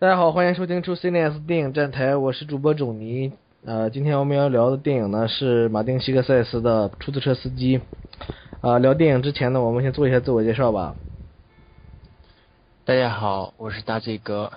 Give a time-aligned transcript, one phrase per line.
[0.00, 3.34] 大家好，欢迎收听出 CNS 电影站台，我是主播种尼。
[3.66, 7.78] 呃，今天我们要聊的电影呢是马丁·西克塞斯的《出租车司机》。
[8.62, 10.96] 啊、聊电影之前呢，我们先做一下自我介绍吧。
[12.86, 14.50] 大家好，我是大 Z 哥，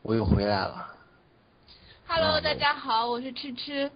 [0.00, 0.86] 我又回来了。
[2.06, 3.90] Hello，大家好，我是吃吃。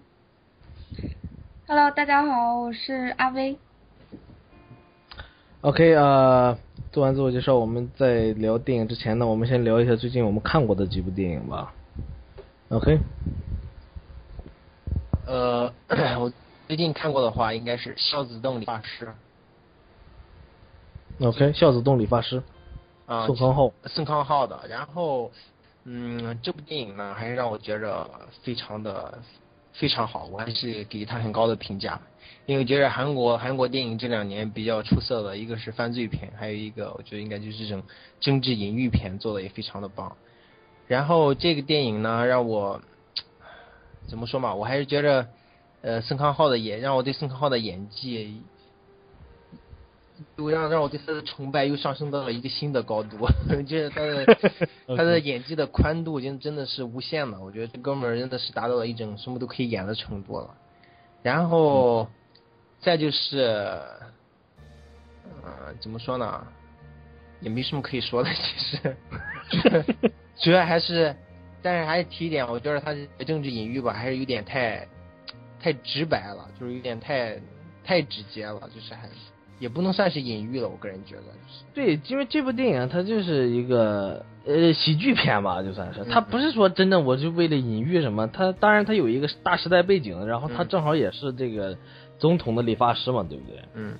[1.66, 3.56] Hello，大家好，我是阿威。
[5.62, 6.58] OK，呃，
[6.92, 11.72] 做完自我介绍，我们在聊电影之前呢，我们先聊一下最近我们看过的几部电影吧。
[12.70, 12.98] OK，
[15.24, 15.72] 呃，
[16.18, 16.32] 我
[16.66, 19.08] 最近看过的话，应该是《孝子洞理发师》
[21.28, 22.42] OK，孝子洞理发师，
[23.06, 23.72] 啊，宋康昊。
[23.84, 24.58] 宋康昊的。
[24.68, 25.30] 然后，
[25.84, 28.04] 嗯，这部电影呢，还是让我觉着
[28.42, 29.16] 非常的
[29.80, 31.98] 非常好，我还是给他很高的评价。
[32.44, 37.82] 因为觉得韩国韩国电影这两年比较出色的，一个是犯罪片，还有一个我觉得应该就是这种
[38.20, 40.14] 政治隐喻片做的也非常的棒。
[40.86, 42.82] 然后这个电影呢，让我
[44.06, 45.28] 怎么说嘛，我还是觉着，
[45.80, 48.42] 呃，宋康昊的演让我对宋康昊的演技，
[50.36, 53.26] 又让让我对他的崇拜又上升到了一个新的高度。
[53.66, 54.26] 就是他的
[54.96, 60.54] 他的演技的宽度已经真的是无限了，我觉得这哥们儿真的是达到了一种什么都可以演的程度了。
[61.22, 62.08] 然后，
[62.80, 63.38] 再就是，
[65.42, 66.46] 呃，怎么说呢？
[67.40, 68.96] 也没什么可以说的，其实，
[70.42, 71.16] 主要还是，
[71.62, 74.86] 但是还是提一点，我觉得他的政治隐喻吧，还是有点太，
[75.58, 77.40] 太直白了，就是有点太，
[77.82, 79.08] 太直接了，就是还
[79.60, 81.22] 也不能算是隐喻了，我个人觉得。
[81.72, 86.08] 对，因为这部电影它就是一个呃喜剧片吧，就算是，嗯。
[86.10, 90.68] 它不是说真的我就为了隐喻什么，它当然它有一个大时代背景，然后它嗯。
[90.68, 91.76] 正好也是这个
[92.18, 93.60] 总统的理发师嘛，对不对？
[93.74, 93.94] 嗯，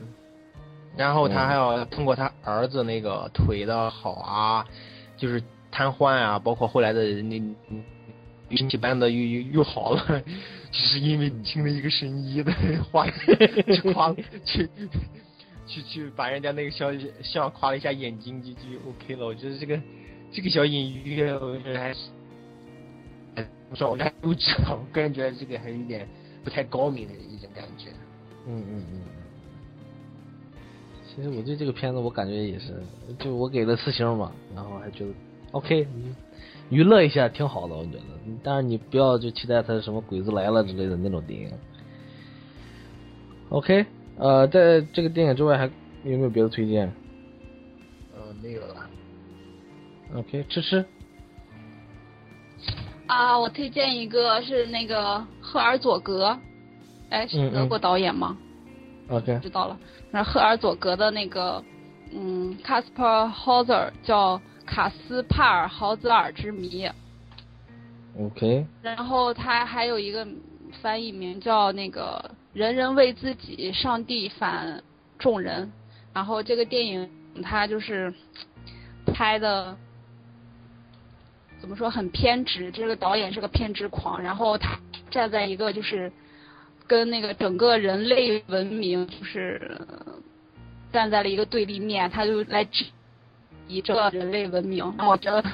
[0.96, 4.66] 然后他还要通过他儿子那个腿的好啊，
[5.16, 7.40] 就是瘫痪啊，包括后来的那
[8.56, 10.22] 神奇般的又又又好了，
[10.72, 12.52] 只是因为你听了一个神医的
[12.90, 14.12] 话去夸
[14.44, 14.68] 去
[15.70, 16.90] 去去把人家那个小
[17.22, 19.24] 像夸了一下眼睛就就 OK 了。
[19.24, 19.80] 我觉得这个
[20.32, 22.10] 这个小隐喻，我觉得还是，
[23.36, 26.08] 哎我说我还不知道，我个人觉得这个还是有点
[26.42, 27.90] 不太高明的一种感觉。
[28.46, 29.00] 嗯嗯嗯。
[31.06, 32.82] 其实我对这个片子我感觉也是，
[33.18, 35.12] 就我给了四星嘛，然后还觉得
[35.52, 35.86] OK，
[36.68, 38.00] 娱乐一下挺好的，我觉得。
[38.42, 41.52] 但是你不要就期待它什么鬼子来了之类的那种电影。
[43.48, 43.84] OK，
[44.20, 45.64] 呃，在这个电影之外还
[46.04, 46.92] 有没有别的推荐
[48.14, 48.86] 呃，没有了。
[50.14, 50.84] ？OK，吃吃。
[53.06, 56.38] 啊，我推荐一个是那个赫尔佐格，
[57.08, 58.36] 哎，是德国导演吗
[59.08, 61.64] ？OK，知道了，那赫尔佐格的那个，
[62.12, 66.86] 嗯，Casper Hauser 叫卡斯帕尔豪泽尔之谜
[68.18, 70.28] ，OK，然后他还有一个
[70.82, 74.82] 翻译名叫那个人人为自己，上帝反
[75.18, 75.70] 众人。
[76.12, 77.08] 然后这个电影
[77.42, 78.12] 它就是
[79.06, 79.76] 拍的
[81.60, 84.78] 怎么说很偏执，这个导演是个偏执狂，然后他
[85.10, 86.10] 站在一个就是
[86.86, 89.80] 跟那个整个人类文明就是
[90.92, 92.86] 站在了一个对立面，他就来质
[93.68, 94.84] 疑这个人类文明。
[94.96, 95.44] 然后我觉得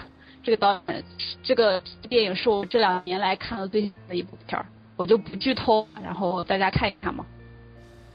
[0.42, 1.04] 这个导演
[1.42, 4.64] 这个电影是我这两年来看的最的一部片儿，
[4.96, 7.24] 我就不剧透，然后大家看一看嘛。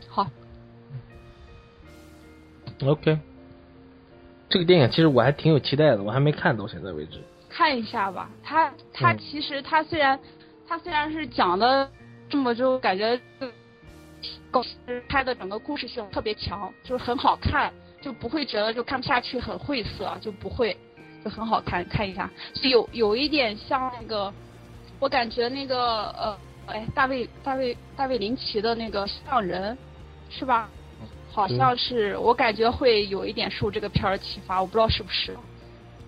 [0.09, 0.27] 好
[2.83, 3.19] ，OK，
[4.49, 7.21] 这个电影其实我还挺有期待的，我还没看到现在为止。
[7.49, 8.29] 看一下吧。
[8.43, 10.19] 他他嗯其实它虽然
[10.67, 11.89] 它虽然是讲的
[12.29, 13.19] 这么就感觉
[14.49, 14.63] 构
[15.07, 20.75] 拍的整个故事性特别强，就是很好看，就不会觉得就看不下去很晦涩，就不会
[21.23, 22.29] 就很好看，看一下。
[22.55, 24.33] 是有有一点像那个，
[24.99, 26.37] 我感觉那个呃
[26.67, 29.77] 哎大卫大卫大卫林奇的那个像人
[30.29, 30.69] 是吧？
[31.31, 35.35] 好像是，我感觉会有一点受这个片儿启发，我不知道是不是。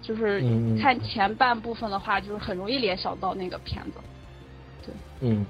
[0.01, 0.43] 就是
[0.81, 3.91] 看前半部分的话，就是很容易联想到那个片子。
[4.85, 5.45] 对嗯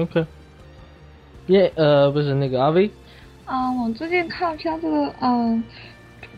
[0.00, 0.24] ，OK，
[1.48, 2.88] 耶，呃，不是那个阿威，
[3.46, 5.64] 嗯，我最近看的片子，嗯，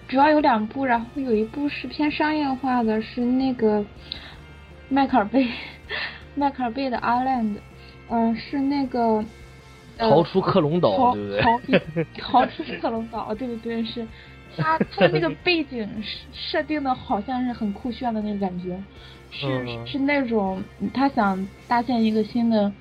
[0.09, 3.85] 主要有两部，然后有一部是偏商业化的，是那个
[4.89, 5.47] 迈克尔贝，
[6.41, 7.55] 迈克尔贝的《Island》，
[8.09, 9.23] 嗯，是那个。
[9.99, 11.29] 呃逃出克隆岛，逃对不
[11.93, 12.05] 对？
[12.19, 14.07] 逃 逃出克隆岛，对对对，是
[14.57, 18.83] 他他的那个背景设设定的好像是很酷炫的那个感觉，
[19.31, 19.47] 是、
[19.87, 20.63] 是那种
[20.95, 22.73] 他想搭建一个新的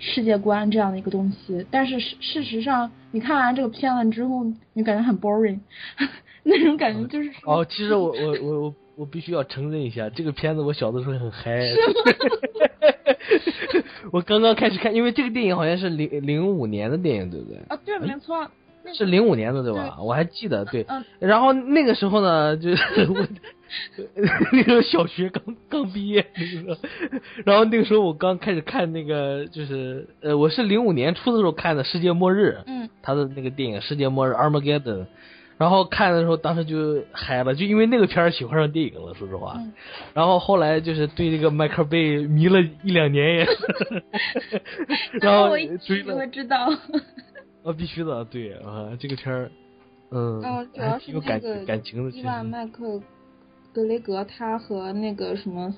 [0.00, 5.60] 世界观这样的一个东西，但是事事实上你看完这个片子之后，你感觉很 boring，
[6.42, 11.60] 那种感觉就是说，哦，其实我我我我我必须要承认一下，这个片子我小的时候很嗨。
[14.12, 17.58] 我刚刚开始看，因为这个电影好像是零零五年的电影，对不对？
[17.68, 18.48] 啊，对，没错。
[18.92, 19.96] 是零五年的对吧？
[19.98, 20.86] 我还记得，对。
[21.18, 23.26] 然后那个时候呢，就是 我
[24.52, 26.78] 那个小学刚刚毕业那个，
[27.46, 35.06] 然后那个时候我刚开始看那个，就是呃，我是零五年初的时候看的《世界末日》，嗯，他的那个电影《世界末日》（Armageddon），
[35.56, 39.60] 然后看的时候当时就嗨了，就因为那个片儿喜欢上电影了，说实话。
[40.12, 43.46] 然后后来就是对这个迈克尔贝迷了一两年也，
[45.22, 45.50] 然后
[45.86, 46.16] 追了。
[46.16, 46.68] 我知道。
[47.64, 49.50] 啊，必须的，对啊，这个片儿，
[50.10, 50.42] 嗯，
[50.74, 52.10] 主要是有感感情的。
[52.14, 53.00] 伊万麦克
[53.72, 55.74] 格雷格他和那个什么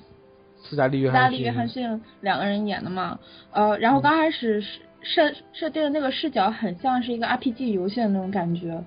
[0.63, 3.17] 斯嘉丽约翰斯嘉丽约翰逊两个人演的嘛，
[3.51, 4.61] 呃，然后刚开始
[5.01, 8.83] 设设定的那个视角很像是一个 RPG 游戏的那种感觉，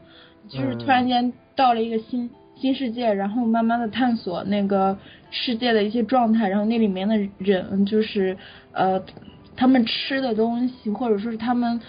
[0.50, 4.98] 就是突然间到了一个新新世界，然后慢慢的探索那个
[5.30, 8.36] 世界的一些状态，然后那里面的人就是
[8.72, 9.02] 呃
[9.56, 11.80] 他们吃的东西，或者说是他们。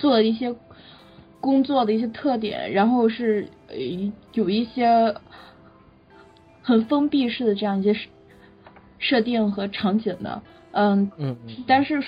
[0.00, 0.54] 做的一些
[1.40, 3.74] 工作的一些特点，然后是呃
[4.32, 5.12] 有一些
[6.62, 7.92] 很封闭式的这样一些
[9.00, 10.40] 设定和场景的，
[10.70, 11.36] 嗯嗯，
[11.66, 12.00] 但是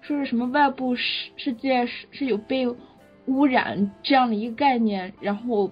[0.00, 2.68] 说是什么外部世世界是是有被
[3.26, 5.70] 污染这样的一个概念，然后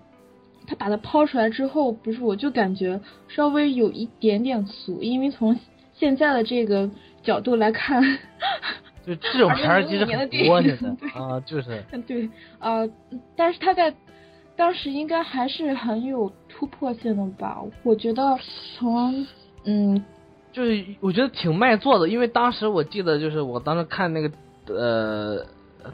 [0.66, 5.58] 他把它抛出来之后，不是我就感觉稍微有一点点俗，因为从
[5.94, 6.90] 现在的这个
[7.22, 8.02] 角度来看。
[9.04, 11.82] 就这种片儿其实很多现在 啊，就是。
[12.06, 12.88] 对，呃，
[13.34, 13.92] 但是他在
[14.54, 17.60] 当时应该还是很有突破性的吧？
[17.82, 18.38] 我觉得
[18.78, 19.26] 从
[19.64, 20.04] 嗯，
[20.52, 24.30] 就是我觉得挺卖座的，因为当时我记得就是我当时看那个
[24.68, 25.44] 呃，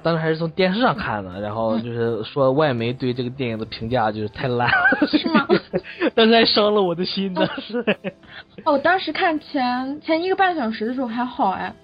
[0.03, 5.47] 当时还是从电视上看的，然后就是说外媒对这个电影的评价就是太烂了，是吗？
[6.15, 7.85] 但是还伤了我的心，当时。
[8.65, 11.75] 哦，我当时看前前一个半小时的时候还好哎。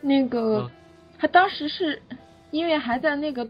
[0.00, 0.70] 那个，
[1.18, 2.00] 他当时是
[2.52, 3.44] 因为还在那个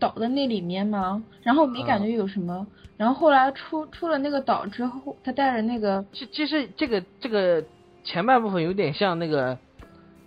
[0.00, 2.66] 岛的那里面嘛，然后没感觉有什么，
[2.96, 7.62] 然后后来出出了那个岛之后，他带着那个，其其实这个这个
[8.02, 9.56] 前半部分有点像那个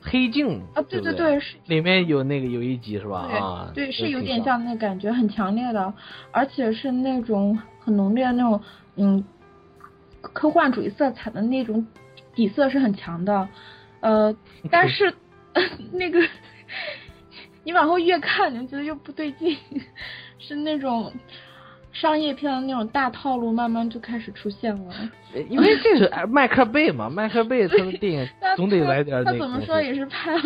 [0.10, 3.20] 黑镜啊，对对对，是里面有那个有一集是吧？
[3.20, 5.94] 啊，对，是有点像那感觉很强烈的，
[6.32, 8.62] 而且是那种很浓烈的那种
[8.96, 9.24] 嗯
[10.22, 11.86] 科幻主义色彩的那种
[12.34, 13.48] 底色是很强的。
[14.00, 14.36] 呃，
[14.72, 15.14] 但是
[15.92, 16.20] 那个
[17.64, 19.58] 你往后越看，你就觉得又不对劲，
[20.40, 21.12] 是那种
[22.00, 24.94] 商业片的那种大套路，慢慢就开始出现了。
[25.50, 29.40] 因为这是麦克贝嘛，麦克贝他的电影总得来点那个。
[29.40, 30.38] 他怎么说也是拍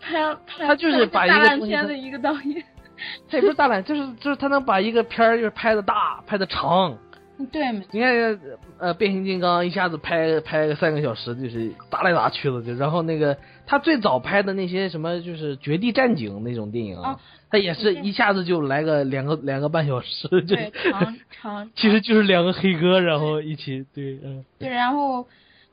[0.00, 2.62] 拍拍，他就是把一个大烂片的一个导演。
[3.30, 6.98] 他也不是大烂，就是就是他能把一个片儿就是拍的大，拍的长。
[7.46, 8.40] 对，你看，
[8.78, 17.18] 呃，变形金刚一下子拍拍个三个小时，就是打来打去的，就然后那个他最早拍的那些什么，就是绝地战警那种电影啊，
[17.50, 20.56] 他也是一下子就来个两个两个半小时，就
[20.90, 25.26] 长长， 其实就是两个黑哥，然后一起对，嗯，对，然后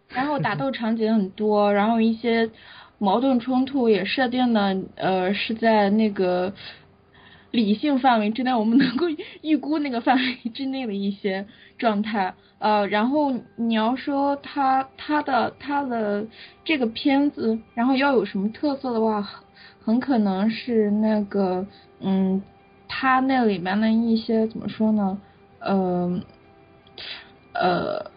[0.09, 2.49] 然后打斗场景很多，然后一些
[2.97, 6.53] 矛盾冲突也设定的，呃，是在那个。
[7.51, 9.05] 理性范围之内，我们能够
[9.41, 11.45] 预估那个范围之内的一些
[11.77, 16.27] 状态， 呃，然后你要说他他的他的
[16.65, 19.25] 这个片子，然后要有什么特色的话，
[19.81, 21.65] 很可能是那个，
[22.01, 22.41] 嗯，
[22.87, 25.17] 他那里面的一些怎么说呢，
[25.59, 26.21] 呃，
[27.53, 28.11] 呃，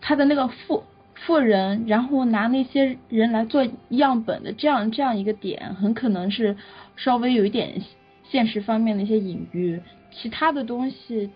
[0.00, 0.82] 他的那个富
[1.14, 6.56] 富人，然后拿那些人来做样本的这样这样一个点，很可能是。
[7.02, 7.82] 稍微有一点
[8.30, 9.80] 现实方面的一些隐喻，
[10.12, 11.30] 其他的东西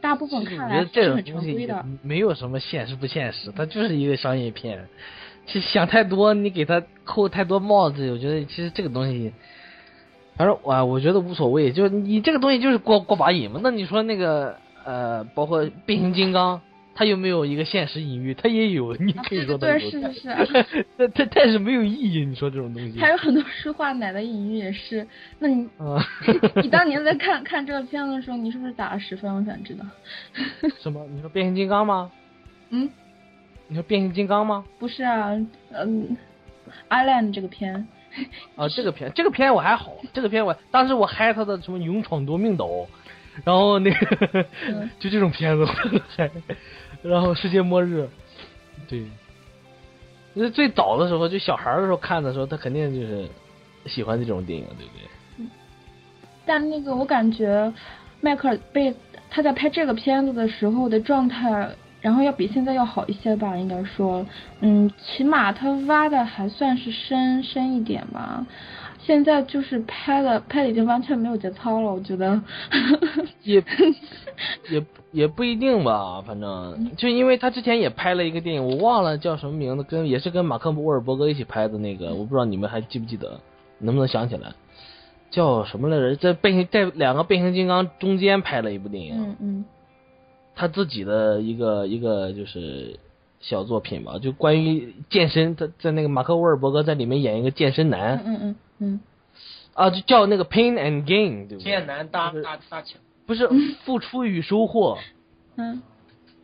[0.00, 1.84] 大部分看来是很常规的。
[2.02, 4.86] 没有什么现实不现实，它就是一个商业片。
[5.46, 9.32] 其实想太多，你给他扣太多帽子，我觉得其实这个东西，
[10.36, 11.72] 反正我我觉得无所谓。
[11.72, 13.58] 就你这个东西就是过过把瘾嘛。
[13.62, 16.60] 那你说那个呃，包括变形金刚。
[17.00, 18.34] 他有没有一个现实隐喻？
[18.34, 20.86] 他也有， 你可以说对，是是是。
[20.98, 23.00] 那他 但是没有意义，你说这种东西。
[23.00, 25.06] 还有很多书画奶的隐喻也是。
[25.38, 25.66] 那你，
[26.62, 29.34] 你当年在看看这个片子的时候，你是不是打了十分？
[29.34, 29.86] 我想知道。
[30.78, 31.02] 什么？
[31.10, 32.12] 你说变形金刚吗？
[32.68, 32.90] 嗯。
[33.68, 34.62] 你说变形金刚吗？
[34.78, 35.30] 不是啊，
[35.72, 36.18] 嗯
[36.90, 37.88] ，Island 这个片。
[38.56, 42.68] 啊，这个片，这个片我还好，这个片我当时我嗨他的什么勇闯夺命岛，
[43.42, 44.44] 然后那个
[44.98, 46.30] 就这种片子我嗨。
[47.02, 48.08] 然后世界末日，
[48.88, 49.04] 对，
[50.34, 53.28] 那最早的时候，就小孩的时候看的时候，他肯定就是
[53.86, 55.46] 喜欢这种电影，对不对？
[56.44, 57.72] 但那个我感觉，
[58.20, 58.94] 迈克尔贝
[59.30, 64.26] 他在拍这个片子的时候的状态，然后要比现在要好一些吧，应该说，
[64.60, 68.44] 嗯，起码他挖的还算是深深一点吧。
[69.10, 72.40] 现在就是拍了拍的已经完全没有节操了，我觉得。
[73.42, 73.60] 也
[74.70, 83.40] 也也不一定吧，反正就因为他之前也拍了一个电影，我忘了叫什么名字，跟也是跟马克·沃尔伯格一起拍的那个，我不知道你们还记不记得，
[83.80, 84.52] 能不能想起来？
[85.32, 86.14] 叫什么来着？
[86.14, 89.64] 在变形在两个变形金刚中间拍了一部电影，嗯嗯
[90.54, 92.96] 他自己的一个一个就是
[93.40, 98.56] 小作品吧，就关于健身，他在那个马克·沃尔伯格在里面演一个健身嗯男嗯嗯嗯
[99.74, 101.64] 啊，就叫那个 Pain and Gain，对不对？
[101.64, 103.48] 剑南大就是大大强，不是
[103.84, 104.98] 付出与收获。
[105.56, 105.82] 嗯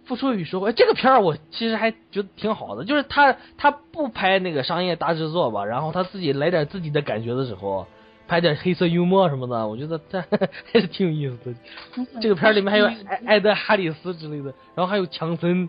[0.05, 7.89] 付出与收获，哎这个片儿我其实还觉得挺好的，就是他他不拍那个商业大制作吧，然后他自己来点自己的感觉的时候，
[8.29, 11.59] 拍点黑色幽默什么的，我觉得这还是挺有意思的。
[11.97, 15.69] 嗯，这个片儿里面还有艾艾德哈里斯之类的，然后还有强森，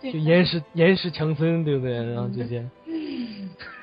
[0.00, 1.94] 就岩石岩石强森，对不对？
[1.94, 2.64] 然后这些，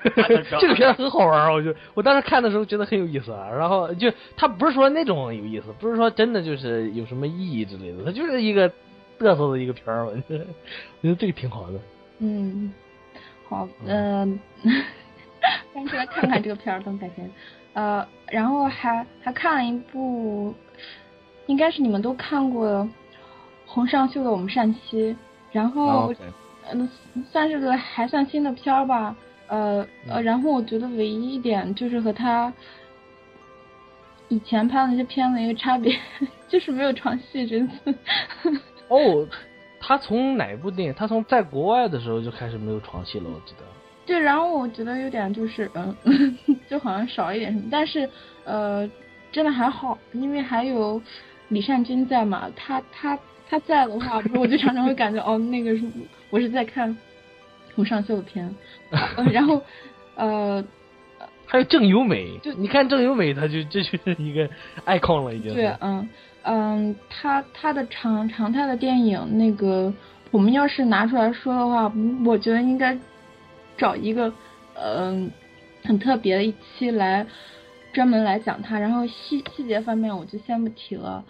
[0.04, 3.50] 这 这个片儿很好玩儿，我就我当时看的时候觉得很有意思啊。
[3.50, 8.70] 然后就他不是说那种有意思，不是说真的就是有什么意义之类的，他就是一个
[9.20, 10.46] 嘚瑟的一个片儿，我觉得
[11.02, 11.80] 我觉得这个挺好的。
[12.20, 12.72] 嗯，
[13.48, 14.40] 好，嗯、
[15.74, 17.30] 但是来看看这个片儿，等改天。
[17.74, 20.54] 呃，然后还还看了一部，
[21.48, 22.88] 应该是你们都看过的
[23.66, 25.14] 洪尚秀的《我们善妻》，
[25.52, 26.14] 然后
[26.72, 26.88] 嗯、
[27.32, 29.16] 算是个还算新的片儿吧。
[29.48, 32.52] 呃呃，然后我觉得唯一一点就是和他
[34.30, 35.96] 以前拍的那些片子一个差别，
[36.48, 37.96] 就是没有床戏这次。
[38.88, 39.28] 哦，
[39.80, 40.94] 他从哪部电影？
[40.94, 43.64] 他从在国外的时候就开始没有床戏了，我记得。
[44.06, 45.96] 对，然后我觉得有点就是嗯，
[46.70, 48.10] 就好像少一点什么，但是
[48.44, 48.90] 呃，
[49.32, 51.02] 真的还好，因为还有
[51.50, 53.18] 李善均在嘛，他他
[53.50, 55.84] 他在的话，我就常常会感觉哦，那个是
[56.30, 56.96] 我是在看
[57.76, 58.54] 洪尚秀的片，
[59.18, 59.62] 呃然后
[60.16, 60.64] 呃，
[61.46, 64.48] 还有郑优美，就你看郑优美，她就这就是一个
[64.86, 65.54] icon 了，已经。
[65.54, 66.08] 对，嗯
[66.44, 69.92] 嗯，他他的常常态的电影，那个
[70.32, 72.98] 我们要是拿出来说的话，嗯我觉得应该
[73.78, 74.32] 找一个
[74.76, 75.32] 嗯、
[75.84, 77.26] 很特别的一期来
[77.94, 81.24] 专门来讲他，然后细细节方面我就先不提了，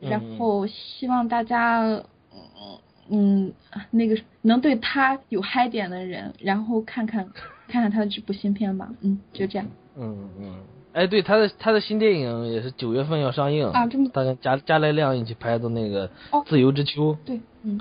[0.00, 2.78] 然嗯后希望大家嗯
[3.10, 3.52] 嗯
[3.90, 7.28] 那个能对他有嗨点的人，然后看看
[7.68, 10.54] 看看他的这部新片吧，嗯，就这样嗯嗯。
[10.92, 17.80] 哎，对，他的他的新电影也是九月份要上映啊这么他跟加加莱亮一起拍的那个哦《自由之秋》对，嗯。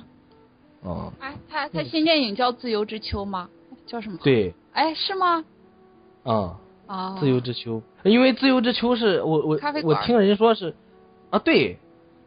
[0.82, 3.50] 哦，哎，他他新电影叫《自由之秋》吗？
[3.88, 4.20] 叫什么？。
[4.24, 5.44] 对，哎，是吗？
[6.24, 7.18] 啊、啊。
[7.20, 10.76] 自由之秋，因为自由之秋是我我咖啡馆我听人说是
[11.32, 11.78] 啊，对，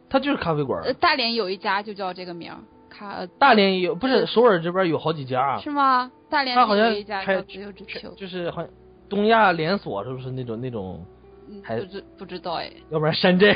[0.09, 2.57] 它就是咖啡馆呃，，大连有一家就叫这个名儿，
[2.93, 6.11] 咖呃大连也有，不是首尔这边有好几家，是吗？
[6.29, 8.69] 大连它好像有一家叫自由之秋，就是好像
[9.09, 11.03] 东亚连锁是不是那种那种，
[11.49, 13.53] 嗯还不知不知道哎，要不然山寨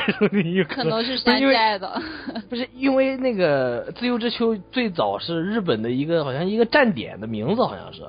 [0.68, 2.02] 可能是山寨的。
[2.48, 8.02] 不是因为那个自由之丘最早是日本的一个好像一个站点的名字，好像是，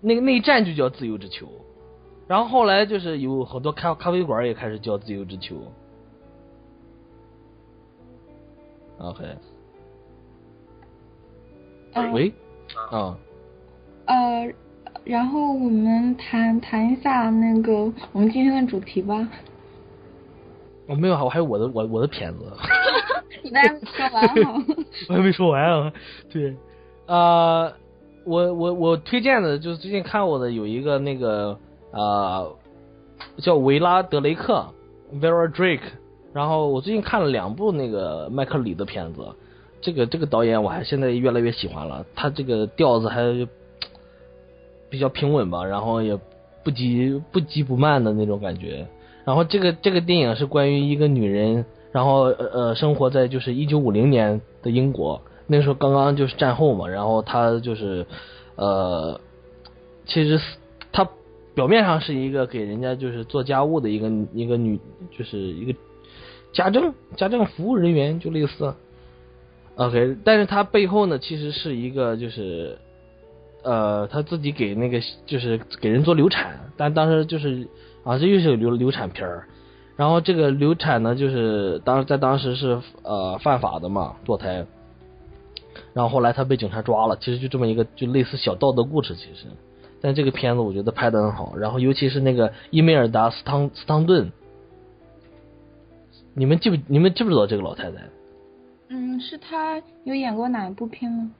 [0.00, 1.48] 那个那一站就叫自由之丘，
[2.28, 5.56] 然后后来就是有很多咖咖啡馆也开始叫自由之丘。
[8.98, 9.36] OK，呃
[12.12, 12.32] 喂，
[12.90, 13.16] 啊，
[14.06, 14.52] 呃，
[15.04, 19.28] 然后我们谈谈一下那个我们今天的主题吧。
[20.86, 22.52] 我没有，我还有我的我我的片子，
[23.44, 24.64] 你还没说完哈。
[25.08, 25.92] 我还没说完啊。
[26.30, 26.56] 对，
[27.06, 27.72] 呃，
[28.24, 31.58] 我我我推荐的就是最近看过的有一个那个
[31.92, 32.56] 呃
[33.38, 34.66] 叫维拉德雷克
[35.14, 35.80] Vera Drake，
[36.32, 39.24] 然后我最近看了两部那个麦克里的片子，
[39.82, 43.20] 这个这个导演我还现在越来越喜欢了，他这个调子还
[44.88, 46.18] 比较平稳吧，然后也
[46.62, 48.86] 不急不急不慢的那种感觉。
[49.24, 58.06] 然后这个这个电影是关于一个女人，然后呃生活在就是一九五零年的英国，那时候刚刚就是战后嘛，然后她就是
[58.54, 59.20] 呃，
[60.06, 60.40] 其实
[60.92, 61.08] 她
[61.54, 64.78] 表面上是一个给人家就是做家务的一个一个女，
[65.16, 65.78] 就是一个
[66.52, 68.74] 家政家政服务人员，就类似。
[69.76, 72.76] OK，但是他背后呢，其实是一个就是
[73.62, 77.66] 呃，他自己给那个就是给人做流产，但当时就是
[78.04, 79.48] 啊，这又是流流产片儿。
[79.96, 84.66] 然后这个流产呢，就是当在当时是呃犯法的嘛，堕胎。
[85.94, 89.46] 然后后来他被警察抓了，其实就这么一个就类似小道德故事，其实。
[90.00, 94.32] 但这个片子我觉得拍的很好，然后尤其是那个伊梅尔达斯汤斯汤顿，
[96.34, 97.98] 你们记不你们知不知道这个老太太？
[98.92, 101.30] 嗯，是他有演过哪一部片吗？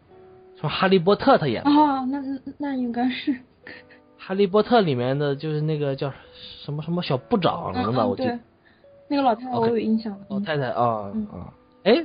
[0.59, 3.37] 说哈利波特他演的，哦，那那那应该是。
[4.17, 6.13] 哈利波特里面的就是那个叫
[6.65, 8.07] 什么什么小部长嗯的？
[8.09, 8.39] 我记得
[9.09, 10.13] 那个老太太我有印象。
[10.13, 11.53] 嗯老太太啊嗯啊，
[11.85, 12.05] 哎，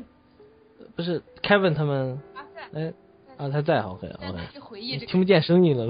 [0.96, 2.94] 不是 Kevin 他们啊，在哎
[3.38, 5.86] 啊他在回忆这个听不见声音了。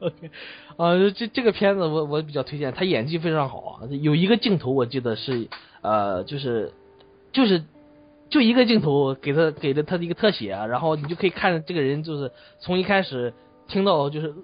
[0.00, 0.30] OK，
[0.78, 3.86] 啊，这这个片子我我比较推荐，他演技非常好啊。
[3.90, 5.48] 有一个镜头我记得是
[5.82, 6.72] 呃，就是
[7.32, 7.62] 就是
[8.28, 13.32] 就一个镜头给他给了他的一个特写啊，然后你就可以看这个人就是从一开始
[13.68, 14.34] 听到就是。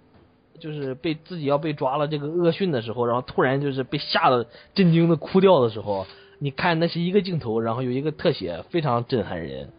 [0.60, 6.06] 就是被自己要被抓了这个恶讯的时候，然后突然就是被吓得震惊的哭掉的时候，
[6.38, 9.70] 你看那是一个镜头，然后有一个特写，非常震撼人。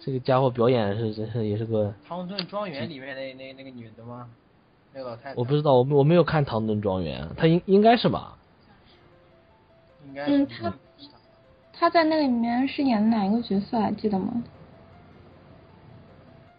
[0.00, 4.28] 这个家伙表演是真是也是个唐顿庄园里面那那那个女的吗？
[4.92, 5.34] 那个老太太。
[5.36, 8.36] 我不知道，我没我没有看《唐顿庄园》，他应应该是吧？
[10.08, 10.74] 应该嗯是她
[11.78, 14.42] 他在那里面是演哪一个角色还记得吗？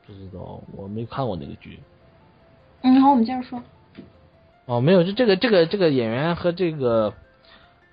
[0.06, 1.80] 不知道，我没看过那个剧。
[2.82, 3.62] 嗯，好，我们接着说。
[4.66, 7.14] 哦，没有，就这个这个这个演员和这个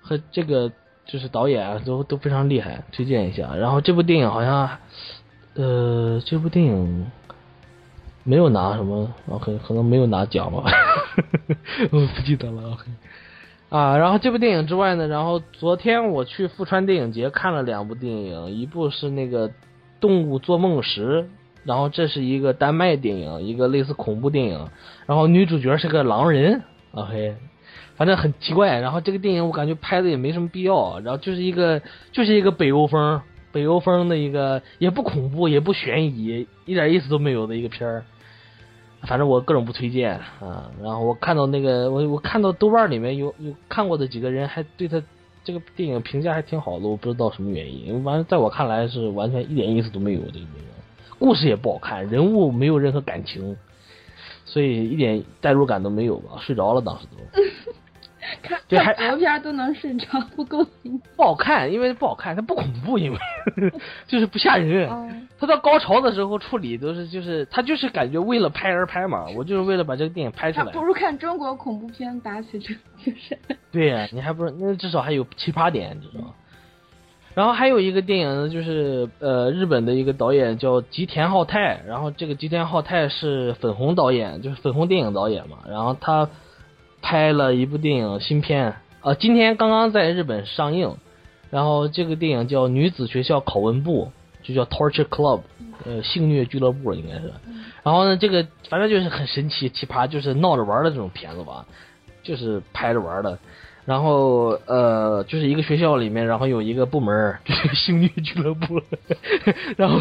[0.00, 0.70] 和这个
[1.06, 3.54] 就是导演啊，都都非常厉害，推荐一下。
[3.54, 4.78] 然后这部电影好像，
[5.54, 7.10] 呃，这部电影
[8.24, 10.64] 没有拿什么，啊，可可能没有拿奖吧，
[11.92, 12.72] 我不记得了。
[12.72, 12.84] OK
[13.72, 19.48] 啊，然后这部电影之外呢，然后昨天我去富川电影节看了两部电影，一部是那个
[19.98, 21.22] 《动物做梦时》，
[21.64, 24.68] 然后这是一个丹麦电影，一个类似恐怖电影，
[25.06, 27.34] 然后女主角是个狼人，OK，
[27.96, 28.78] 反正很奇怪。
[28.78, 31.80] 然后这个电影我感觉拍的也没什么必要，然后就是一个
[32.12, 38.04] 就是一个北欧风，北欧风的一个也不恐怖也不悬疑，一点意思都没有的一个片儿。
[39.06, 40.70] 反正我各种不推荐啊。
[40.82, 45.02] 然后我看到那个我我看到豆瓣里面有有看过的几个人还对他
[45.44, 48.04] 这个电影评价还挺好的，我不知道什么原因。
[48.04, 50.64] 完，在我看来是完全一点意思都没有这个电影，
[51.18, 53.56] 故事也不好看，人物没有任何感情，
[54.44, 57.42] 所以一点代入感都没有吧，睡着了当时都。
[58.42, 61.00] 看对国片都能睡着，不够劲。
[61.16, 63.18] 不好看，因为不好看，它不恐怖，因为
[64.06, 64.88] 就是不吓人。
[64.90, 70.82] 嗯，它到高潮的时候处理都是就是它就是感觉为了拍而拍嘛，我就是为了把这个电影拍出来不。
[70.82, 73.38] 如看中国恐怖片打起这就是。
[73.72, 76.34] 对呀、你还不如那至少还有奇葩点，知道吗？
[77.34, 86.28] 然后还有一个电影呢，就是呃日本的一个导演叫吉田浩太，然后这个吉田浩太是粉红导演，就是粉红电影导演嘛，然后他
[87.02, 90.96] 拍了一部电影新片，呃今天刚刚在日本上映，
[91.50, 94.12] 然后这个电影叫《女子学校拷问部》，
[94.46, 95.40] 就叫 Torture Club，
[95.84, 97.32] 呃性虐俱乐部应该是。
[97.82, 101.66] 然后呢，这个反正就是很神奇奇葩，就是闹着玩的这种片子吧，
[102.22, 103.38] 就是拍着玩的。
[103.84, 108.80] 然后呃，就是一个学校里面，然后有一个部门儿就是性虐俱乐部，
[109.76, 110.00] 然后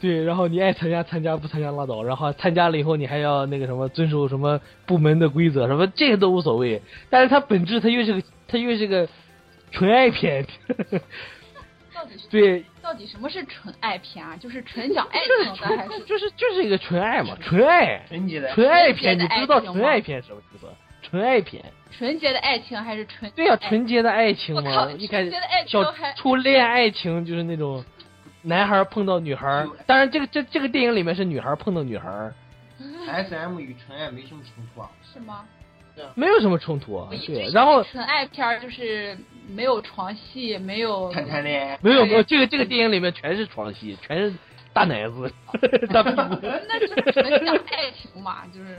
[0.00, 2.02] 对，然后你爱参加参加，不参加拉倒。
[2.02, 6.82] 然后参加了以后，你还要那个什么遵守什么部门的规则，什么这些都无所谓。
[7.10, 9.08] 但是它本质它又是个它又是个
[9.70, 10.44] 纯爱片，
[11.94, 14.36] 到底是对，到底什么是纯爱片啊？
[14.36, 18.02] 就是纯讲爱情的，还是就是就是一个纯爱嘛，纯爱，
[18.52, 20.66] 纯爱片，你知道纯爱片什么意思？
[21.02, 21.64] 纯爱片。
[21.96, 27.84] 纯洁的爱情，还是纯对呀、爱纯洁的爱情嘛，一开始纯洁的爱情小初恋爱情就是那种
[28.42, 32.30] 男孩碰到女孩，当然这个这这个电影里面是女孩碰到女孩
[33.08, 34.90] ，S M 与纯爱没什么冲突啊。
[35.12, 35.44] 是吗？
[36.14, 39.14] 没有什么冲突啊对，然后纯爱片儿就是
[39.46, 41.78] 没有床戏，没有谈谈恋爱。
[41.82, 44.32] 没有没有这个这个电影里面全是床戏，全是
[44.72, 45.30] 大奶子，
[45.90, 46.38] 大屁股。
[46.66, 48.78] 那就是纯讲爱情嘛，就是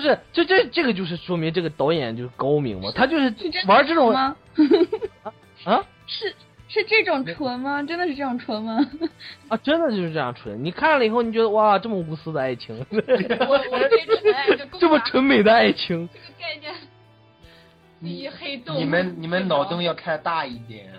[0.00, 3.34] 不是，这这这个就是说明这个导演就是高明嘛，他就是
[3.66, 4.36] 玩这种吗？
[5.64, 6.34] 啊是
[6.68, 7.82] 是这种纯吗？
[7.82, 8.78] 真的是这种纯吗？
[9.48, 10.64] 啊，真的就是这样纯。
[10.64, 16.72] 你看了以后，你觉得哇，这么无私的爱情，我我对纯爱 就这么纯美的爱情，这个概念
[18.02, 18.76] 一黑洞。
[18.76, 20.90] 你们你们脑洞要开大一点，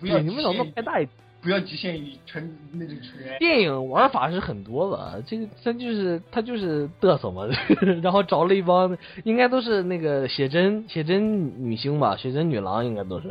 [0.00, 1.23] 不要，你们脑洞开大一点。
[1.44, 3.38] 不要局限于纯那种纯爱。
[3.38, 7.46] 电影玩法是很多的，这个他就是他就是嘚瑟嘛，
[8.02, 13.28] 然后找了一帮应该都是那个写真写真女星吧，写真女郎应该都是，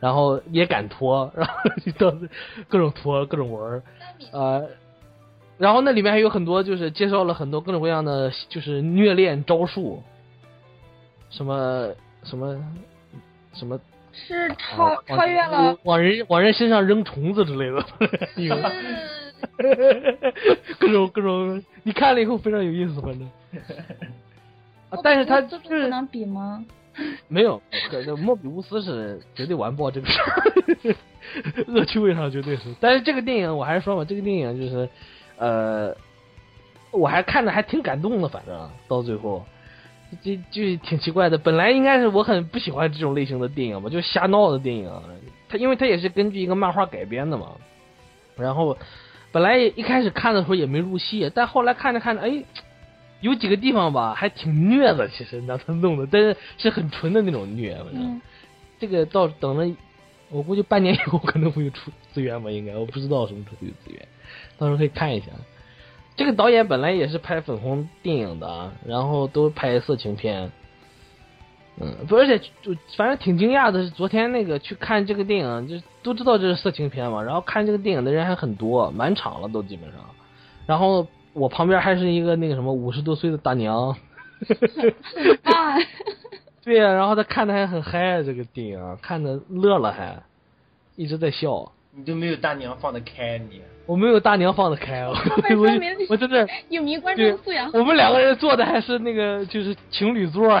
[0.00, 1.54] 然后也敢脱，然后
[1.84, 2.18] 就到
[2.66, 3.82] 各种脱各种玩儿，
[4.32, 4.68] 呃，
[5.56, 10.02] 然后那里面还有很多就是介绍了很多各种各样的就是虐恋招数，
[11.30, 11.90] 什么
[12.24, 12.60] 什么
[13.54, 13.78] 什么
[14.16, 17.84] 是超啊超越了往人往人身上扔虫子之类的，
[18.42, 18.56] 有
[20.78, 23.28] 各种各种，你看了以后非常有意思，反正。
[24.88, 26.64] 啊但是他这就是不能比吗？
[27.28, 30.94] 没有，可这莫比乌斯是绝对完爆这个事儿，
[31.68, 32.74] 恶趣味上绝对是。
[32.80, 34.88] 但是这个电影我还是说嘛，这个电影就是，
[35.36, 35.94] 呃，
[36.92, 39.44] 我还看着还挺感动的，反正到最后，
[40.22, 41.38] 这就挺奇怪的。
[41.38, 44.90] 本来应该是我很不喜欢这种类型的电影嘛，就瞎闹的电影。
[45.48, 47.52] 它因为它也是根据一个漫画改编的嘛，
[48.36, 48.76] 然后
[49.32, 52.42] 本来一开始看的时候也没入戏，但后来看着看着，哎。
[53.22, 57.74] 有几个地方吧，还挺虐的，其实让他弄的，但是是很纯的那种虐。
[57.82, 58.20] 反正
[58.78, 59.76] 这个到等了，
[60.28, 64.06] 我估计半年以后可能会有出资源吧，应该我不知道什么时候会有资源，
[64.58, 65.28] 到时候可以看一下。
[66.16, 70.50] 这个导演本来也是拍粉红电影的，然后都拍色情片。
[71.80, 80.00] 嗯，不，而且就反正挺惊讶的是，昨天那个去看这个电影，就都知道这是色情片嘛，然后看这个电影的人还很多，满场了都基本上，
[80.66, 81.06] 然后。
[81.38, 83.90] 我旁边还是一个那个什么五十多岁的大娘，
[85.44, 85.76] 啊，
[86.64, 90.22] 对呀，然后他看的还很嗨，这个电影看的乐了还，
[90.94, 91.70] 一直在笑。
[91.92, 93.60] 你都没有大娘放得开你。
[93.86, 95.68] 我没有大娘放得开，我我
[96.10, 97.70] 我真的 影迷观众素养。
[97.72, 100.60] 我们两个人坐的还是那个就是情侣座。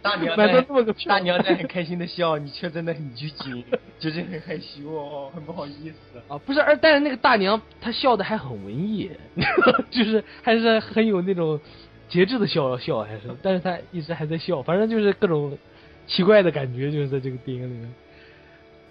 [0.00, 0.64] 大娘在
[1.06, 3.64] 大娘在很开心的笑，你却真的很拘谨，
[3.98, 6.18] 就是很害羞哦，很不好意思。
[6.28, 9.10] 啊，不是，而但是那个大娘她笑的还很文艺，
[9.90, 11.58] 就是还是很有那种
[12.08, 15.58] 节制的笑笑，还是，但是她一直还在笑，反正就是各种
[16.06, 17.92] 奇怪的感觉，就是在这个电影里面。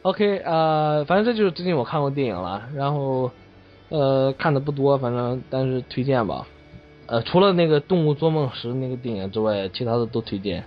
[0.05, 3.31] OK，呃，反正这就是最近我看过电影了，然后，
[3.89, 6.45] 呃，看的不多，反正但是推荐吧，
[7.07, 10.63] 呃，除了那个《动物做梦时》那个电影之外，其他的都推荐。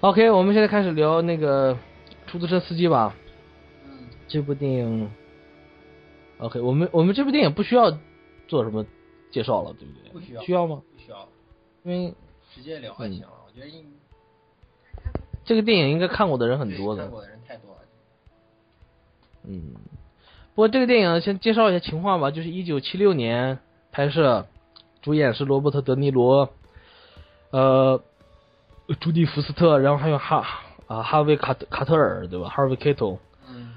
[0.00, 1.78] OK，我们现在开始聊那个
[2.26, 3.16] 出租车司机吧。
[3.86, 3.90] 嗯。
[4.28, 5.10] 这部电影
[6.36, 7.90] ，OK，我们我们这部电影不需要
[8.46, 8.84] 做什么
[9.30, 10.12] 介绍了，对不对？
[10.12, 10.42] 不需要。
[10.42, 10.82] 需要吗？
[10.94, 11.26] 不需要。
[11.84, 12.12] 因为
[12.54, 13.82] 直接聊就行了，我觉得应。
[15.46, 17.04] 这个电影应该看过的人很多的。
[17.04, 17.33] 看过的人太多了。
[19.46, 19.74] 嗯，
[20.54, 23.58] 不过这个电影先介绍一下情况吧，就是一九七六年
[23.92, 24.46] 拍摄，
[25.02, 26.48] 主演是罗伯特·德尼罗，
[27.50, 28.00] 呃，
[29.00, 30.46] 朱迪·福斯特，然后还有哈
[30.86, 32.48] 啊哈维·卡卡特尔，对吧？
[32.48, 33.18] 哈维·凯特。
[33.48, 33.74] 嗯。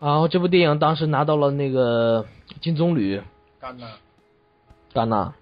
[0.00, 2.26] 然后这部电影当时拿到了那个
[2.60, 3.22] 金棕榈。
[3.60, 3.86] 戛纳。
[4.92, 5.34] 戛纳。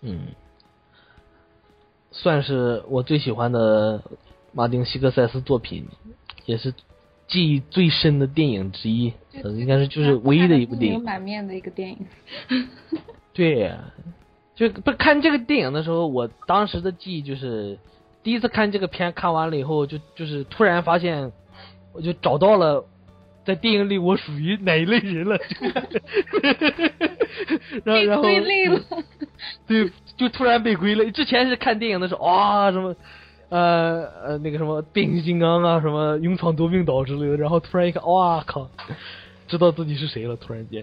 [0.00, 0.28] 嗯。
[2.10, 4.02] 算是我最喜欢的
[4.52, 5.86] 马丁·西克塞斯作品，
[6.46, 6.72] 也是。
[7.32, 9.10] 记忆最深的电影之一，
[9.42, 11.02] 应该是就是唯一的一部电影。
[11.02, 11.96] 满面的一个电影。
[13.32, 13.72] 对，
[14.54, 17.78] 就不看这个电影的时候，我当时的记忆就是
[18.22, 21.32] 第一次看这个片，看完了以后就就是突然发现，
[21.94, 22.84] 我就找到了
[23.46, 25.38] 在电影里我属于哪一类人了。
[27.82, 28.22] 然 后然后。
[28.24, 28.78] 归类了。
[29.66, 31.10] 对，就突然被归类。
[31.10, 32.94] 之前是看电影的时候啊什么。
[33.52, 38.70] 呃呃，那个什么变形金刚啊，什么勇闯夺命岛之类的，然后突然一看， 哇靠，
[39.46, 40.82] 知道自己是谁了，突然间。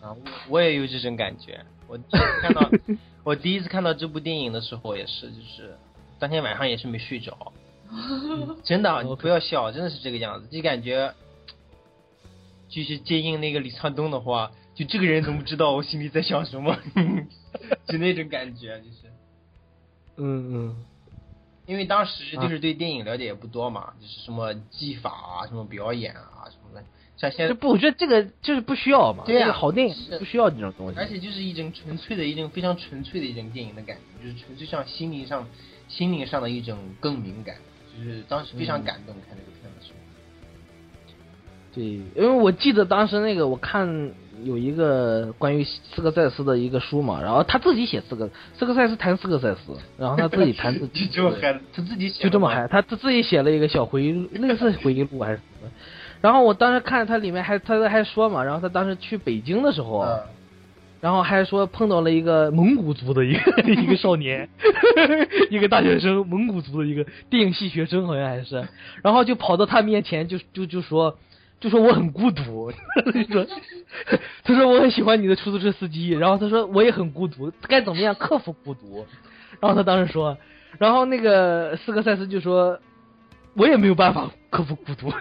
[0.00, 0.16] 啊，我
[0.50, 1.60] 我也有这种感觉。
[1.88, 1.98] 我
[2.40, 2.70] 看到
[3.24, 5.74] 我第一次看到这部电影的时候，也是，就是
[6.20, 7.52] 当天晚上也是没睡着。
[8.62, 11.12] 真的，你不要笑，真的是这个样子，就感觉，
[12.68, 16.78] 就是接应那个李沧东的话，就这个人怎么知道我心里在想什么？
[17.88, 19.10] 就那种感觉，就是。
[20.18, 20.76] 嗯嗯。
[21.70, 26.84] 因为当时就是对电影了解也不多嘛，就是什么技法啊，什么表演啊什么的，
[27.16, 29.22] 像现在不，我觉得这个就是不需要嘛。
[29.24, 30.98] 对呀，好电影不需要这种东西。
[30.98, 35.46] 而且就是一种纯粹的一种非常纯粹的一种电影的感觉，就是纯粹像心灵上
[35.86, 37.54] 心灵上的一种更敏感，
[37.96, 39.98] 就是当时非常感动看这个片的时候。
[41.72, 44.12] 对，因为我记得当时那个我看。
[44.44, 55.70] 有一个关于斯科塞斯的一个书嘛，然后他自己写斯科斯科塞斯谈斯科塞斯，然后他自己谈自己， 就这么嗨，他自己就这么嗨，他他自己写了一个小回忆录，类似回忆录还是什么。
[56.20, 60.06] 然后我当时看他里面还他还说嘛，然后他当时去北京的时候，
[61.00, 64.48] 然后还说碰到了一个蒙古族的一个 一个少年，
[65.50, 68.68] 一个大学生，蒙古族的一个电影系学生好像还是，
[69.02, 71.16] 然后就跑到他面前就就就说。
[71.60, 72.72] 就说我很孤独，
[73.30, 73.46] 说，
[74.42, 79.04] 他说我很喜欢你的出租车司机，然后他说我也很孤独，该怎么样克服孤独？
[79.60, 80.38] 然后他当时说，
[80.78, 82.78] 然后那个斯科塞斯就说，
[83.54, 85.12] 我也没有办法克服孤独，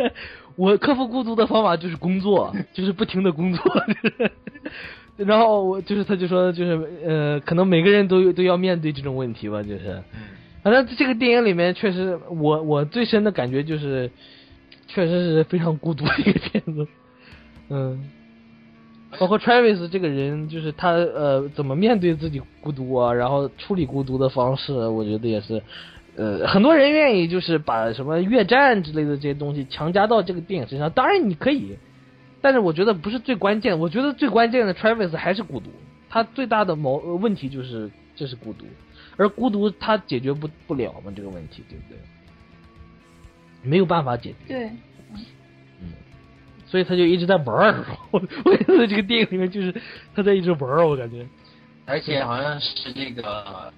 [0.56, 3.62] 我克服孤独的方法就是工作，就是不停的工作，
[5.18, 10.02] 然后我就是他就说就是呃，可能每个人都都要面对这种问题吧，就是，
[10.62, 14.10] 反正这个电影里面确实我我最深的感觉就是。
[14.94, 16.86] 确实是非常孤独的一个片子，
[17.70, 18.10] 嗯，
[19.18, 25.62] 包括 Travis 这个人，就是他呃怎么面对自己孤独啊，然后处理孤独的方式，我觉得也是，
[26.16, 30.90] 呃，很多人愿意就是把什么越战之类的这些东西强加到这个电影身上。
[30.90, 31.76] 当然你可以，
[32.42, 33.78] 但是我觉得不是最关键。
[33.78, 35.70] 我觉得最关键的 Travis 还是孤独，
[36.10, 38.66] 他最大的矛问题就是就是孤独，
[39.16, 41.96] 而孤独他解决不不了嘛这个问题，对不对？
[43.62, 44.36] 没有办法解决。
[44.48, 44.70] 对，
[45.80, 45.92] 嗯
[46.66, 47.84] 所以他就一直在玩儿。
[48.10, 49.74] 我 我觉得这个电影里面就是
[50.14, 51.26] 他在一直玩儿，我感觉。
[51.84, 53.72] 而且好像是这个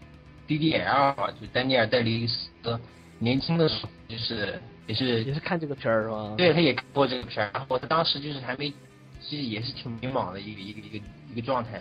[0.47, 2.51] DDL 啊，就丹尼尔戴利斯
[3.18, 6.35] 年轻的时候，就是也是也是看这个片儿是吧？
[6.37, 8.73] 对，他也看过这个片儿，然后他当时就是还没，
[9.20, 11.81] 其实也是挺迷茫的一个一个一个一个状态，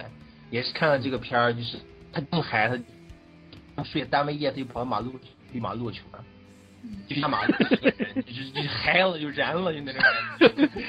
[0.49, 1.77] 也是看了这个片儿，就是
[2.11, 2.71] 他更嗨，
[3.75, 5.13] 他睡单位夜他就跑到马路
[5.51, 6.23] 绿马路去了。
[7.07, 10.11] 就像马路就是就嗨了就燃了就那种感
[10.57, 10.79] 觉，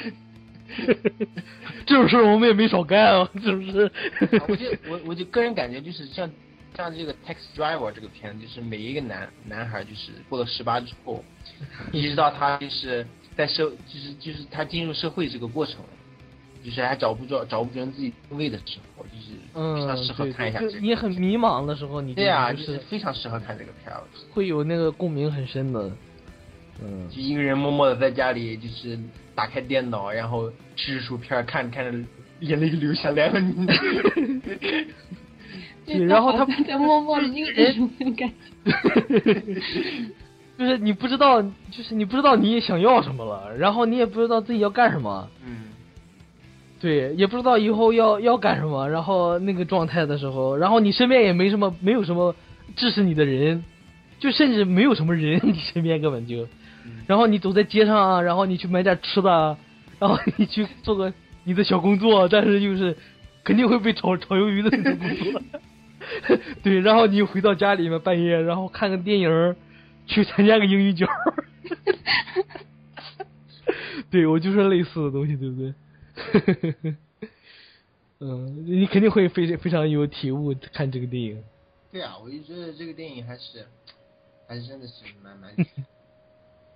[1.87, 3.91] 这种事我们也没少干啊，是不是？
[4.49, 6.31] 我就我我就个人感觉就是像
[6.77, 11.25] 像这个 Taxi Driver 这个片，就是每一个男男孩就是过了十八之后，
[11.93, 15.77] 一直到他就是在社就是就是他进入社会这个过程，
[16.65, 20.79] 就是还找不着找不准自己定位的时候，就是非常适合看一下这个。
[20.81, 25.91] 你很迷茫的时候，你对啊，就是非常适合看这个片儿，会有那个共鸣很深的。
[26.83, 28.99] 嗯，就一个人默默的在家里，就是
[29.35, 32.09] 打开电脑，然后吃着薯片，看着看着，
[32.41, 33.39] 眼泪就流下来了。
[35.87, 38.33] 对，然后他在默默的一个人感
[38.65, 38.65] 觉，
[40.57, 45.29] 就是你不知道，就是你不知道你想要什么了，然后你也不知道自己要干什么。
[45.47, 45.57] 嗯。
[46.81, 52.35] 对，也不知道以后要要干什么，然后那个状态的时候，然后你身边也没什么，没有什么
[52.77, 53.65] 支持你的人，
[54.19, 56.47] 就甚至没有什么人，你身边根本就。
[57.07, 59.57] 然后你走在街上啊，然后你去买点吃的，
[59.99, 61.13] 然后你去做个
[61.45, 62.95] 你的小工作，但是就是
[63.43, 65.43] 肯定会被炒炒鱿鱼的那种工作。
[66.63, 69.57] 对，然后你回到家里面半夜，然后看个电影，
[70.07, 71.07] 去参加个英语角。
[74.11, 75.73] 对我就是类似的东西，对不对？
[78.21, 81.43] 嗯，你肯定会非非常有体悟看这个电影。
[81.93, 83.67] 对啊，我就觉得这个电影还是
[84.47, 85.55] 还是真的是蛮蛮。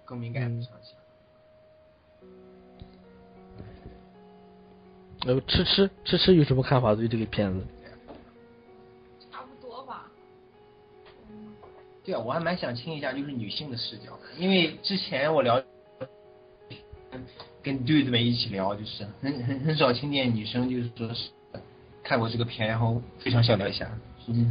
[0.05, 0.97] 更敏感非常强。
[5.27, 6.95] 呃，吃吃吃吃有什么看法？
[6.95, 7.67] 对这个片子？
[9.31, 10.11] 差不多吧。
[12.03, 15.63] 对啊，我还蛮想听一下就是女性的视角，因为之前我聊
[17.69, 21.29] 跟弟弟们一起聊，就是很很很少听见女生就是说是
[22.03, 23.87] 看过这个片，然后非常想聊一下。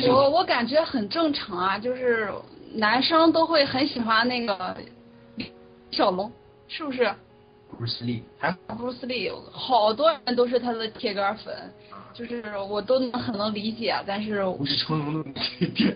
[0.07, 2.31] 我我感觉很正常啊，就是
[2.73, 4.77] 男生都会很喜欢那个。
[5.89, 6.31] 小龙
[6.67, 7.11] 是不是？
[7.71, 11.55] 不如斯利，还不如斯利，好多人都是他的铁杆粉，
[12.17, 15.67] 就是我都能很能理解，但是我是成龙的铁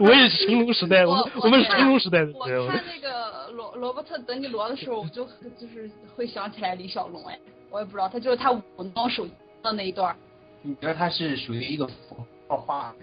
[0.00, 2.32] 我也是成龙时代，我我们是成龙时代的。
[2.32, 5.24] 我看那个罗罗伯特·德尼罗的时候，我就
[5.60, 7.38] 就是会想起来李小龙，哎，
[7.70, 8.62] 我也不知道，他就是他舞
[8.94, 9.26] 弄手
[9.62, 10.16] 的那一段。
[10.62, 12.16] 你觉得他是属于一个符
[12.48, 12.94] 号化，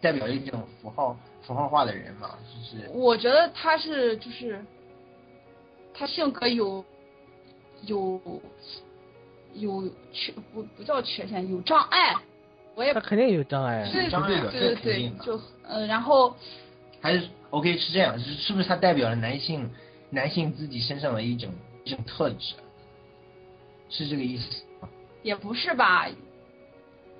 [0.00, 1.16] 代表一种符号？
[1.42, 2.88] 符号化的人吗，就是。
[2.92, 4.64] 我觉得他是就是，
[5.92, 6.84] 他性格有
[7.86, 8.20] 有
[9.54, 12.14] 有缺不不叫缺陷，有障碍。
[12.74, 13.88] 我也他肯定有障碍。
[13.92, 16.34] 对对对对，就呃然后。
[17.00, 19.68] 还是 OK 是这样，是是不是它代表了男性
[20.10, 21.50] 男性自己身上的一种
[21.82, 22.54] 一种特质？
[23.90, 24.44] 是这个意思
[24.80, 24.88] 吗？
[25.24, 26.06] 也不是吧。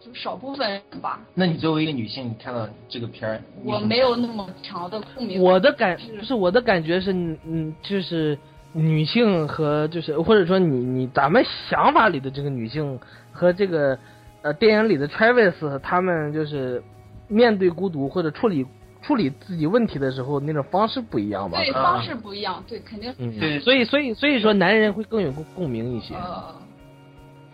[0.00, 1.20] 就少部分人吧。
[1.34, 5.42] 那你作为一个女性，你看到这个片儿，我没有那么强的共鸣。
[5.42, 8.38] 我的感不是我的感觉是，嗯，就是
[8.72, 12.98] 女性和就是或者说你你咱们想法里的这个女性
[13.32, 13.98] 和这个
[14.42, 16.82] 呃电影里的 Travis 他们就是
[17.28, 18.66] 面对孤独或者处理
[19.02, 21.58] 处理自己问题的时候那种方式不一样吧？
[21.58, 23.12] 对，方式不一样，对，肯定。
[23.18, 26.14] 嗯，对，所以所以所以说男人会更有共共鸣一些。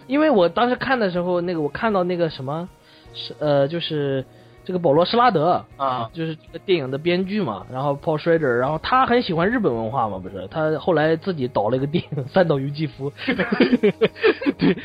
[0.07, 2.69] 因为我当时看的时候，那个我看到那个什么，
[3.15, 4.25] 是呃，就是
[4.69, 10.47] 这个保罗·施拉德啊，就是这个电影的编剧嘛，然后 Paul Schrader，然后他很喜欢日本文化嘛，不是？
[10.51, 13.11] 他后来自己导了一个电影《三岛由纪夫》，
[14.59, 14.77] 对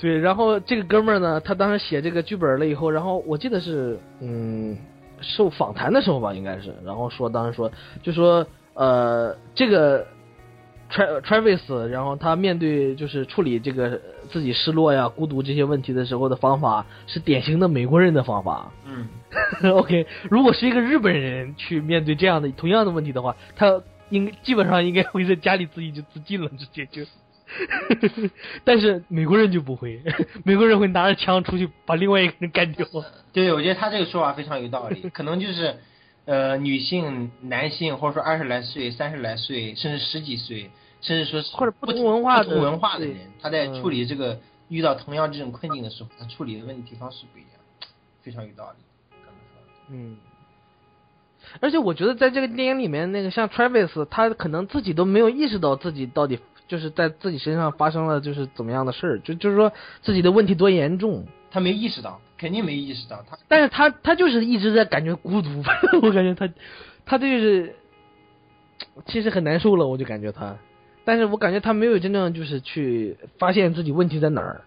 [0.00, 4.76] 对，然后这个哥们儿呢，他当时写这个剧本了以后，然后我记得是嗯，
[5.20, 7.70] 受访谈的时候吧，应该是，然后说当时说
[8.02, 10.04] 就说呃这个。
[10.94, 13.98] Travis，然后他面对就是处理这个
[14.32, 18.72] 自己失落呀、孤独这些问题的时候的方法是典型的美国人的方法。
[18.86, 19.08] 嗯，
[19.74, 27.02] OK，如果是一个日本人去面对这样的同样的问题的话，他应基本上应该会在家里自己就自尽了，直接就。
[28.64, 30.00] 但是美国人就不会，
[30.42, 32.86] 美国人会拿着枪出去把另外一个人干掉。
[33.34, 35.76] 对，我觉得他这个说法非常有道理，可能就是，
[36.24, 40.70] 呃，女性、男性，或者说二十来岁、三十来岁，甚至十几岁，
[41.02, 47.50] 甚至说是或者不不同文化的不同文化的人，他在嗯处理这个遇到同样这种困境的时候，他处理的问题方式不一样，
[48.22, 48.84] 非常有道理。
[49.24, 50.16] 刚才说的嗯，
[51.60, 56.38] 而且我觉得在这个电影里面，那个像 Travis，他可能自己都没有意识到自己到底
[56.68, 61.26] 就是在自己身上发生了就是怎么样的事儿，就就是说自己的问题多严重。
[61.50, 65.62] 他没意识到，肯定没意识到，他但是他他就是一直在感觉孤独，
[66.00, 66.50] 我感觉他
[67.04, 67.76] 他就是
[69.04, 70.56] 其实很难受了，我就感觉他，
[71.04, 74.62] 但是我感觉他没有真正就是去发现自己问题在哪儿。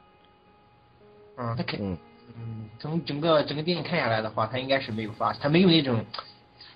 [1.37, 1.97] 嗯，他肯嗯，
[2.37, 6.03] 嗯，从整个整个电影看下来的话，他应该是没有发，他没有那种，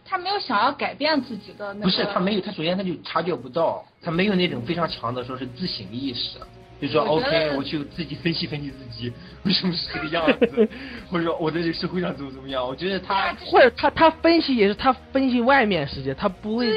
[0.05, 1.85] 他没有想要改变自己的那个。
[1.85, 6.37] 不是他没有，他首先他就察觉不到，他没有那种非常强的说是自省意识，
[6.81, 9.11] 就说 OK，我去自己分析分析自己
[9.43, 10.69] 为 什么是这个样子，
[11.11, 16.67] 或者说我在这个社会上怎么怎么样，我觉得他或者他他分析也是他分析外面世界，他不会，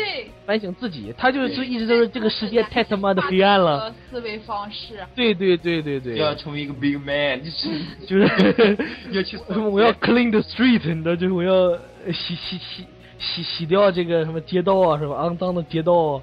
[0.45, 3.95] 反省自己，他就是一直都是这个世界太他妈的黑暗了。。
[4.11, 7.69] 思维方式，对对对对对，要成为一个 big man，就是
[8.07, 8.77] 就是
[9.13, 9.39] 要去
[9.71, 11.73] 我要 clean the street，你知道，就是我要
[12.13, 12.85] 洗洗洗
[13.19, 16.23] 洗洗掉这个什么街道啊，什么肮脏的街道啊，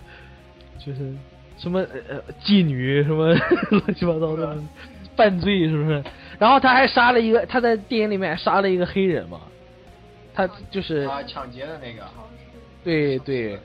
[0.86, 1.14] 就是
[1.60, 3.36] 什么呃呃妓女什么
[3.70, 4.58] 乱七八糟的
[5.16, 6.04] 犯罪，是不是？
[6.40, 9.42] 然后他还杀了一个，他在电影里面还杀了一个黑人嘛，
[10.34, 12.04] 他就是啊抢劫的那个，
[12.84, 13.60] 对对，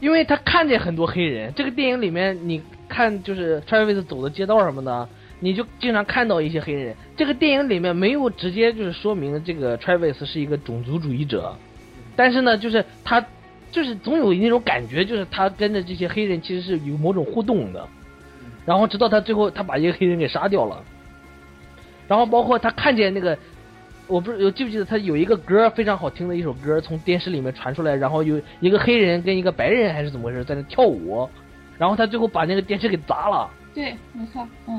[0.00, 1.52] 因为他看见很多黑人。
[1.54, 6.96] 这个电影里面，你看就是 Travis 走的街道什么的，你就经常看到一些黑人。
[7.16, 11.56] 这个电影里面没有直接就是说明这个 Travis 是一个种族主义者，
[12.16, 13.24] 但是呢，就是他
[13.74, 17.86] 就是总有那种感觉，就是他跟着这些黑人其实是有某种互动的。
[18.64, 20.82] 然后直到他最后他把一个黑人给杀掉了，
[22.06, 23.36] 然后包括他看见那个。
[24.06, 31.26] 我不是，我记不记得他有一个歌非常好听的一首歌从电视里面传出来，然后有一个黑人跟一个白人还是怎么回事在那跳舞，
[31.78, 34.78] 然后他最后把那个电视给砸了，对，没错，嗯，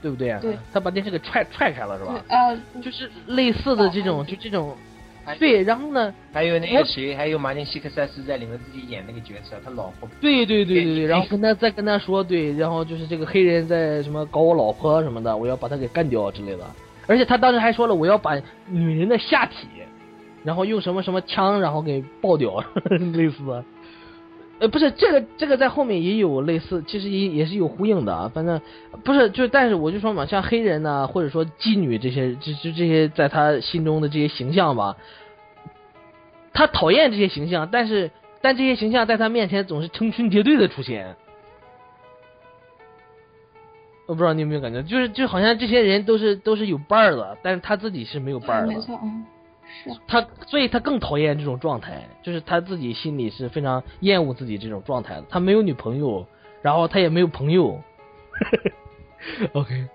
[0.00, 0.38] 对不对？
[0.40, 4.76] 对，他把电视给踹踹开了是吧？，呃，就是类似的这种，就这种，还
[5.38, 16.64] 对，然后呢，还有那个谁，还有马丁·西克塞斯在里面自己演那个角色，他老婆对对对对对，对然后跟他再跟他说，对，然后就是这个黑人在什么搞我老婆什么的，我要把他给干掉之类的。
[17.06, 19.68] 而且他当时还说了，我要把女人的下体，
[20.44, 22.62] 然后用什么什么枪，然后给爆掉，
[23.14, 23.64] 类似的。
[24.62, 28.30] 呃，不是这个，这个在后面也有类似，其实也也是有呼应的啊。
[28.32, 28.60] 反正
[29.02, 34.96] 不是，就但是我就说嘛，像黑人呐、或者说妓女这些，就就这些在他心中的这些形象吧，
[36.52, 41.16] 他讨厌这些形象，但是但这些形象在他面前总是成群结队的出现。
[44.06, 48.68] 我不知道你有没有感觉，就是就好像这些人都是都是有伴儿的，但是他自己是没有伴儿的。
[48.68, 49.24] 没错，嗯，
[49.84, 55.24] 是，他所以他更讨厌这种状态，就是他自己心里是非常厌恶自己这种状态的。
[55.28, 56.26] 他没有女朋友，
[56.60, 57.80] 然后他也没有朋友，
[59.54, 59.88] OK，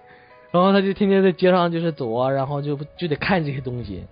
[0.51, 4.05] 然后他就天天在街上就是走啊，然后就就得看这些东西，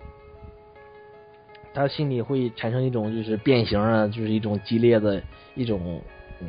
[1.74, 5.22] 他心里会产生一种就是变形啊，就是一种激烈的
[5.54, 6.00] 一种
[6.40, 6.48] 嗯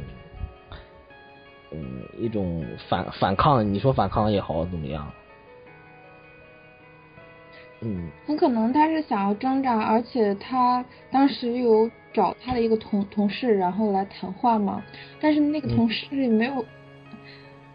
[1.71, 5.12] 嗯一种反反抗，你说反抗也好怎么样？
[7.82, 14.82] 嗯，很可能他是想要挣扎，而且他当时有找他的一个同同事，然后来谈话嘛，
[15.22, 16.66] 但是那个同事也没有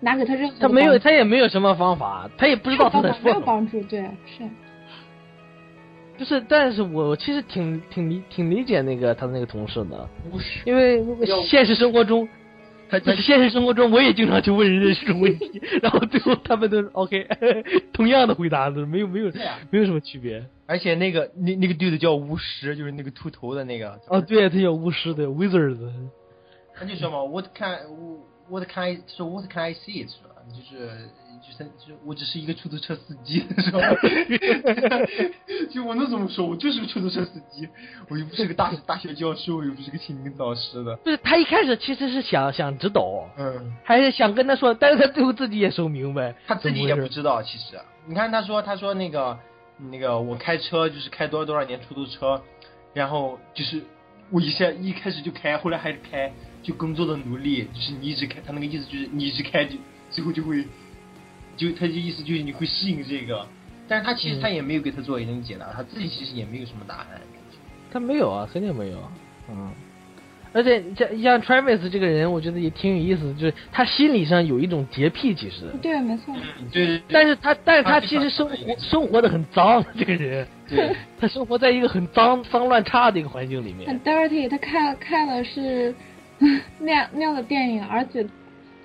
[0.01, 3.47] 拿给他任何的他没有，他也没有什么方法，他也不知道他在没有说什么。
[3.47, 4.43] 帮助，对，是，
[6.19, 10.09] 就是，但是我其实挺挺理挺理解那个他的那个同事的，
[10.65, 11.01] 因为
[11.45, 12.29] 现实生活中，
[12.93, 17.27] 他在现实生活中我也经常去问人家这种问题，然后最后他们都是 OK，
[17.95, 20.45] 同样的回答都是没有没有啊没有什么区别。
[20.67, 23.99] 而且那个那那个队的叫巫师，就是那个秃头的那个。
[24.09, 25.79] 哦，对，他叫巫师的 wizard，
[26.75, 27.79] 他就说嘛，What can
[28.51, 30.32] What can I 说 What can I see 是吧？
[30.51, 30.89] 就是
[31.41, 33.79] 就是就是我只是一个出租车司机 是吧？
[35.71, 36.47] 就我能怎么说？
[36.47, 37.69] 我就是个出租车司机，
[38.09, 40.97] 我又不是个大大学教授，又不是个心灵导师的。
[40.97, 49.39] 不是他一开始其实是想想指导，嗯，还是想跟他说，但是他最后自己也说明白，他自己也不知道，其实你看他说他说那个
[49.91, 52.43] 那个我开车就是开多少多少年出租车，
[52.93, 53.83] 然后就是
[54.31, 56.33] 我一下一开始就开，后来还是开，
[56.63, 59.77] 就工作的努力，就是你一直开，他那个意思就是你一直开就
[60.13, 60.65] 最后就会，
[61.57, 63.45] 就他的意思就是你会适应这个，
[63.89, 67.07] 但是他其实他也没有给他做一种解答，他自己其实也没有什么答案。
[67.91, 69.13] 他没有啊，肯定没有啊，
[69.51, 69.71] 嗯。
[70.55, 76.35] 而且像像 Travis 这个人，我觉得也挺有意思的，就是他心理上有一种洁癖，其实，对，没错。
[76.71, 83.99] 对对对，但是他但是他他其实生活生活的很脏，这个人，对，他生活在一个很脏脏乱差的一个环境里面很。
[84.03, 85.95] dirty，他看看的是
[86.79, 88.23] 那样那样的电影，而且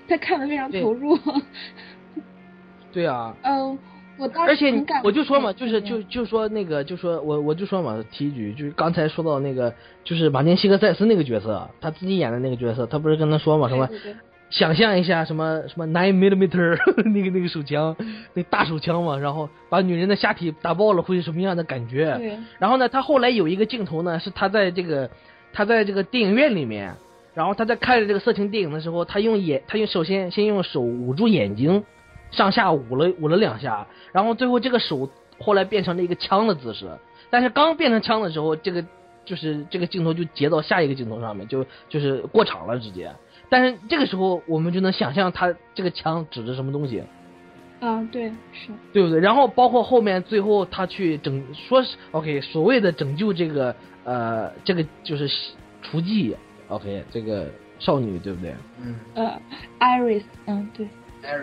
[0.08, 1.18] 他看的非常投入。
[2.90, 3.78] 对啊，嗯，
[4.16, 9.72] 我当时而且我就说嘛，就是就就说那个，就说我我就说嘛，提一句，就是刚才说到那个，
[10.04, 14.16] 就是马丁·西克塞斯那个角色，他自己演的那个角色，他不是跟他说嘛，什么对对对
[14.50, 16.78] 想象一下什么什么 nine millimeter
[17.12, 17.94] 那个那个手枪，
[18.32, 22.16] 那大手枪嘛，然后把女人的下体打爆了会是什么样的感觉？
[22.16, 25.10] 对，然后呢，他后来有一个镜头呢，是他在这个
[25.52, 26.94] 他在这个电影院里面，
[27.38, 31.84] 然后他在看着这个色情电影的时候，他用眼，他用首先先用手捂住眼睛，
[32.32, 35.08] 上下捂了捂了两下，然后最后这个手
[35.38, 36.90] 后来变成了一个枪的姿势，
[37.30, 38.84] 但是刚变成枪的时候，这个
[39.24, 43.08] 就是这个镜头就截到下一个镜头上面，就就是过场了直接。
[43.48, 47.04] 但是这个时候我们就能想象他这个枪指着什么东西，
[47.78, 49.20] 啊，对，是，对不对？
[49.20, 55.28] 然后包括后面最后他去拯，说是 OK 所谓的拯救这个呃这个就是
[55.84, 56.34] 雏妓
[56.68, 57.46] OK 这个
[57.78, 58.54] 少女对不对？
[58.82, 59.40] 嗯呃
[59.80, 60.86] ，Iris，嗯，对，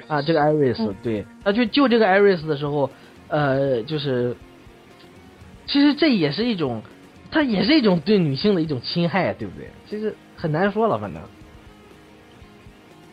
[0.08, 2.90] 啊，这个 Iris 嗯对，他去救这个 Iris 的时候，
[3.28, 4.36] 呃，就是
[5.66, 6.82] 其实这也是一种，
[7.32, 9.70] 它也是一种对女性的一种侵害，对不对？
[9.90, 11.22] 其实很难说了，反正。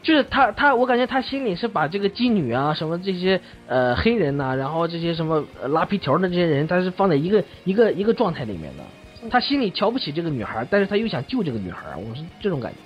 [0.03, 8.83] 就是他他，我感觉他心里是把这个妓女啊，什么这些呃黑人呐、然后这些什么呃拉皮条的这些人，他是放在一个一个一个状态里面的。
[9.31, 12.79] 他心里瞧不起这个女孩，但是他又想救这个女孩，我是这种感觉。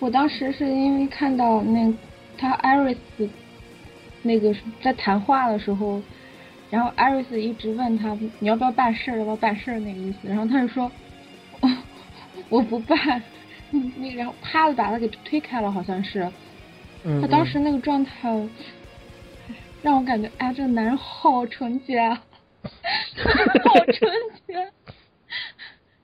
[0.00, 1.92] 我当时是因为看到那
[2.36, 2.96] 他 Iris
[4.22, 6.00] 那个在谈话的时候，
[6.70, 10.90] 然后 Iris 一直问他你要不要办事儿，要不要办事儿那个意思，然后他就说，
[11.60, 11.68] 哦、
[12.48, 13.22] 我不办，
[13.72, 16.30] 嗯那个然后啪的把他给推开了，好像是。
[17.04, 18.28] 嗯，他当时那个状态，
[19.82, 22.22] 让我感觉，哎，这个男人好纯洁啊，
[23.64, 24.10] 好纯
[24.46, 24.72] 洁。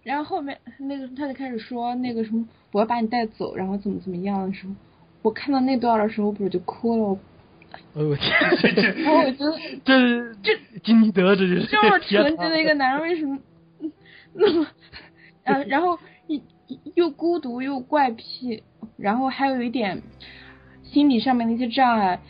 [0.02, 4.74] 然后后面那个他就开始说那个什么，我要把你带走，然后怎么怎么样的时候，
[5.22, 7.18] 我看到那段的时候，不是就哭了，我
[7.94, 13.38] 哎呦我天， 然后我觉得这是这金基德，这就是这么纯洁的一个男人，为什么
[14.34, 14.66] 那么，
[15.44, 16.40] 啊，然后又
[16.94, 18.62] 又孤独又怪癖，
[18.98, 20.02] 然后还有一点
[20.82, 22.20] 心理上面的一些障碍，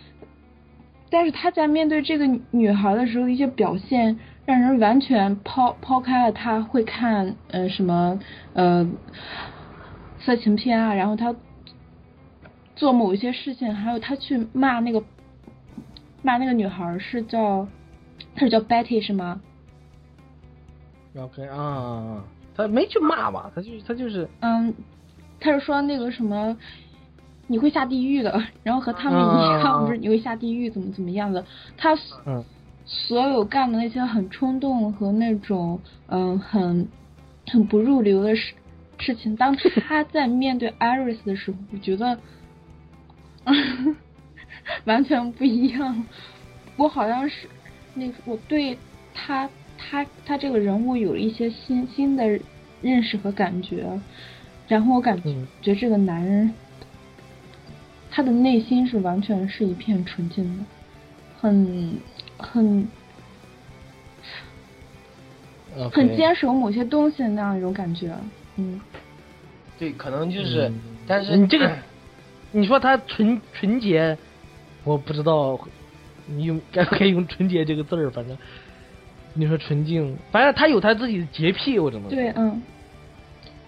[1.14, 8.18] 但是他在面对这个女孩的时候，一些表现让人完全抛抛开了他会看呃什么
[8.52, 8.84] 呃
[10.18, 11.32] 色情片啊，然后他
[12.74, 15.04] 做某一些事情，还有他去骂那个
[16.20, 17.68] 骂那个女孩是叫
[18.34, 19.40] 她是叫 Betty 是吗
[21.16, 22.24] ？OK 啊，
[22.56, 24.74] 他没去骂吧，他就是他就是嗯，
[25.38, 26.56] 他是说那个什么，
[27.46, 29.22] 你会下地狱的， 然后和他们一
[29.62, 31.44] 样，啊不是你会下地狱，怎么怎么样的。
[31.76, 31.94] 他
[32.26, 32.44] 嗯
[32.86, 36.86] 所有干的那些很冲动和那种嗯很
[37.46, 38.54] 很不入流的事
[38.98, 42.18] 事情，当他在面对 Iris 的时候，我觉得
[44.84, 46.04] 完全不一样。
[46.76, 47.48] 我好像是
[47.94, 48.76] 那个我对
[49.14, 52.26] 他他他这个人物有了一些新新的
[52.82, 53.88] 认识和感觉，
[54.68, 56.52] 然后我感嗯觉这个男人
[58.16, 60.64] 他的内心是完全是一片纯净的，
[61.36, 61.98] 很
[62.38, 62.86] 很
[65.90, 68.16] 很坚守某些东西的那样一种感觉，
[68.56, 68.80] 嗯，
[69.76, 71.68] 对，可能就是，嗯但是你这个，
[72.52, 74.16] 你说他纯纯洁，
[74.84, 75.58] 我不知道
[76.28, 78.38] 你用该不该用纯洁这个字儿，反正
[79.32, 82.62] 你说纯净，反正他有他自己的洁癖，我只能说对，嗯，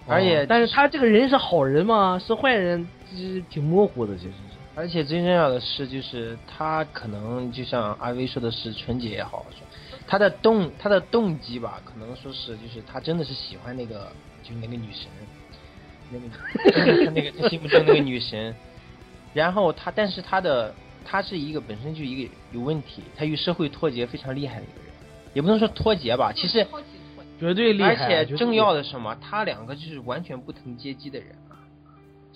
[0.07, 2.17] 而且哦但是他这个人是好人吗？
[2.17, 2.87] 是坏人？
[3.09, 4.57] 其实挺模糊的，其实是。
[4.75, 9.43] 而且最重要的是，就是他可能就像阿威说的是纯洁也好，
[10.05, 14.11] 他的动他的动机吧，可能说是就是他真的是喜欢那个
[14.43, 15.09] 就是那个女神，
[16.11, 18.55] 那个他 那个他心目中那个女神，
[19.33, 20.71] 然后他但是他的
[21.03, 24.93] 他是一个本身就一个有问题，他与社会脱节非常厉害的一个人，
[25.33, 26.63] 也不能说脱节吧，其实
[27.39, 29.17] 绝对厉害，而且重要的是什么？
[29.19, 31.29] 他两个就是完全不同阶级的人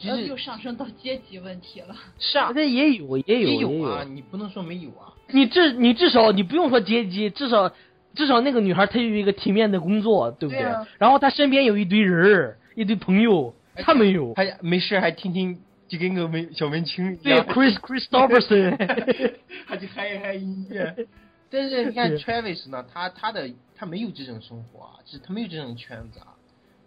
[0.09, 1.95] 啊，就是又上升到阶级问题了。
[2.19, 5.13] 是啊，这也有，也有，也也有啊，你不能说没有啊。
[5.29, 7.71] 你至你至少你不用说阶级，至少
[8.13, 10.61] 至少那个女孩她有一个体面的工作，对不对？
[10.61, 14.33] 对啊然后她身边有一堆人儿，一堆朋友，她没有。
[14.33, 18.75] 还没事还听听，就跟个文小文青一对，，Chris Christopherson，
[19.67, 20.95] 他就嗨一嗨音乐。
[21.49, 26.35] 但是你看 Travis 呢，他他的他没有这种生活啊，就是他没有这种圈子啊，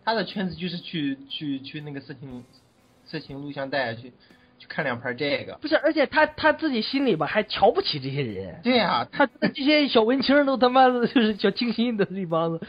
[0.05, 2.43] 他的圈子就是去去去那个色情
[3.15, 4.13] 色情录像带去
[4.59, 5.55] 去看两盘这个。
[5.63, 8.61] 不是，而且他他自己心里吧还瞧不起这些人。
[8.65, 12.67] 对呀、他这些小文青都他妈的就是小清新的这帮子。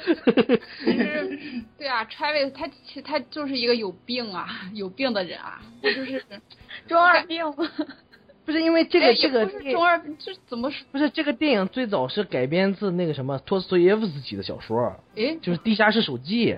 [0.84, 1.40] 其实，
[1.80, 6.24] 对啊，Travis 他其实他就是一个有病啊，有病的人啊，他就是
[6.88, 7.70] 中二病吗？
[8.46, 10.86] 不是因为这个哎这个不是中二病，就是怎么说？
[10.92, 16.54] 不是这个电影最早是改编自那个什么托斯托耶夫斯基的小说，哎，就是《地下室手记》。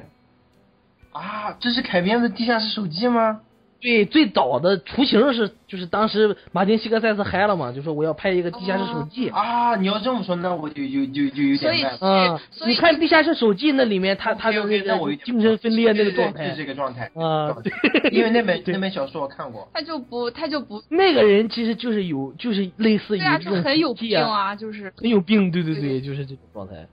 [1.14, 3.42] 啊，这是改编的《地下室手记》吗？
[3.80, 9.30] 对，最早的雏形是就是当时马丁西克塞斯嗨了嘛，就说我要拍一个《地下室手记》。
[9.34, 16.44] 啊，你要这么说，那我就有就就有所以点所以你看《地下室手记》那里面他他的 OK，OK，那个精神分裂那个对对状态。
[16.44, 19.68] 对就是这个状态啊，对，因为那本那本小说我看过。
[19.74, 24.92] 他就不他就不那个人其实就是有就是类似于对啊，这种就很有病啊，就是。
[24.98, 26.88] 很有病，对对对对，就是这种状态。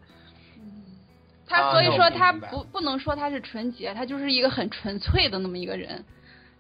[1.47, 6.05] 他，啊所以说他不不能说他是纯洁，他就是一个很纯粹的那么一个人，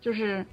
[0.05, 0.45] 就是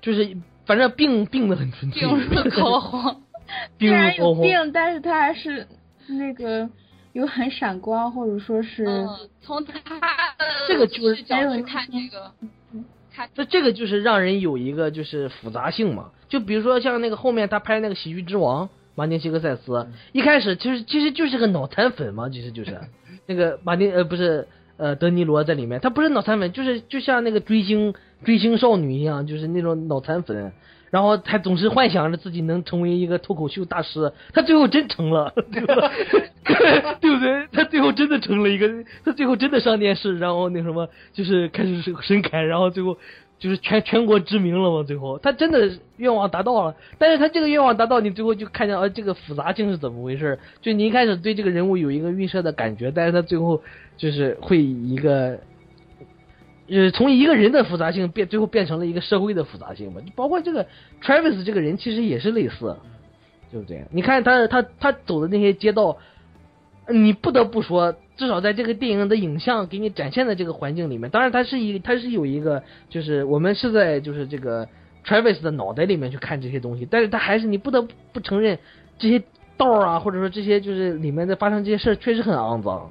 [0.00, 0.34] 就是
[0.64, 3.16] 反正病病的很纯粹，病入膏肓。
[3.78, 4.34] 虽然有。
[4.34, 5.66] 病，但是他还是
[6.08, 6.68] 那个
[7.12, 9.06] 有很闪光，或者说是、嗯，
[9.42, 9.80] 从他的
[10.66, 12.32] 这个就是视角去看这个，
[13.12, 22.80] 看那这个就是让人有一个就是复杂性嘛，就比如说像那个后面他拍那个《喜剧之王》，马丁·西克塞斯，一开始其实其实就是个脑残粉嘛，其实就是
[23.26, 27.94] 那个马丁呃不是呃德尼罗在里面，他不是脑残粉，就是就像那个追星
[28.24, 30.52] 追星少女一样，就是那种脑残粉。
[30.88, 35.90] 然后他总是幻想着自己能成为一个脱口秀大师，他最后真成了， 对吧？
[37.00, 37.46] 对不对？
[37.52, 38.70] 他最后真的成了一个，
[39.04, 42.96] 他最后真的上电视，然后那什么，就是开始神侃，然后最后
[43.38, 44.84] 就是全全国知名了嘛。
[44.84, 50.38] 最后他真的愿望达到了，但是他这个愿望达到，你最后就看见啊，这个复杂性是怎么回事？
[50.62, 53.60] 就你一开始对这个人物有一个预设的感觉，但是他最后
[53.96, 55.38] 就是会以一个。
[56.68, 60.00] 呃，从一个人的复杂性变，最后变成了一个社会的复杂性嘛。
[60.14, 60.66] 包括这个
[61.02, 62.76] Travis 这个人，其实也是类似，
[63.50, 63.84] 对不对？
[63.90, 65.98] 你看他他他走的那些街道，
[66.88, 74.68] 你不得不说，至少在这个电影的影像给你展现的这个环境里面，当然他是一他是有一个，就是我们是在就是这个
[75.04, 78.58] Travis 的脑袋里面去看这些东西，但是他还是你不得不承认
[78.98, 79.22] 这些
[79.56, 82.90] 道啊，或者说这些就是里面的发生这些事儿确实很肮脏，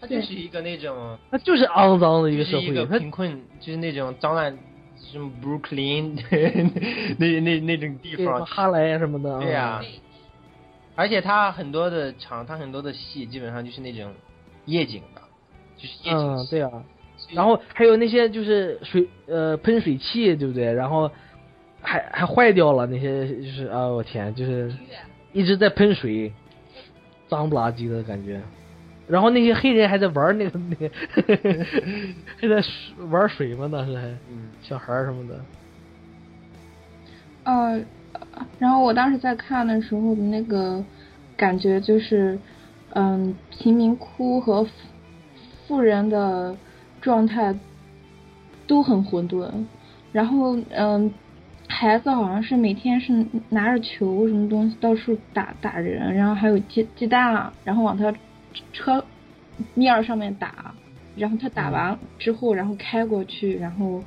[0.00, 4.56] 它就是一个那种，它就是肮脏的一就是一个个社会，它贫困，就是那种脏乱，
[5.10, 6.18] 什么 Brooklyn
[7.18, 8.44] 那那那种地方。
[8.46, 10.00] 哈莱啊什么的，对呀、对
[10.94, 14.12] 而且他很多的场，他很多的戏基本上就是那种
[14.66, 15.22] 夜景的，
[15.76, 16.70] 就是夜景嗯，对啊，
[17.32, 20.72] 然后还有那些就是水呃喷水器，对不对？
[20.72, 21.10] 然后
[21.80, 24.72] 还还坏掉了那些，就是啊，我天，就是
[25.32, 26.32] 一直在喷水，
[27.28, 28.40] 脏不拉几的感觉。
[29.08, 30.90] 然后那些黑人还在玩那个那个，
[32.36, 32.62] 还在
[33.10, 34.14] 玩水嘛，当时还，
[34.62, 35.40] 小孩儿什么的。
[37.44, 37.80] 呃，
[38.58, 40.84] 然后我当时在看的时候的那个
[41.36, 42.38] 感觉就是，
[42.90, 44.70] 嗯，贫民窟和富
[45.66, 46.54] 富人的
[47.00, 47.54] 状态
[48.66, 49.50] 都很混沌，
[50.12, 51.10] 然后嗯，
[51.66, 58.12] 孩子好像是每天是拿着球什么东西到处打打人，然后还有鸡鸡蛋，然后往他
[58.72, 59.04] 车
[59.74, 60.74] 面儿上面打，
[61.16, 64.02] 然后他打完之后，然后开过去，然后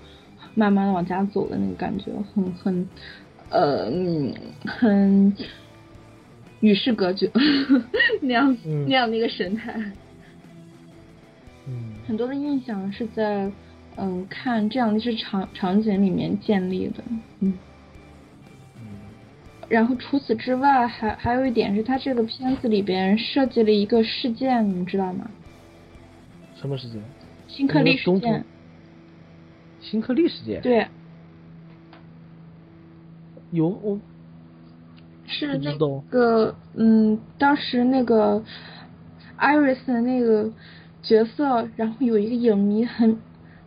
[0.56, 2.90] 慢慢的往家走的那个感觉，很很
[3.50, 4.34] 呃嗯
[4.66, 5.36] 很
[6.62, 7.30] 与世隔绝
[8.22, 9.74] 那样、嗯那样的一个神态。
[11.68, 13.52] 嗯 很多的印象是在
[13.98, 17.04] 嗯看这样的一些场场景里面建立的，
[17.40, 17.54] 嗯。
[19.72, 25.32] 然后除此之外，还还有一点是，他这个片子里边设计了一个事件，你们知道吗？
[26.56, 27.02] 什么事件？
[27.48, 28.46] 新克利事件途。
[29.80, 30.88] 新克利事件？，对，
[33.52, 33.98] 有我
[35.26, 38.44] 是那个嗯，当时那个
[39.40, 40.52] Iris 的那个
[41.02, 43.18] 角色，然后有一个影迷很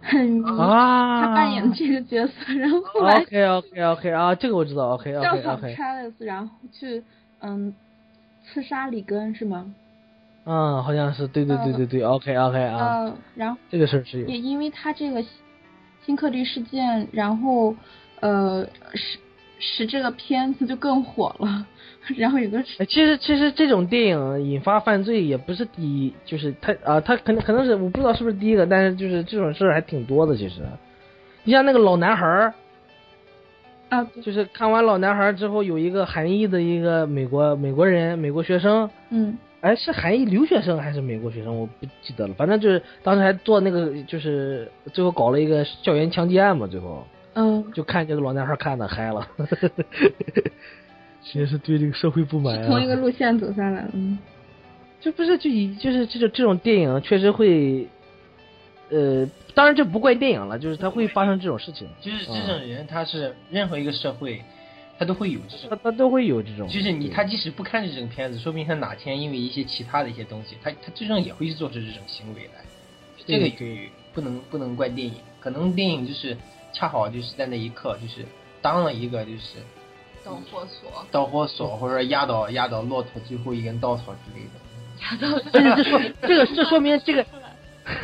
[0.04, 7.02] 很迷啊，他扮演的这个角色，然后后来 OK OK OK 啊，这个我知道，OK 效 OK 仿 OK，Travis，然后去
[7.40, 7.74] 嗯
[8.44, 9.74] 刺杀里根是吗？
[10.44, 12.76] 嗯，好像是，对对对对对，OK OK 啊，
[13.06, 14.28] 呃，然后这个事儿是有。
[14.28, 15.24] 也，因为他这个
[16.04, 17.74] 新克利事件，然后
[18.20, 19.18] 呃使
[19.64, 21.66] 使这个片子就更火了，
[22.16, 30.36] 然后有个哎，其实其实这种电影引发犯罪也不是第一，就是他啊，他可能可能是我不知道是不是第一个，但是就是这种事儿还挺多的。
[30.36, 30.60] 其实，
[31.44, 32.54] 你像那个老男孩儿，
[33.88, 41.58] 啊就是看完老男孩儿之后，有一个韩裔的一个美国美国人美国学生，嗯哎，是韩裔留学生还是美国学生？
[41.58, 42.34] 我不记得了。
[42.34, 46.66] 反正就是当时还做那个，就是最后搞了一个校园枪击案嘛。
[46.66, 47.02] 最后
[47.34, 49.28] 嗯，就看这个老男孩看的嗨了，
[51.22, 52.66] 其实是对这个社会不满啊。
[52.66, 53.90] 同一个路线走下来了。
[53.92, 54.18] 嗯，
[55.00, 57.86] 就不是就以就是这种这种电影确实会，
[58.90, 64.40] 呃，当然这不怪电影了，就是它会发生这种事情，就是这种人，他是任何一个社会，
[64.98, 65.78] 他都会有这他种。
[65.82, 66.68] 他都会有这种。
[66.68, 72.64] 就是你，他即使不看这种片子，说不定他哪天因为一些其他的一些东西，他他最终也会做出这种行为来。
[73.26, 76.36] 这个对不能不能怪电影，可能电影就是
[76.74, 78.26] 恰好就是在那一刻就是
[78.60, 79.56] 当了一个就是
[80.22, 84.60] 导火索，导火索，或者说压倒压倒骆驼最后一根稻草之类的。
[85.00, 87.26] 压倒这说这个这说明这个，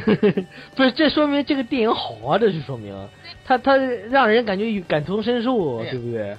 [0.76, 2.94] 不是这说明这个电影好啊，这就说明。
[3.44, 6.36] 他他让人感觉有感同身受，对对不对？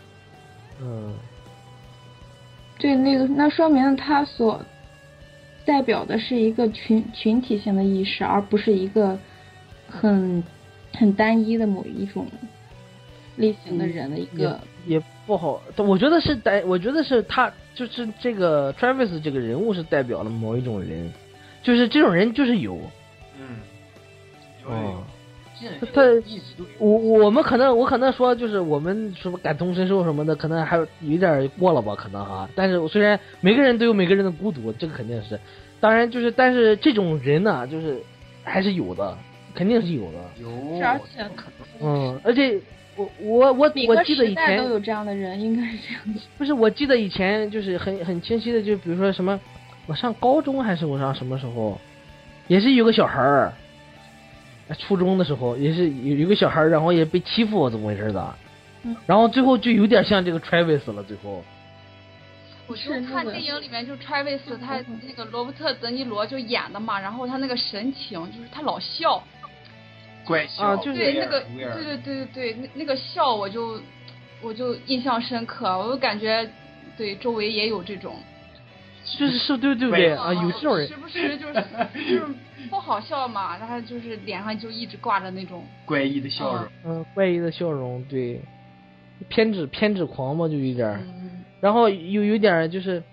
[0.81, 1.13] 嗯，
[2.77, 4.63] 对，那个那说明他所
[5.65, 9.17] 代表的是一个群群体性的意识，而不是一个
[9.87, 10.43] 很
[10.93, 12.27] 很单一的某一种
[13.37, 14.59] 类型的人的一个。
[14.87, 21.11] 也不好，我觉得是代，我觉得是他就是这个 Travis 这个人物是代表了某一种人，
[21.61, 22.79] 就是这种人就是有，
[23.39, 23.59] 嗯，
[24.65, 25.03] 哦。
[25.93, 26.69] 他一直都有。
[26.79, 32.49] 我我们可能我可能说就是我们什么感同身受什么的，可能还有点过了吧，可能哈。
[32.55, 35.39] 但是虽然每个人都有每个人的孤独，这个肯定是，
[35.79, 38.01] 当然就是但是这种人呢，就是
[38.43, 39.15] 还是有的，
[39.53, 40.17] 肯定是有的。
[40.39, 41.45] 有，是而且可
[41.79, 42.59] 能嗯，而且
[42.95, 46.19] 我我我我记得以前都有这样的人，应该是这样的。
[46.37, 49.39] 不是，我记得以前就是很很清晰的，就比如说什么，
[49.87, 51.79] 我上高中还是我上什么时候，
[52.47, 53.53] 也是有个小孩儿，
[54.67, 58.35] 呃初中的时候也是有有个小孩儿，然后也被欺负，怎么回事的？
[58.83, 61.43] 嗯然后最后就有点像这个 Travis 了，最后。
[62.67, 69.21] 我就看电影里面就 Travis 他那个罗伯特德尼罗就演的嘛，然后他那个神情就是他老笑，
[70.25, 73.79] 怪笑啊就是对那个对对对对对，那那个笑我就
[74.41, 76.47] 我就印象深刻，我就感觉
[76.97, 78.15] 对周围也有这种，
[79.17, 80.33] 就是是对对不对啊？
[80.33, 82.25] 有这种人时，不时就是就是
[82.69, 86.67] 不好笑嘛，然后就是脸上就一直挂着那种，怪异的笑容。
[86.85, 88.39] 嗯，怪异的笑容，对，
[89.29, 91.03] 偏执偏执狂嘛，就有点
[91.59, 93.03] 然后有有点儿就是，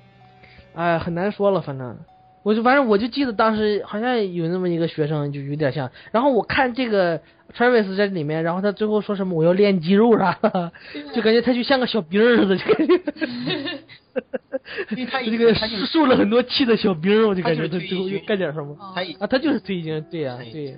[0.75, 1.99] 哎，很难说了，反正，
[2.45, 5.91] 我就反正我就记得当时好像有那么一个学生，就有点像。
[6.13, 7.21] 然后我看这个
[7.55, 10.73] Travis 在里面，然后他最后说什么我要练肌肉啥的，
[11.13, 12.65] 就感觉他就像个小兵儿似的，就
[15.07, 18.75] 感觉，因为他这个受了很多气的小兵儿，我就感觉他最后就干点什么
[19.19, 20.77] 啊，他就是退役，对呀、参与对。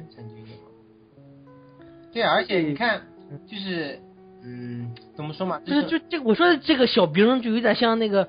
[2.13, 3.03] 对啊，而且你看，
[3.47, 3.99] 就是
[4.43, 5.61] 嗯，怎么说嘛？
[5.65, 8.29] 就是就这个我说的这个小兵就有点像那个，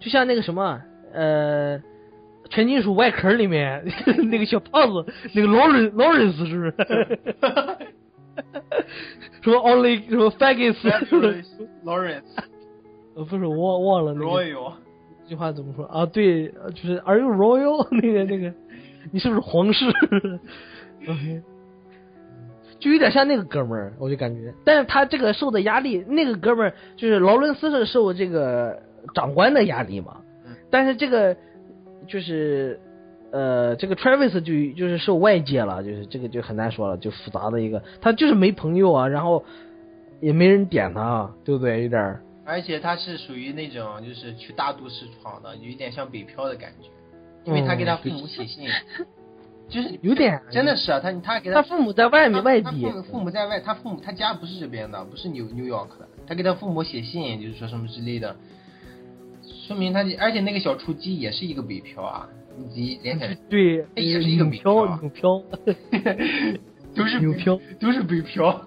[0.00, 0.80] 就像那个什么
[1.12, 1.82] 呃。
[2.52, 3.82] 全金属外壳里面
[4.30, 6.74] 那个小胖子，那个劳伦劳伦斯是不是？
[9.42, 12.22] 什么 only 什么 faggots？Lawrence
[13.14, 14.72] 呃，不是我忘忘了那个 Royal
[15.24, 16.04] 这句话怎么说啊？
[16.06, 17.86] 对，呃就是 Are you royal？
[18.02, 18.52] 那个那个，
[19.10, 19.86] 你是不是皇室
[21.08, 21.42] ？OK，
[22.78, 28.78] 就有点像那个哥们儿，我就感觉，但是他这个受的压力，那个哥们儿就是劳伦斯是受这个
[29.14, 31.36] 长官的压力嘛嗯，但是这个
[32.06, 32.80] 就是。
[33.34, 39.42] 呃，这个 Travis 就就是受外界了，就是这个就很难说了，就复杂的一个，他就是没朋友啊，然后
[40.20, 41.82] 也没人点他，对不对？
[41.84, 46.90] 有点儿而且他是属于那种就是去大都市闯的，有一点像北漂的感觉，
[47.44, 48.68] 因为他给他父母写信，
[49.66, 52.70] 就是有点真的是啊，他他给他父母在外面外地他
[53.02, 58.36] 父，母在外，他父母他家不是这边的，不是纽 New York 的，他给他父母写信，就是说什么之类的，
[59.72, 65.42] 说明他而且那个小雏鸡也是一个北漂啊，你自己联想，对，也是一个北纽漂，漂 纽漂，
[66.94, 68.66] 都是北漂，都是北漂。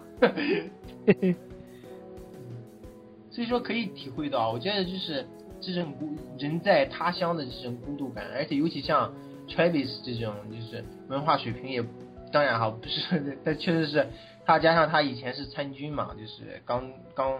[3.29, 5.25] 所以说可以体会到，我觉得就是
[5.61, 9.13] 这种孤人在他乡的这种孤独感，而且尤其像
[9.47, 11.83] Travis 这种，就是文化水平也，
[12.31, 14.07] 当然哈不是， 但确实是
[14.45, 17.39] 他加上他以前是参军嘛，就是刚刚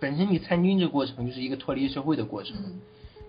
[0.00, 2.80] 本身你参军这个过程就是一个脱离社会的过程，嗯。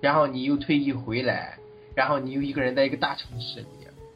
[0.02, 1.58] 然后你又退役回来，
[1.96, 3.68] 然后你又一个人在一个大城市里，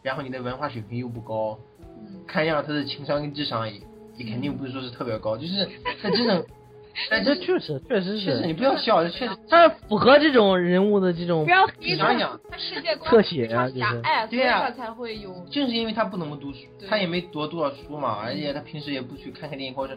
[0.01, 2.21] 然后你的文化水平又不高，嗯。
[2.28, 3.80] 看样他的情商跟智商也
[4.17, 5.67] 也肯定不是说是特别高，就是
[6.01, 6.45] 他这种，
[7.09, 16.59] 但这确实确实确实你，不要笑，这确实 他符合这种人物的这种不要你想想，他世界观特写对啊他才会有正是因为他不怎么读书，
[16.89, 19.95] 他也没读多少书嘛，而且他平时也不去看看电影，或者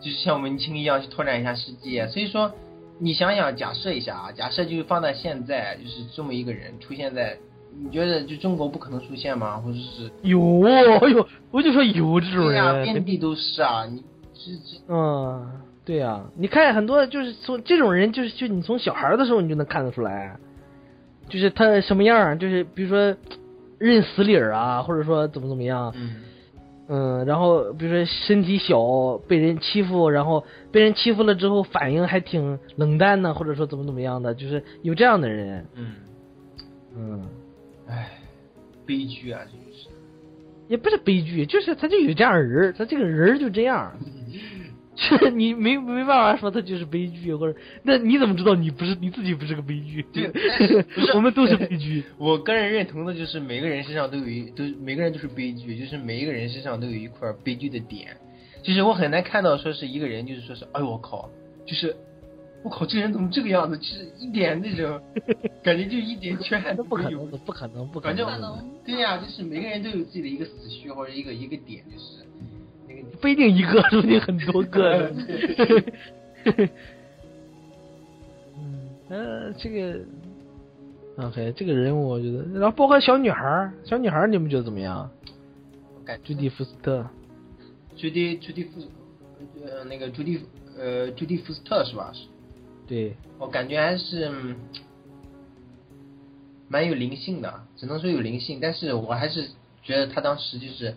[0.00, 2.52] 就是像文青一样去拓展一下世界，所以说
[2.98, 7.38] 你想想，假设一下啊，假设就是放在现在，就是这么一个人出现在，
[7.80, 9.56] 你觉得就中国不可能出现吗？
[9.58, 13.86] 或者是有哎呦，我就说有这种对呀、人，遍地都是啊！
[13.86, 14.02] 你
[14.34, 15.46] 这这嗯，
[15.84, 20.36] 对呀、你看很多就是从这种人，就是就你从小孩的时候你就能看得出来，
[21.28, 23.16] 就是他什么样儿，就是比如说
[23.78, 26.16] 认死理儿啊，或者说怎么怎么样，嗯
[26.88, 35.94] 嗯，然后比如说身体小被人欺负，然后被人欺负了之后反应还挺冷淡的，或者说怎么怎么样的，就是有这样的人，嗯，
[36.96, 37.28] 嗯，
[37.86, 38.10] 唉，
[38.86, 39.88] 悲剧啊，这就是。
[40.66, 43.92] 也不是悲剧，就是他就有这样人，他这个人就这样。
[44.98, 50.04] 是你没没办法说他就是悲剧，或者那你怎么知道你不是你自己不是个悲剧？
[50.12, 50.26] 对
[50.94, 52.02] 不是我们都是悲剧。
[52.18, 58.16] 我个人认同的就是每个人身上都有一都每个人都是悲剧，就是每一个人身上都有一块悲剧的点。
[58.62, 61.30] 就是我很难看到说是一个人就是说是哎呦我靠，
[61.64, 61.94] 就是
[62.64, 65.00] 我靠这个人怎么这个样子，就是一点那种
[65.62, 72.17] 感觉就一点缺憾那都没有不可能，不可能，不可反正能，对呀、就是每个人都有自己的一个死穴或者一个一个点，就是那个
[73.20, 75.12] 不一定一个，说不定很多个。
[78.56, 80.00] 嗯，呃，这个
[81.16, 85.10] ，OK，这个人物我觉得，然后包括小女孩儿，小女孩儿你们觉得怎么样？
[85.96, 87.06] 我感朱迪福斯特，
[87.96, 88.80] 朱迪朱迪福
[89.64, 90.40] 呃那个朱迪
[90.78, 92.10] 呃朱迪福斯特是吧？
[92.14, 92.26] 是
[92.86, 94.56] 对，我感觉还是嗯
[96.68, 99.48] 蛮有灵性的，只能说有灵性，但是我还是
[99.82, 100.94] 觉得他当时就是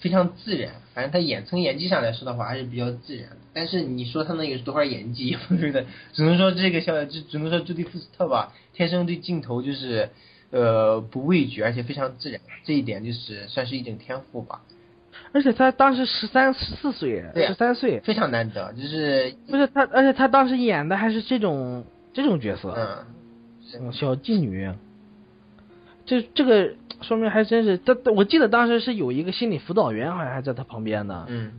[0.00, 3.36] 非常自然，反正他演从演技上来说的话还是比较自然的。
[3.52, 10.08] 但是你说他能有多少演技， 不对的，只能说这个小只只能说朱迪福斯特吧，天生对镜头就是
[10.50, 14.62] 呃不畏惧，而且非常自然，这一点就是算是一种天赋吧，
[15.32, 23.04] 而且他当时十三十四岁，十三岁，非常难得，就是不是他，而且他当时演的还是这种这种角色，嗯。
[23.72, 24.68] 嗯，小妓女，
[26.04, 31.52] 这这个说明还真是，他我记得当时是有一个心理辅导员，好像还在他旁边呢，嗯，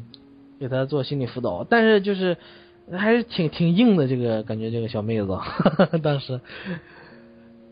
[0.59, 2.37] 给他做心理辅导，但是就是
[2.91, 5.27] 还是挺挺硬的，这个感觉这个小妹子，
[6.03, 6.39] 当时，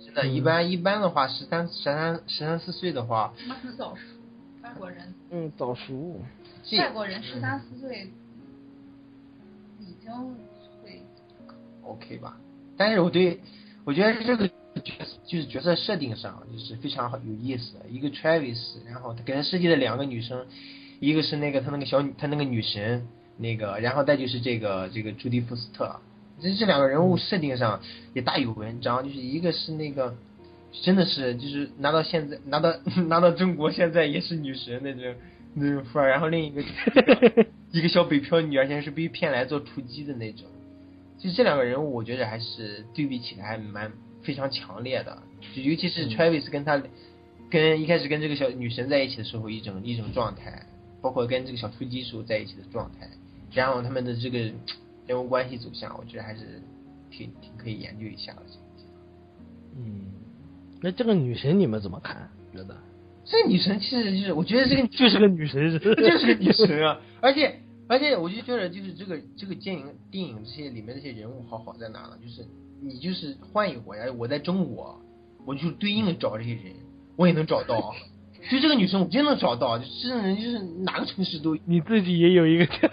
[0.05, 4.01] 真的，一般一般的话，十三十三十三四岁的话，他很早熟，
[4.63, 5.13] 外国人。
[5.31, 6.19] 嗯，早熟，
[6.77, 8.11] 外国人十三四岁
[9.79, 10.11] 已经
[10.83, 11.01] 会
[11.83, 12.37] OK 吧。
[12.77, 13.39] 但是我对，
[13.83, 14.49] 我觉得这个
[14.89, 17.77] 角就是角色设定上就是非常好有意思。
[17.89, 20.45] 一个 Travis，然后他给他设计的两个女生，
[20.99, 25.95] 一个是那个他那个小女他那个女神那个，然后再就是这个这个朱迪福斯特。
[26.41, 27.81] 这这两个人物设定上
[28.13, 30.15] 也大有文章，就是一个是那个。
[30.83, 32.71] 真的是，就是拿到现在，拿到
[33.09, 35.15] 拿到中国现在也是女神那种
[35.55, 36.61] 那种范儿，然后另一个
[37.73, 40.45] 一个小北漂女，而且是被骗来做雏妓的那种。
[41.17, 45.21] 其实这两个人物，我觉得还是对比起来还蛮非常强烈的，
[45.55, 46.81] 就尤其是 Travis 跟他
[47.49, 50.65] 跟一开始跟这个小女神在一起的时候一种一种状态，
[51.01, 53.09] 包括跟这个小突击时候在一起的状态，
[53.51, 54.39] 然后他们的这个
[55.07, 56.61] 人物关系走向，我觉得还是
[57.09, 58.41] 挺挺可以研究一下的。
[59.77, 60.05] 嗯，
[60.81, 62.29] 那这个女神你们怎么看？
[62.51, 62.75] 觉得
[63.25, 66.99] 这个女神其实就是，我觉得这个就是个女神， 就是个女神啊！
[67.21, 72.17] 而且而且，我就觉得就是这个这个电影电影这些里面这些人物好好在哪呢？
[72.23, 72.43] 就是
[72.81, 74.99] 你就是换一个国家，我在中国，
[75.45, 76.73] 我就对应的找这些人，
[77.15, 77.93] 我也能找到。
[78.49, 81.57] 就这个女生，我真能找到，就这种人就是哪个城市都。
[81.65, 82.65] 你自己也有一个，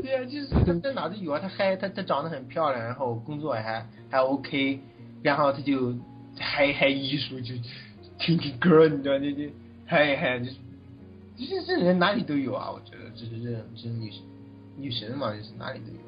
[0.00, 1.40] 对呀、就是她在哪都有啊。
[1.40, 4.78] 她嗨她她长得很漂亮，然后工作还还 OK，
[5.24, 5.92] 然后她就
[6.38, 7.52] 嗨嗨艺术，就
[8.20, 9.50] 听听歌，你知道，就就
[9.84, 10.52] 还还就是
[11.36, 12.70] 就是这人哪里都有啊。
[12.70, 14.22] 我觉得就是这这是女神
[14.76, 16.07] 女神嘛，就是哪里都有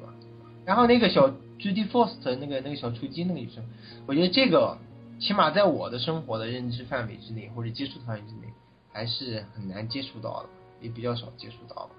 [0.65, 3.63] 然后那个小 Judy Foster 那个那个小雏鸡那个女生，
[4.05, 4.77] 我觉得这个
[5.19, 8.53] 起码在我的生活的认知范围之内，或者接触范围之内，
[8.91, 10.49] 还是很难接触到的，
[10.81, 11.89] 也比较少接触到的。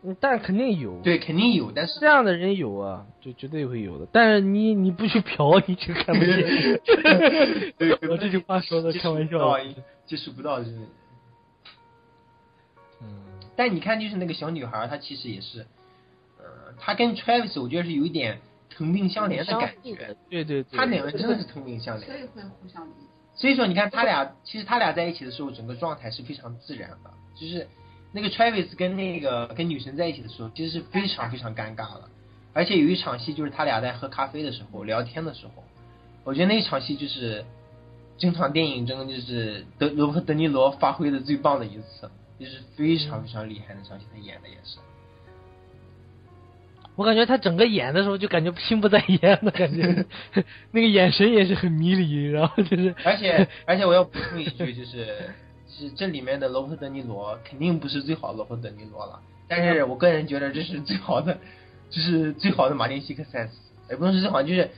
[0.00, 4.06] 嗯但肯定有，对，肯定有，但是这样的人有啊，就绝对会有的。
[4.12, 6.80] 但是你你不去嫖，你就看不见。
[8.08, 9.74] 我这句话说的开玩笑的。
[10.06, 10.78] 接触不到，就是。
[13.02, 13.08] 嗯，
[13.56, 15.66] 但你看，就是那个小女孩，她其实也是，
[16.78, 18.38] 呃，她跟 Travis 我觉得是有一点
[18.70, 20.16] 同病相怜的感觉。
[20.30, 22.04] 对对对，他两个真的是同病相怜。
[22.06, 23.06] 所以会互相理解。
[23.34, 27.10] 所以说，你看他俩，其实他俩在一起的时候，整个状态是非常自然的。
[27.34, 27.68] 就是
[28.12, 32.04] 那个 Travis 跟那个跟女神在一起的时候，其实是非常非常尴尬的。
[32.52, 35.62] 而且有一场戏，就是他俩在喝咖啡的时候聊天的时候，
[36.24, 37.44] 我觉得那一场戏就是
[38.16, 42.10] 整场电影中就是德罗伯特·德尼罗发挥的最棒的一次，
[42.40, 44.78] 就是非常非常厉害的那场戏，他演的也是。
[46.98, 50.04] 我感觉他整个演的时候就感觉心不在焉的感觉，
[50.72, 55.06] 那个眼神也是很迷离，然后就是，而且而且我要补充一句，就是
[55.68, 61.38] 是这里面的罗伯特·德尼罗肯定不是最好的罗伯特·德尼罗了，但是我个人觉得这是最好的，
[61.88, 63.52] 这是最好的马丁·西克塞斯，
[63.90, 64.68] 也不能是最好，就是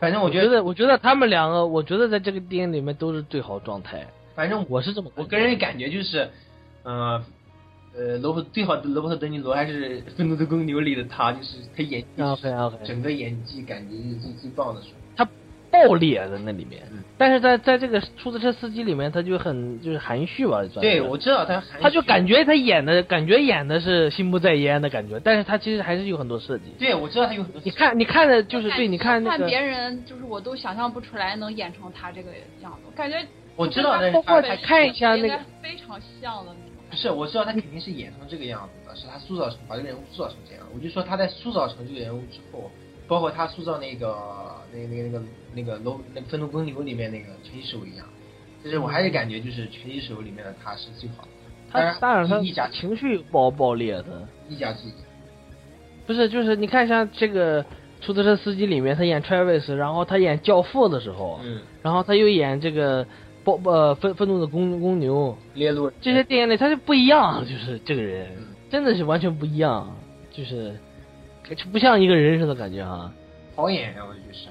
[0.00, 4.04] 反正我觉得，我觉得我觉得他们两个，我觉得在这个电影里面都是最好状态，
[4.34, 6.28] 反正我是这么我个人感觉就是，
[6.82, 7.22] 呃。
[7.96, 14.94] 呃，罗伯最好的罗伯特·德尼罗还是《愤怒的公牛》里的他，就是他演技 OK OK，整个演技感觉是最最棒的时候。
[15.72, 26.64] 爆裂的那里面嗯，但是在在这个出租车司机里面，他就很就是含蓄吧，对，我知道他还他就感觉他演的感觉演的是心不在焉的感觉，但是他其实还是有很多设计。
[26.76, 27.60] 对，我知道他有很多。
[27.64, 32.32] 你看，你看的就是对，你看那个，看别人，就是我都想象不出来能演成他这个
[32.62, 33.24] 样子，我感觉
[33.54, 36.69] 我知道，但是跟他他包括看一下那个非常像的那种。
[36.90, 40.64] 不是，我知道他肯定是演成这个样子的，是他塑造成把这个人物塑造成这样。
[40.74, 42.70] 我就说他在塑造成这个人物之后，
[43.06, 44.16] 包括他塑造那个
[44.72, 45.22] 那个那个那个
[45.54, 48.04] 那个楼那个愤怒公牛里面那个拳击手一样，
[48.64, 51.28] 就是我还是感觉就是拳击手里面的他是最好的。
[51.70, 54.94] 他当然他一家情绪爆爆裂的，一家之言。
[56.06, 57.64] 不是就是你看像这个
[58.00, 63.06] 出租车司机里面，他演 Travis，然后他演教父的时候，嗯，然后他又演这个
[63.58, 68.28] 暴呃愤愤怒的公公牛，猎鹿这些电影里他就不一样，就是这个人
[68.70, 69.94] 真的是完全不一样，
[70.30, 70.78] 就是
[71.56, 73.12] 就不像一个人似的感觉啊，
[73.56, 74.48] 好演呀，我就是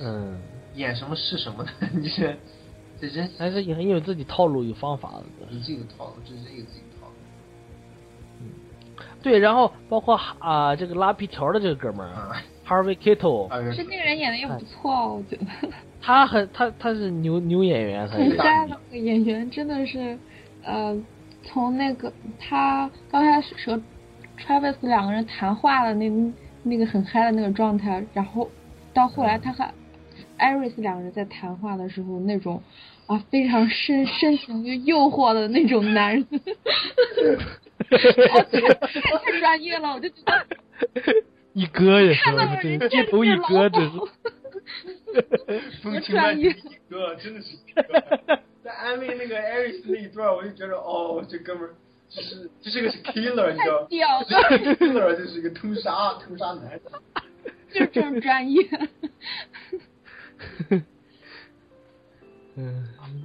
[0.00, 0.40] 嗯，
[0.74, 1.70] 演什么是什么的，
[2.00, 2.36] 就是
[3.00, 5.24] 这人还是也很有自己套路有方法的。
[5.50, 7.12] 有这个套路，这是这个自己套路
[9.22, 12.42] 对，然后包括啊、这个拉皮条的这个哥们儿啊。
[12.64, 15.44] Harvey Keitel，啊是那个人演的也不错，哦我觉得。
[16.02, 20.18] 他很他他是牛牛演员，他是很瞎的那个演员真的是，
[20.64, 21.00] 呃，
[21.44, 23.80] 从那个他刚开始和
[24.36, 26.10] Travis 两个人谈话的那
[26.64, 28.50] 那个很嗨的那个状态，然后
[28.92, 29.64] 到后来他和
[30.38, 32.60] Iris 两个人在谈话的时候那种
[33.06, 36.34] 啊非常深深情又诱惑的那种男人，哦，
[37.88, 40.46] 太太太专业了，我就觉得
[41.54, 43.90] 一哥也是看到，人这真街头一哥，这是。
[45.82, 47.56] 风情专业万种一哥，真的是。
[48.62, 51.74] 在安慰那个艾瑞斯那一段，我就觉得哦，这哥们儿
[52.08, 53.86] 就是这是个 killer，你知道吗？
[53.88, 56.80] 太屌了，这是个 killer，这是一个通杀通杀男。
[57.72, 58.60] 就是这种专业。
[62.54, 62.84] 嗯，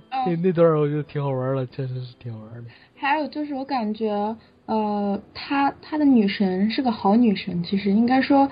[0.09, 2.69] 哦那那段我觉得挺好玩的，确实是挺好玩的。
[2.95, 4.09] 还有就是，我感觉，
[4.65, 8.49] 呃，她她的女神是个好女神，其实应该说，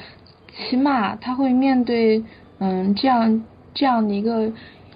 [0.53, 2.21] 起码她会面对，
[2.59, 3.43] 嗯，这样
[3.73, 4.51] 这样的一个，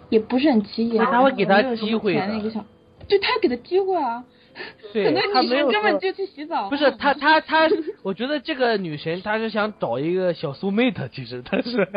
[0.10, 2.66] 也不是很起眼，他会给她没有什么机会的钱一个小，
[3.08, 4.24] 对，她给他机会啊，
[4.94, 7.70] 对很多女她没有说神根本就去洗澡，不是他，他他，
[8.04, 11.88] 我觉得这个女神她是想找一个小苏妹的，其实她是，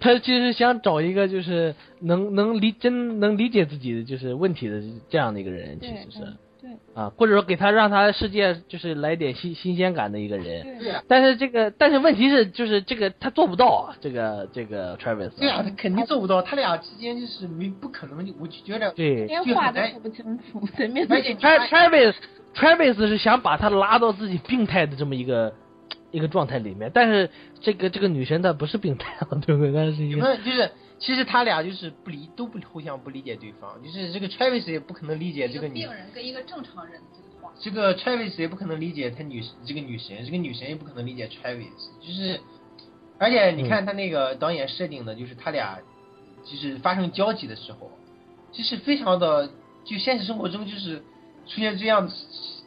[0.00, 6.36] 她其实想找一个就是能能理真能理解自己的就是问题的这样的一个人，其实是嗯
[6.68, 10.78] 对啊，或者说给他让他世界就是来点新新鲜感的一个人。
[10.78, 15.30] 对，但是这个，但是问题是，就是这个他做不到啊，这个这个 Travis。
[15.38, 22.14] 对啊，他肯定做不到，他俩之间就是没不可能，我就觉得对连话都说不清楚，谁面对而且 Tra-，Travis
[22.54, 25.54] Travis 是想把他拉到自己病态的这么一个
[26.10, 29.72] 一个状态里面，但是这个这个女生她不是病态啊，对不对？
[29.72, 41.70] 但是一有个就是其实他俩就是不理都不互相不理解对方，就是这个 Travis 也不可能理解这个女病人跟一个正常人的这个话，这个 Travis 也不可能理解他女这个女神，这个女神也不可能理解 Travis，
[42.00, 42.40] 就是，
[43.18, 45.78] 而且你看他那个导演设定的，就是他俩
[46.44, 47.92] 就是发生交集的时候，
[48.50, 49.48] 就是非常的，
[49.84, 50.98] 就现实生活中就是
[51.46, 52.12] 出现这样的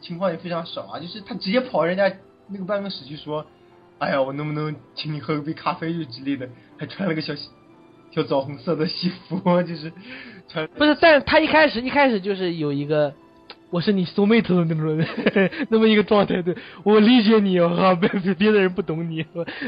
[0.00, 2.10] 情况也非常少啊，就是他直接跑人家
[2.48, 3.44] 那个办公室去说，
[3.98, 7.34] 哎呀，我能不能请你喝杯咖啡之类的，还穿了个小
[8.14, 9.92] 小枣红色的西服，就是
[10.48, 10.96] 穿不是？
[11.00, 13.12] 但是他一开始一开始就是有一个。
[13.70, 15.02] 我是你 soul mate 的那种
[15.70, 16.54] 那么一个状态，对
[16.84, 19.24] 我理解你哦，哈，别 别别的人不懂你，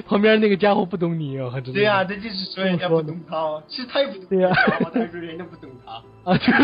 [0.07, 6.03] 旁边那个家伙不懂你哦，还真的对呀、这就是说人家不懂他哦，其实他也不懂对呀他哦，但是人家不懂他。
[6.31, 6.59] 啊，太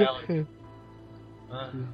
[0.00, 0.14] 了
[1.52, 1.88] 嗯，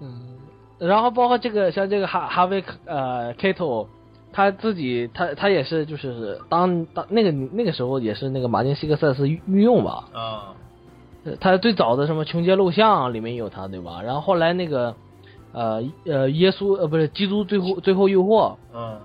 [0.00, 0.38] 嗯，
[0.78, 3.88] 然后包括这个像这个哈哈维呃 Kato，
[4.32, 10.54] 他自己他他也是就是当当那个那个时候也是那个马丁西克塞斯御御用吧，啊，
[11.24, 14.02] 呃他最早的什么穷街录像里面有他对吧？
[14.02, 14.94] 然后后来那个
[15.52, 18.56] 呃呃耶稣呃不是基督最后最后诱惑。
[18.72, 19.00] 嗯，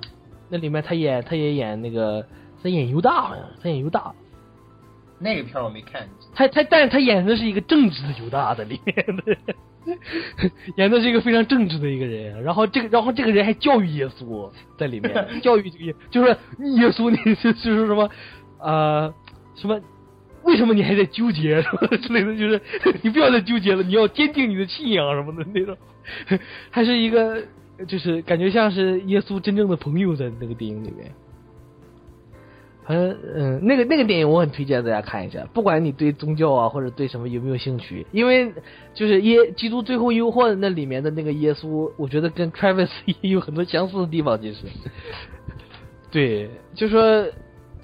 [0.50, 2.26] 那里面他演他也演那个
[2.62, 4.14] 他演犹大好像他演犹大，
[5.24, 6.08] 那个片儿我没看。
[6.36, 8.96] 他他，但是他演的是一个正直的犹大的里面
[9.26, 9.38] 的，
[10.78, 12.44] 演的是一个非常正直的一个人。
[12.44, 15.12] 然后这个，然后这个人还教育耶稣在里面，
[15.42, 16.30] 教育这个，就是
[16.76, 18.10] 耶稣，你就就是什么
[18.60, 19.14] 呃
[19.56, 19.80] 什么。
[20.44, 22.36] 为什么你还在纠结什么之类的？
[22.38, 22.62] 就是
[23.02, 25.78] 你不要再纠结了，你要坚定你的信仰什么的那种。
[26.70, 27.42] 还是一个，
[27.88, 31.10] 就是感觉像是耶稣真正的朋友在那个电影里面。
[32.86, 38.52] 反正嗯，那个那个电影我很推荐大家看一下，不管你对宗教啊或者对什么有没有兴趣，因为
[38.94, 42.90] 就是耶基督最后诱惑那里面的那个耶稣，我觉得跟 Travis
[43.22, 44.62] 也有很多相似的地方，其实。
[46.12, 47.26] 对，就说。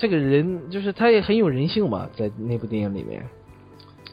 [0.01, 3.21] 这个人就是他也很有人性嘛，在那部电影里面，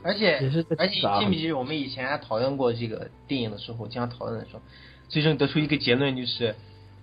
[0.03, 0.35] 而且
[0.77, 4.63] 而且记不记得我们以前还讨论过这个电影的时候，经常讨论的时候，
[5.09, 6.57] 最终得出一个结论就是，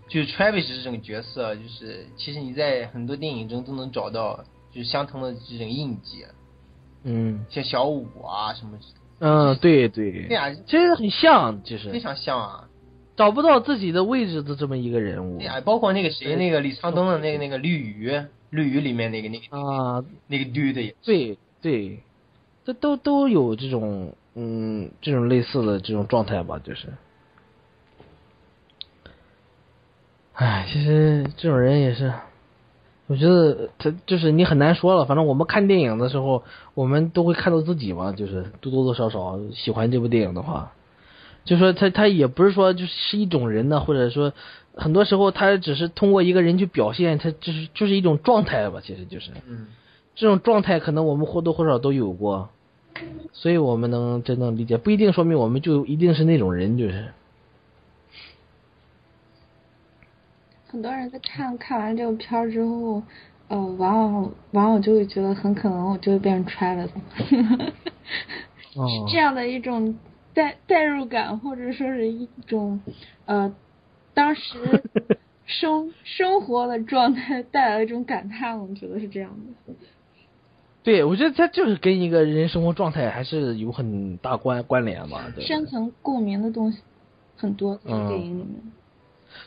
[0.07, 6.25] 就是 Travis 这种角色，就是其实你在很多电影中都能找到就是相同的这种印记，
[7.03, 8.77] 嗯，像小五啊什么，
[9.19, 11.89] 嗯，对对，对啊，其实很像，其实。
[11.89, 12.67] 非常像啊，
[13.15, 18.21] 找不到自己的位置的这么一个人物，对啊，包括那个谁，那个李沧东的那个那个绿鱼。
[18.53, 21.97] 绿鱼里面那个那个啊，那个绿的也对对，
[22.63, 26.87] 这都都有这种嗯这种类似的这种状态吧，就是，
[30.33, 32.13] 唉，其实这种人也是，
[33.07, 35.05] 我觉得他就是你很难说了。
[35.05, 40.71] 反正我们看电影的时候，我们都会看到自己嘛，就是多多少少喜欢这部电影的话，
[41.45, 44.33] 就说他他也不是说就是一种人呢，或者说。
[44.75, 49.67] 很多时候，他只是通过一个人去表现，他就是就是一种状态吧，其实就是，嗯，
[50.15, 52.49] 这种状态可能我们或多或少都有过，
[53.33, 57.05] 所以我们能真正理解，不一定说明我们就一定是那种人，就是。
[60.73, 63.03] 很多人在看看完这个片儿之后，
[63.47, 66.89] 呃，往往往往就会觉得很可能我就会变成 Travis，
[68.73, 69.95] 是这样的一种
[70.33, 72.81] 代代入感，或者说是一种
[73.25, 73.53] 呃。
[74.15, 74.83] 当时
[75.45, 79.31] 生生活的状态带来的一种感叹，我觉得是这样
[79.67, 79.73] 的。
[80.83, 85.21] 对，我觉得他就是跟一个人生活状态还是有很大关关联嘛。
[85.35, 86.81] 对深层共鸣的东西
[87.37, 88.55] 很多，在电影里面。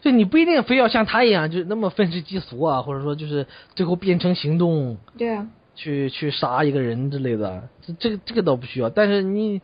[0.00, 4.96] 就你不一定非要像他一样，就是那么愤世嫉俗啊，或者说就是最后变成行动。
[5.16, 5.48] 对啊。
[5.78, 8.88] 去去杀一个人之类的，这这个这个倒不需要。
[8.88, 9.60] 但是你，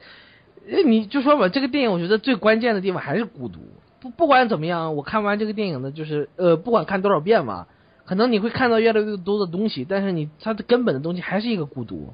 [0.85, 3.61] 你就说吧，这个电影我觉得最关键的地方还是孤独。
[3.99, 7.67] 不不管怎么样，我看完这个电影呢，就是呃，不管看多少遍吧，
[8.05, 12.13] 可能你会看到越来越多的东西，但是你它的根本的东西还是一个孤独。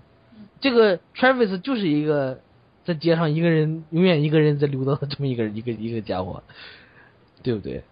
[0.60, 2.38] 这个 Travis 就是一个
[2.84, 6.44] 在街上一个人，永远一个人在溜达的这么一个一个一个家伙，
[7.42, 7.82] 对不对？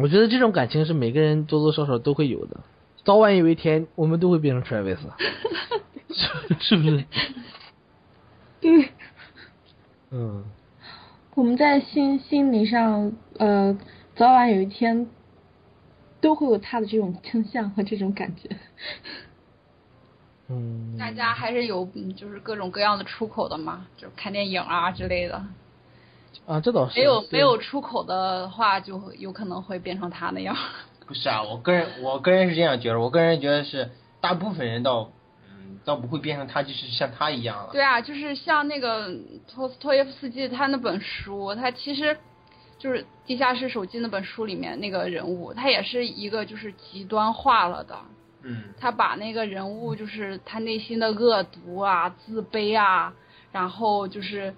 [0.00, 2.60] 我觉得这种感情是每个人多多少少都会有的，
[3.04, 4.98] 早晚有一天我们都会变成 Travis，
[6.60, 7.04] 是不是？
[8.60, 8.90] 对。
[10.10, 10.44] 嗯。
[11.34, 13.78] 我们在心心理上，呃，
[14.16, 15.08] 早晚有一天
[16.20, 18.48] 都会有他的这种倾向和这种感觉。
[20.48, 20.96] 嗯。
[20.98, 25.44] 大家还是有就是各种各样的出口的嘛，就看电影啊之类的。
[26.46, 26.98] 啊，这倒是。
[26.98, 30.56] 没有没有出口的话，就有可能会变成他那样。
[31.06, 35.10] 不是啊，我个人我个人是这样觉得，我个人觉得是大部分人倒
[35.48, 35.78] 嗯。
[35.84, 37.70] 倒不会变成他，就是像他一样了。
[37.72, 39.10] 对啊，就是像那个
[39.50, 42.16] 托斯托耶夫斯基他那本书，他其实
[42.78, 47.96] 就是《地下室手机》那本书里面那个人物，他也是一个就是极端化了的。
[48.42, 48.64] 嗯。
[48.78, 53.14] 他把那个人物就是他内心的恶毒啊、自卑啊，
[53.50, 54.54] 然后就是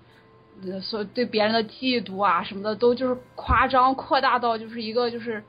[0.83, 5.43] 所对别人的嫉妒啊什么的，都就是夸张扩大到就是一个就是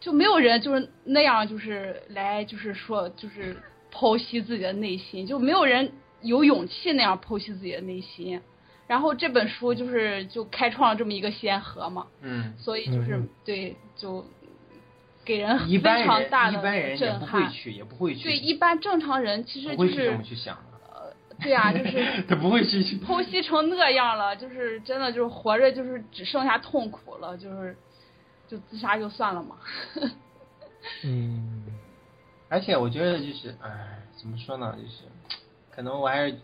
[0.00, 3.56] 就没有人就是那样就是来就是说就是。
[3.94, 5.92] 剖析自己的内心，就没有人
[6.22, 8.40] 有勇气那样剖析自己的内心。
[8.86, 12.06] 然后这本书就是就开创了这么一个先河嘛。
[12.22, 12.54] 嗯。
[12.56, 14.24] 所以就是对，就
[15.26, 16.62] 给人非常大的震撼。
[16.62, 18.22] 一般人也不会去，也不会去。
[18.22, 20.71] 对，一般正常人其实就是这么去想的。
[21.42, 27.76] 呃， 对啊，就是 他不会去剖析成那样了，就是真的就是活着就是只剩下痛苦了，就是
[28.48, 29.56] 就自杀就算了嘛。
[31.04, 31.64] 嗯。
[32.48, 34.76] 而且我觉得就是，哎，怎么说呢？
[34.76, 35.04] 就是，
[35.74, 36.36] 可能我还是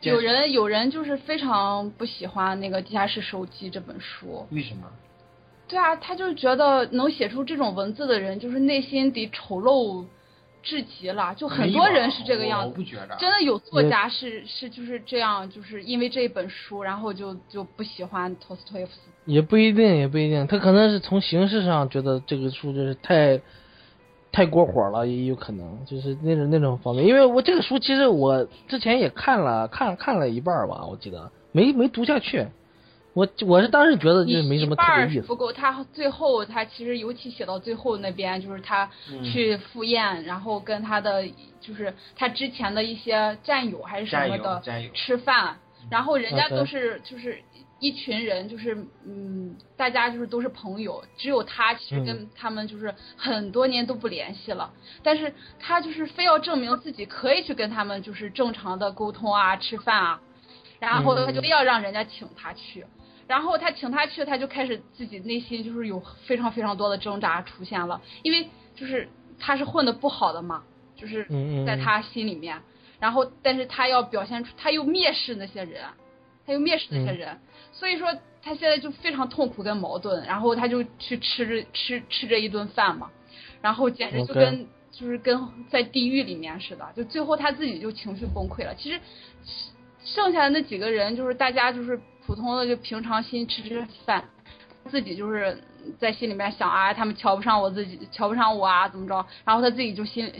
[0.00, 4.46] 有人有人就是非常不喜欢那个《地下室手记》这本书。
[4.50, 4.90] 为什么？
[5.68, 10.02] 对啊，他就觉得能写出这种文字的人，就是内心得丑陋
[10.62, 11.34] 至极了。
[11.34, 12.68] 就很多人是这个样子。
[12.68, 13.16] 我不觉得。
[13.18, 19.00] 真的有作家是是就是这样，就是因为这一本书，然后就就不喜欢托斯托耶夫斯。
[19.24, 23.40] 也不一定，也不一定，他可能是从形式上觉得这个书就是太。
[24.32, 27.04] 太过火了，也有可能就是那种那种方面。
[27.04, 32.46] 因为我这个书其实我之前也看了看看了一半吧，我记得没没读下去。
[33.12, 35.34] 我我是当时觉得就是没什么特一半别意思儿是不。
[35.34, 41.26] 够，他最后他其实尤其写到最后那边，就是他嗯去赴宴，然后跟他的
[41.60, 45.58] 就是他之前的一些战友还是什么的战友，吃饭，
[45.90, 47.42] 然后人家都是就是
[47.80, 54.70] 一群人，就是嗯，大家就是都是朋友，只有他其实跟他们就是很多年都不联系了，
[55.02, 60.20] 但是他就是非要证明自己可以去跟他们就是正常的沟通啊、吃饭啊，
[60.78, 62.86] 然后他就要让人家请他去。
[63.30, 69.08] 然后他请他去，他就开始自己内心就是有非常非常多的挣扎出现了，因为就是
[69.38, 70.64] 他是混的不好的嘛，
[70.96, 71.24] 就是
[71.64, 72.60] 在他心里面，
[72.98, 75.84] 然后但是他要表现出他又蔑视那些人，
[76.44, 77.38] 他又蔑视那些人，
[77.72, 78.12] 所以说
[78.42, 83.12] 他现在就非常痛苦跟矛盾，然后他就去吃着吃吃这一顿饭嘛，
[83.62, 88.74] 然后简直就跟就是跟在地狱里面似的，就最后他自己就情绪崩溃了。
[88.74, 88.98] 其实
[90.04, 94.24] 剩下的那几个人就是大家就是普通的就平常心吃吃饭，
[94.88, 95.62] 自己就是
[95.98, 99.26] 在心里面想啊，他们瞧不上我自己，瞧不上我啊，怎么着？
[99.44, 100.32] 然后他自己就心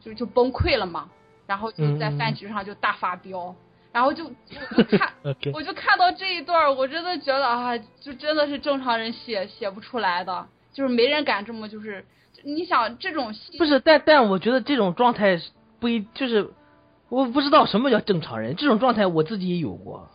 [0.00, 1.08] 就就崩溃了嘛，
[1.46, 3.54] 然后就在饭局上就大发飙，
[3.92, 4.24] 然后就
[4.76, 5.12] 我就看
[5.52, 12.04] 我就看到这一段，我真的觉得啊，就真的是正常人写写不出来的，就是没人敢这么就是，
[12.42, 15.38] 你想这种戏不是，但但我觉得这种状态
[15.78, 16.48] 不一，就是
[17.10, 20.08] 我不知道什么叫正常人，这种状态我自己也有过。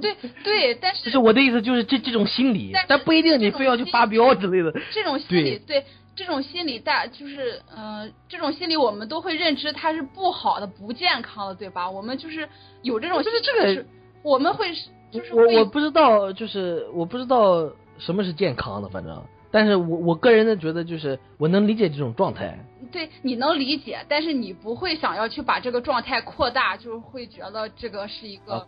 [0.00, 4.72] 对对，但就是是我的意思就是这这种心理但，但不一定你非要去发飙之类的。
[4.90, 5.84] 这种心理对
[6.16, 11.90] 这种心理大就是呃这种心理我们都会认知它是不好的、不健康的，对吧？
[11.90, 12.48] 我们就是
[12.82, 13.84] 有这种不是这个
[14.22, 14.72] 我们会
[15.10, 22.58] 就是我我不知道，就是我不知道什么是健康的，反正，但是我我个人的觉得就是我能理解这种状态。
[22.92, 28.64] 对你能理解，但是你不会想要去把这个状态扩大，就是会觉得这个是一个。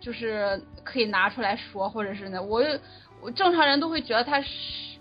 [0.00, 2.60] 就是可以拿出来说，或者是呢，我
[3.20, 4.48] 我正常人都会觉得它是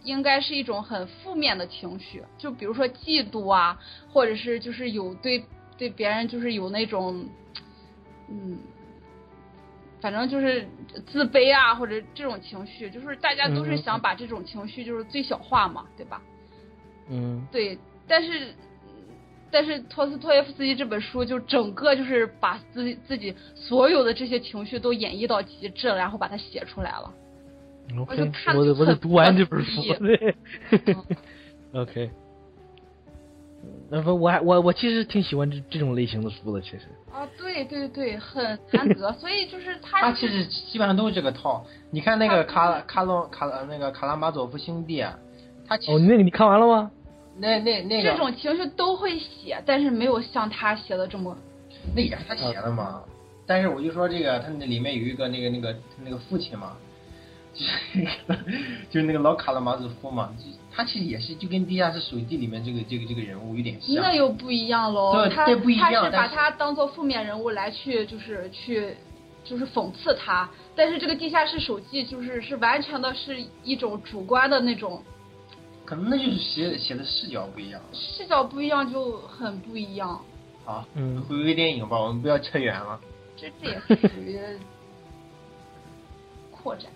[0.04, 3.80] 应该是一种很负面的情绪，就比如说嫉妒啊，
[4.14, 5.44] 或者是就是有对
[5.76, 7.28] 对别人就是有那种，
[8.30, 8.60] 嗯，
[10.00, 10.70] 反正就是
[11.08, 16.22] 自卑啊，或者这种情绪，就是大家都是想把这种情绪就是最小化嘛，对吧？
[17.10, 17.76] 嗯对，
[18.12, 18.54] 但是
[19.50, 27.14] 但是托斯托耶夫斯基这本书就整个就是把自己自己所有的这些情绪都演绎到极致了，然后把它写出来了。
[27.96, 29.82] 我，OK，就看我得我得读完这本书。
[30.00, 30.36] 对，
[31.74, 32.12] OK。
[33.90, 36.80] 那不，我还我我其实挺喜欢这这种类型的书的，其实。
[37.14, 41.64] 啊，对对对，很难得，所以就是 他他其实基本上都是这个套。
[41.92, 45.18] 你看那个卡卡隆卡那个卡拉马佐夫兄弟啊，
[45.68, 46.92] 他其哦，实那个你看完了吗？
[47.38, 51.36] 那那那这种情绪都会写，但是没有像他写的这么。
[51.96, 53.02] 那也是他写的嘛。
[53.48, 56.78] 但是我就说这个，他那里面有一个那个那个那个父亲嘛，
[57.54, 58.42] 就是那个
[58.90, 63.96] 就是那个老卡拉马佐夫嘛，就他其实也是就跟《地下室手记》里面这个这个这个人物有点像。
[63.96, 68.96] 那又不一样喽，他他是把他当做负面人物来去，就是去，
[69.44, 70.50] 就是讽刺他。
[70.76, 75.04] 但是这个地下室手记就是是完全的是一种主观的那种
[75.92, 77.82] 可能那就是写写的视角不一样。
[77.92, 80.22] 视角不一样，就很不一样。
[80.64, 82.98] 好，嗯回归电影吧，我们不要扯远了。
[83.36, 84.40] 这这也是属于
[86.50, 86.90] 扩展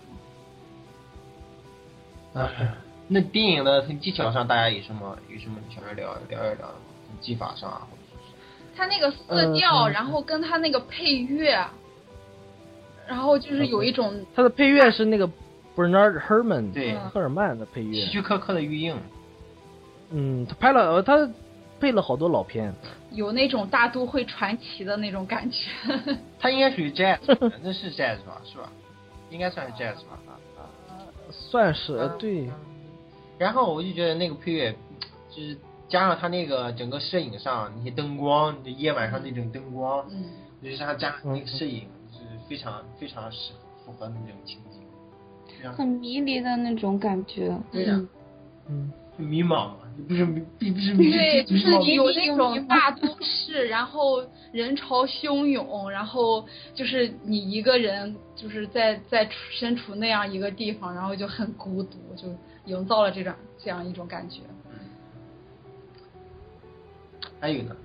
[3.06, 6.70] 那电影的技巧上，大家有什么有什么想要聊聊一聊的吗？
[7.20, 8.32] 技法上啊，或者是
[8.74, 11.68] 他那个色调，然后跟他那个配乐，
[13.06, 15.28] 然后就是有一种他的配乐是那个
[15.76, 18.10] Bernard Herrmann 对嗯赫尔曼的配乐希。
[18.10, 18.96] 区柯克的预映，
[20.10, 21.28] 嗯，他拍了，呃他
[21.78, 22.74] 配了好多老片。
[23.12, 25.70] 有那种大都会传奇的那种感觉。
[26.40, 27.18] 他应该属于 jazz，
[27.62, 28.40] 那是 jazz 吧？
[28.44, 28.70] 是吧？
[29.30, 30.18] 应该算是 jazz 吧？
[31.30, 32.48] 算是对，
[33.36, 34.72] 然后我就觉得那个配乐，
[35.28, 35.58] 就是
[35.88, 40.24] 加上他那个整个摄影上那些灯光，就夜晚上那种灯光，嗯，
[40.62, 43.52] 就是他加上那个摄影，是非常非常适
[43.84, 44.80] 符合那种情景，
[45.76, 47.56] 很迷离的那种感觉。
[47.72, 48.00] 对呀、
[48.68, 49.76] 嗯，迷茫嘛，
[50.08, 51.94] 不是迷， 并不是迷，对， 就是迷茫。
[51.94, 54.22] 有那种大都市，然后
[54.52, 62.28] 人潮汹涌，然后就是你一个人就是在在身处那样一个地方，然后就很孤独，就
[62.66, 64.40] 营造了这种这样一种感觉。
[67.38, 67.76] 还有呢，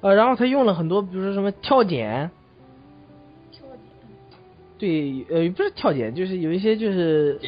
[0.00, 2.30] 呃，然后他用了很多，比如说什么跳剪，
[4.80, 7.38] 对，呃，不是跳剪，就是有一些就是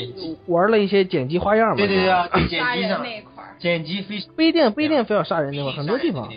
[0.47, 1.77] 玩了一些剪辑花样嘛。
[1.77, 6.29] 对对对啊，杀剪辑上人那一块儿，剪辑非不一定不一定非要杀人那块，很多地方，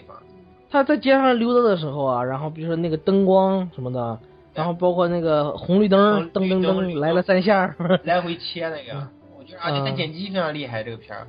[0.72, 4.18] 他在街上溜达的时候啊，然后比如说那个灯光什么的，
[4.54, 9.08] 然后包括那个红绿灯，噔噔噔来了三下， 来回切那个，
[9.38, 11.28] 我觉得而且他剪辑非常厉害，这个片儿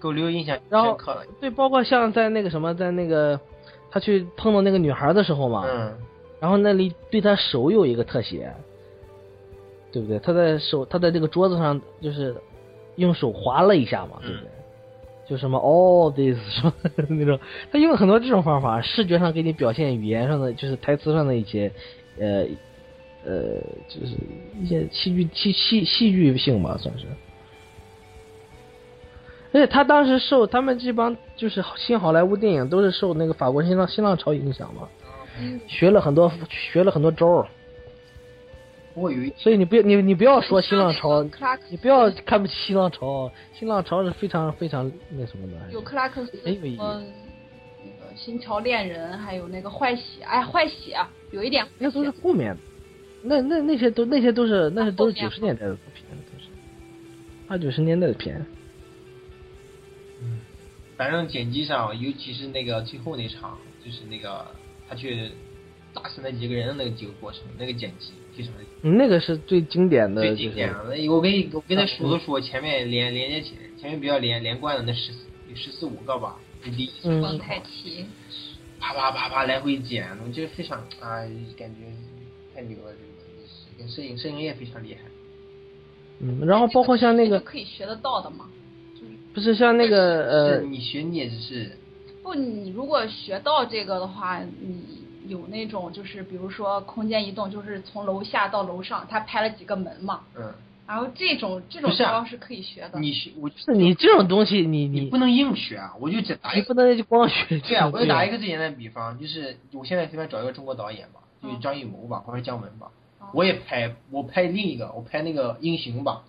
[0.00, 1.22] 给我留印象然后深刻了。
[1.40, 3.38] 对，包括像在那个什么，在那个
[3.90, 5.94] 他去碰到那个女孩的时候嘛，嗯，
[6.40, 8.52] 然后那里对他手有一个特写，
[9.92, 10.18] 对不对？
[10.18, 12.34] 他在手他在这个桌子上就是
[12.96, 14.48] 用手划了一下嘛，对不对？
[15.26, 16.74] 就什么 all this 什么
[17.08, 17.38] 那种，
[17.72, 21.72] 他用了很多这种方法，视觉上给你表现语言上的，就是台词上的一些，
[22.18, 22.44] 呃
[23.24, 23.54] 呃，
[23.88, 24.14] 就是
[24.60, 27.06] 一些戏剧戏戏戏剧性吧，算是。
[29.54, 34.88] 而且他当时受他们这帮就是新好莱坞电影都是受那个法国新浪新浪潮影响嘛，
[35.66, 37.48] 学了很多学了很多招儿，
[38.94, 41.22] 不过有一所以你不要你你不要说新浪潮，
[41.68, 45.54] 你不要看不起新浪潮，新浪潮是非常非常那什么的。
[45.72, 47.12] 有克拉克斯，嗯，
[47.82, 52.56] 那个新桥恋人，还有那个坏血，哎，坏血啊，有一点那都是后面，
[53.22, 56.48] 那那那些都那些都是那些都是九十年代的片，都是。
[57.48, 58.44] 八九十年代的片。
[60.96, 64.46] 反正剪辑上，尤其是那个最后那场，就是那个
[64.88, 65.30] 他去
[65.92, 70.84] 打死那几个人的那个几个过程，那个剪辑非常的嗯那个是最经典的，最经典的。
[71.10, 78.04] 我跟你我跟他数了数，前面连连接起前面比较连连贯的那十四有十四五个吧，就第一嗯蒙太奇，
[78.80, 81.22] 啪啪啪啪来回剪，我觉得非常啊，
[81.56, 81.86] 感觉
[82.54, 82.92] 太牛了，
[83.78, 85.00] 这个摄影摄影也非常厉害。
[86.20, 88.50] 嗯，然后包括像那个可以学得到的嘛。
[89.32, 91.72] 不是像那个呃你学你也只是
[92.24, 100.52] 不，你如果学到这个的话，你有那种就是比如说空间移动，就是从楼下到楼上，他拍了几个门嘛，嗯，
[100.86, 102.98] 然后这种这种不是啊招是可以学的。
[102.98, 112.90] 你学我是你这种东西你你你不能硬学啊，我就只打一个你不能就光学对啊，我就打一个个最简单的比方，就是我现在随便找一个中国导演吧，就是嗯张艺谋吧，或者姜文吧，
[113.20, 113.26] 哦。
[113.34, 116.22] 我也拍，我拍另一个，我拍那个英雄吧，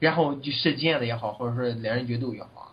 [0.00, 2.68] 然后就射箭的也好，或者说两人决斗也好啊，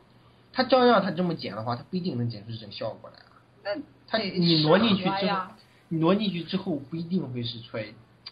[0.53, 3.41] 他照样他这么剪的话，他不一定能剪出这种效果来啊。
[3.65, 5.41] 那他你挪进去之后
[5.89, 7.83] 你挪进去之后不一定会是出来。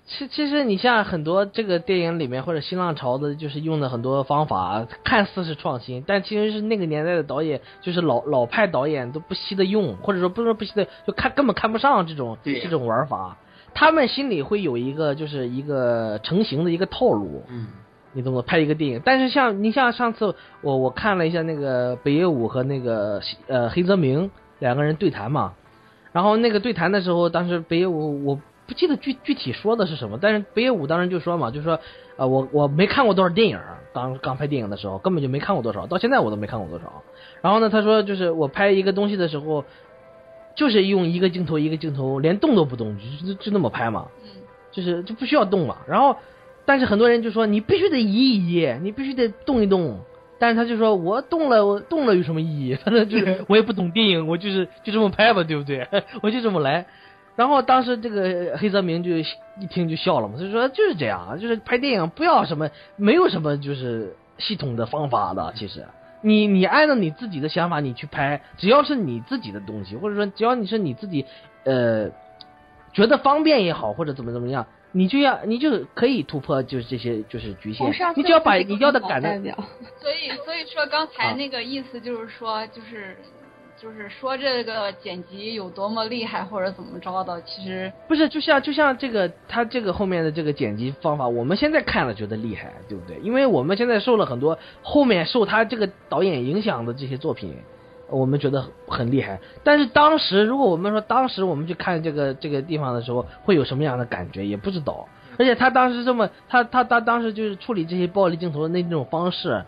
[0.07, 13.37] 其其实你像很多这个电影里面或者新浪潮的，就是用的很多方法，看似是创新，但其实是那个年代的导演，就是老老派导演都不惜的用，或者说不是说不惜的，就看根本看不上这种这种玩法。
[13.73, 17.67] 他们心里会有一个就是一个成型的一个套路，嗯，
[18.13, 18.41] 你懂不？
[18.41, 25.53] 拍一个电影，但是像你像上次我我看了一下那个北野武和那个呃黑泽明两个人对谈嘛，
[26.11, 31.79] 然后那个对谈的时候，当时北野武我不记得具具体说的是什么，但是北野武当时就说嘛，就说
[32.17, 33.59] 呃我我没看过多少电影，
[33.93, 37.03] 刚刚拍电影的时候根本就没看过多少，到现在我都没看过多少。
[37.41, 39.65] 然后呢，他说就是我拍一个东西的时候，
[40.55, 44.07] 就是用一个镜头一个镜头连动都不动，就就就那么拍嘛。
[44.23, 45.77] 嗯，就是就不需要动嘛。
[45.87, 46.17] 然后，
[46.65, 49.99] 但是很多人就说你必须得移一移，你必须得动一动。
[50.39, 52.75] 但是他就说我动了，我动了有什么意义？
[52.75, 55.87] 反正就是 我也不懂电影，我就是就这么拍吧，对不对？
[56.23, 56.85] 我就这么来。
[57.35, 65.85] 然后当时这个黑泽明就一听就笑了嘛，他就说就是这样，就是拍电影不要什么，没有什么就是系统的方法的，其实。
[66.23, 71.25] 你你按照你自己的想法你去拍，只要是你自己的东西，或者说只要你是你自己
[71.63, 72.09] 呃
[72.93, 79.55] 觉得方便也好，或者怎么怎么样，你就要你就可以突破就是这些就是局限你只要把你要的赶的代表，
[80.01, 83.17] 所以所以说刚啊才那个意思就是说，就是
[83.81, 93.17] 就是说这个剪辑有多么厉害或者怎么着的，其实不是，就像就像这个他这个后面的这个剪辑方法，我们现在看了觉得厉害，对不对？
[93.21, 97.55] 因为我们现在受了很多后面受他这个导演影响的这些作品，
[98.11, 99.39] 我们觉得很厉害。
[99.63, 105.07] 但是当时如果我们说当时我们去看这个这个地方的时候，会有什么样的感觉，也不知道。
[105.39, 109.63] 而且他当时这么他他他当时就是处理这些暴力镜头的那种方式，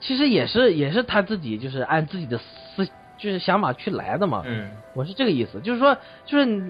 [0.00, 4.44] 其实也是也是他自己就是按自己的思就是想法去来的嘛。
[4.46, 6.62] 嗯，我是这个意思，就是说，就是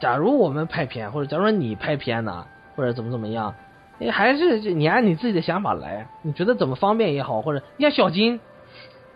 [0.00, 3.54] 假如我们拍片，或者假如说你拍片呢，或者怎么怎么样，
[3.98, 8.40] 你还是你按你自己的想法来，你觉得怎么方便也好，或者你像小金，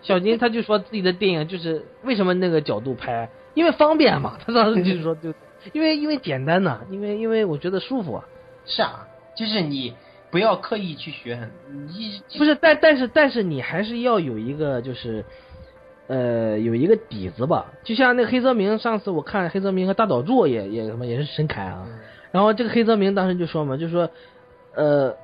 [0.07, 5.35] 小金他就说自己的电影就是为什么那个角度拍，因为方便嘛， 他当时就是说就
[5.73, 8.25] 因为因为简单呐、因为因为我觉得舒服啊，
[8.65, 9.95] 是啊，就是你
[10.31, 11.51] 不要刻意去学很，
[11.89, 15.25] 你不是，但但是但是你还是要有一个就是。
[16.09, 21.89] 呃，有一个底子吧，就像那个黑泽明，上次我看黑泽明和大岛渚也也什么也是神侃啊，
[22.31, 24.09] 然后这个黑泽明当时就说嘛，就说，
[24.77, 25.17] 呃，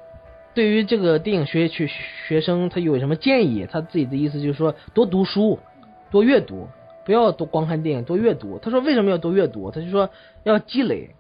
[0.55, 1.89] 对于这个电影学学
[2.29, 3.67] 学生，他有什么建议？
[3.71, 5.59] 他自己的意思就是说，多读书，
[6.11, 6.69] 多阅读，
[7.07, 8.59] 不要多光看电影，多阅读。
[8.59, 9.71] 他说为什么要多阅读？
[9.71, 10.11] 他就说
[10.45, 11.15] 要积累，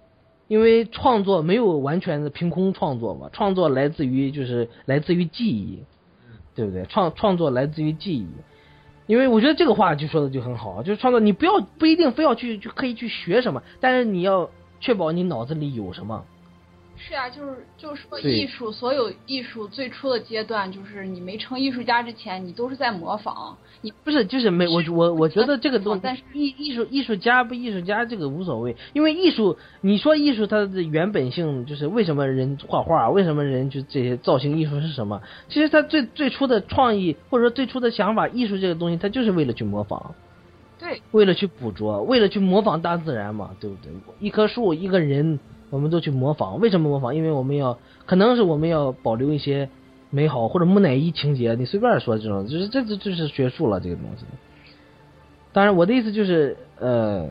[0.49, 5.85] 因为创作没有完全的凭空创作嘛，创作来自于就是来自于记忆，
[6.55, 6.85] 对不对？
[6.85, 8.27] 创创作来自于记忆。
[9.07, 16.25] 因为我觉得这个话就说的就很好，就是创作你不要不一定非要去去刻意去学什么，但是你要确保你脑子里有什么。
[17.05, 23.57] 是啊，就是就是说，艺术所有艺术最初的阶段，就是你没成艺术家之前，你都是在模仿。
[23.81, 35.20] 你不是，就是没我我我觉得这个东西，但是艺艺术艺术家不艺术家这个无所谓，因为艺术你说艺术它的原本性就是为什么人画画，为什么人就这些造型艺术是什么？
[35.49, 40.15] 其实它最最初的创意或者说最初的想法，艺术这个东西它就是为了去模仿，
[40.79, 43.93] 对为了去捕捉，为了去模仿大自然嘛，对不对？
[44.20, 45.41] 一棵树，一个人，
[45.73, 47.16] 我们都去模仿，为什么模仿？
[47.16, 49.70] 因为我们要可能是我们要保留一些
[50.11, 54.27] 美好或者木乃伊情节，你随便说这种，就是这这就是学术了这个东西。
[55.55, 57.27] 当然，我的意思就是，呃，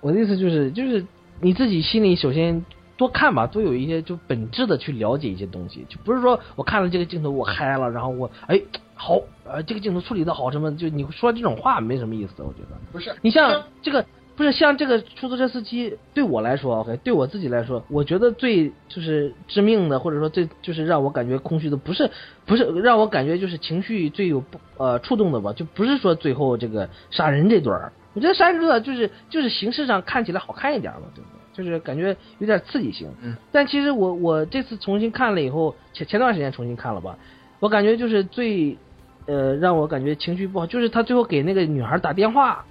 [0.00, 1.04] 我的意思就是，就是
[1.42, 2.64] 你自己心里首先
[2.96, 8.58] 多看吧，多有一些就本质的去了解一些东西，就不是说我看了这个镜头我嗨了，然后我哎
[8.94, 12.78] 好，呃这个镜头处理的好什么，就你说这种话没什么意思，我觉得。
[12.90, 14.04] 不是你像这个
[14.34, 22.10] 不是像这个出租车司机，对我来说，OK，对我自己来说，我觉得最就是致命的，或者说最就是让我感觉空虚的，不是
[22.46, 31.38] 不是让我感觉就是情绪最有不呃触动的吧，就不是说最后这个杀人这段儿，我觉得杀人这段就是就是形式上看起来好看一点嘛，对不对？
[31.52, 33.10] 就是感觉有点刺激性。
[33.22, 33.36] 嗯。
[33.52, 37.18] 但其实我我这次重新看了以后，前前段时间重新看了吧，
[37.60, 38.78] 我感觉就是最
[39.26, 42.64] 呃让我感觉情绪不好，就是他最后给那个女孩打电话。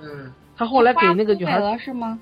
[0.00, 0.32] 嗯。
[0.56, 2.18] 他后来给那个女孩了是吗？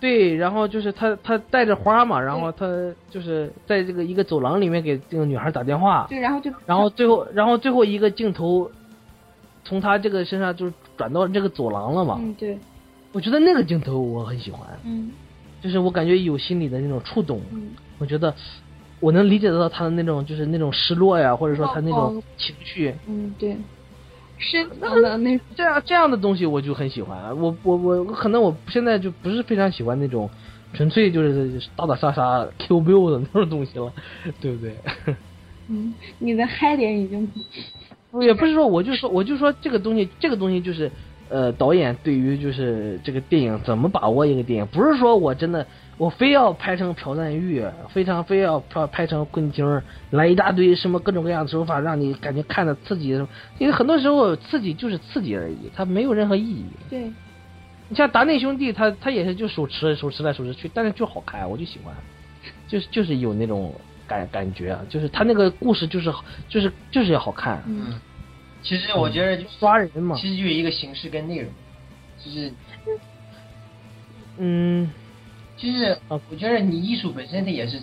[0.00, 2.66] 对，然后就是他他带着花嘛，然后他
[3.10, 8.70] 就是在这个一个走廊里面给这个女孩打电话，对，然后就然后最后然后最后一个镜头
[9.64, 12.56] 从他这个身上就是转到这个走廊了嘛，嗯对，
[13.12, 15.10] 我觉得那个镜头我很喜欢，嗯。
[15.60, 17.70] 就是我感觉有心里的那种触动，嗯。
[17.98, 18.32] 我觉得
[19.00, 22.22] 我能理解得到他的那种就是那种失落呀，或者说他那种哦。
[22.36, 23.56] 情绪，嗯对，
[24.38, 27.36] 深层的那这样这样的东西我就很喜欢。
[27.38, 30.30] 我我我可能我现在就不是非常喜欢那种
[30.74, 33.92] 纯粹就是打打杀杀 Q Bill 的那种东西了，
[34.40, 34.76] 对不对？
[35.68, 37.30] 嗯，你的嗨点已经
[38.20, 40.90] 也不是说我就说我就说这个东西这个东西就是
[41.28, 45.66] 呃导演对于就是这个电影怎么把握一个电影，不是说我真的
[45.98, 53.08] 我非要拍成朴赞玉，非常非要拍拍成昆汀，来一大堆什么各种各样的手法，让你感觉看着刺激，
[53.58, 56.66] 因为很多时候刺激就是刺激而已，它没有任何意义。
[56.88, 57.12] 对，
[57.88, 61.92] 你像达内兄弟，他他也是就手持手持来手持去，但是就好看，我就喜欢，
[62.68, 63.74] 就是就是有那种
[64.06, 66.14] 感感觉，啊，就是他那个故事就是
[66.48, 68.00] 就是就是要好看，嗯嗯，
[68.62, 71.50] 其实我觉得就是抓人嘛，其实就一个形式跟内容，
[72.24, 72.52] 就是
[74.36, 74.88] 嗯，
[75.58, 77.78] 就是啊我觉得你艺术本身它也是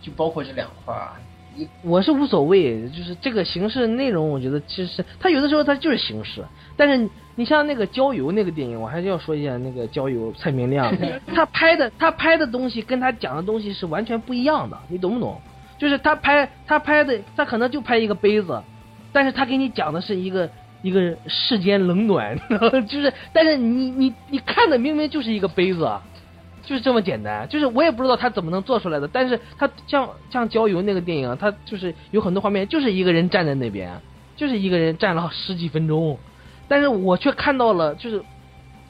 [0.00, 1.16] 就包括这两块儿啊，
[1.56, 6.44] 一我是无所谓，就是这个形式内容，我觉得其实他有的时候他就是形式，
[6.76, 10.94] 但是你像那个郊游那个电影，我还是要说一下那个郊游蔡明亮，
[11.34, 15.40] 他拍的他拍的东西跟他讲的东西是完全不一样的，你懂不懂？
[15.78, 18.62] 就是他拍他拍的，他可能就拍一个杯子，
[19.12, 20.50] 但是他给你讲的是一个
[20.82, 22.38] 一个世间冷暖，
[22.86, 26.02] 就是但是你你你看的明明就是一个杯子啊。
[26.66, 34.00] 就是这么简单，就是我也不知道他怎么能做出来的，但是他像像郊游那个电影，他就是有很多画面，就是一个人站在那边，
[34.36, 36.18] 就是一个人站了十几分钟，
[36.66, 38.22] 但是我却看到了，就是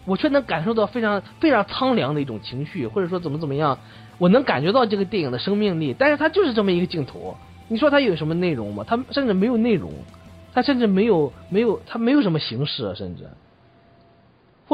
[0.06, 3.78] 我却能感受到非常非常苍凉的一种情绪，或者说怎么怎么样，
[4.18, 7.36] 我能感觉到这个电影的生命力，但是它就是这么一个镜头，
[7.68, 8.84] 你说它有什么内容吗？
[8.86, 9.90] 它甚至没有内容，
[10.52, 13.24] 它甚至没有没有它没有什么形式，甚至。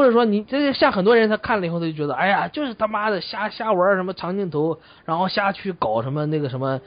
[0.00, 6.80] 或者说你这像很多人他看了以后他就觉得，哎呀，就是他妈的瞎瞎玩什么长镜头，然后瞎去搞什么那个什么，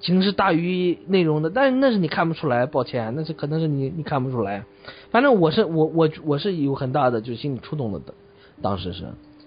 [0.00, 4.64] 形式大于内容的，但是那是你看不出来，抱歉，那是可能是你你看不出来。
[5.12, 8.00] 反正我是我我我是有很大的就是心理触动的，
[8.60, 9.04] 当时是，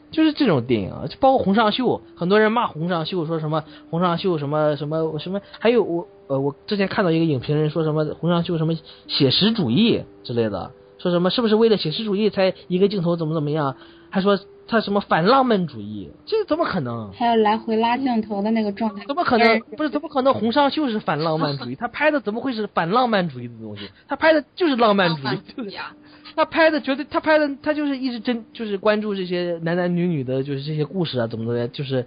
[0.10, 8.74] 就是这种电影，啊，包括洪尚秀，很多人骂洪尚秀说什么洪尚秀什么什么什么，还有我呃我之前看到一个影评人说什么洪尚秀什么
[9.08, 10.72] 写实主义之类的。
[11.02, 13.76] 说什么是不是为了写实主义才一个镜头怎么怎么样？
[14.10, 14.38] 还说
[14.68, 17.12] 他什么反浪漫主义，这怎么可能？
[17.14, 19.60] 还有来回拉镜头的那个状态，怎么可能？
[19.78, 20.34] 不是怎么可能？
[20.34, 23.90] 洪尚秀是反浪漫主义，他拍的怎么会是反浪漫主义的东西？
[24.08, 25.96] 他拍的就是浪漫主义，就是呀，
[26.36, 32.06] 他拍的绝对，他拍的他就是一直真就是关注这些男男女女的，就是这些故事啊，怎么怎么样，就是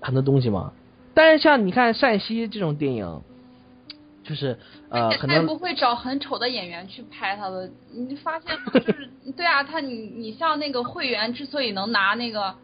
[0.00, 0.72] 很多东西嘛。
[1.14, 3.20] 但是像你看陕西这种电影，
[4.24, 4.56] 就是
[4.88, 8.72] 呃，而且他也可能不会找很丑的演员去拍他的，你发现吗？
[8.74, 12.54] 就是对啊，他你你像那个会员之所以能拿那个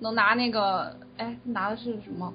[0.00, 2.32] 能拿那个，哎，拿的是什么？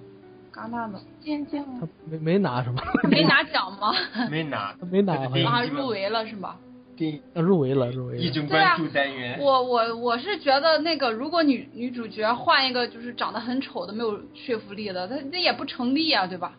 [0.53, 3.93] 戛纳的尖叫，他没没拿什么，他 没拿奖吗？
[4.29, 6.57] 没拿，他没拿啊，入围了是吧？
[6.95, 8.19] 电影呃入围了，入围了。
[8.21, 9.37] 一种对啊关注单元。
[9.41, 16.55] 我我我是觉得那个，如果女女主角换一个就是长得很丑的、没有说服力的，她那也不成立啊，对吧？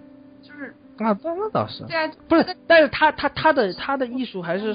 [0.99, 4.75] 那那倒是，对啊，不是，但是他他他的他的艺术还是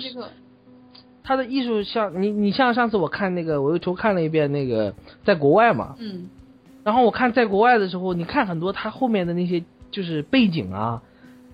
[1.24, 4.94] 他的艺术像你你像上次我看那个我又重看了一遍那个
[5.24, 6.30] 在国外嘛，嗯
[6.84, 11.04] 然后我看在国外的时候，你看很多他后面的那些就是背景啊，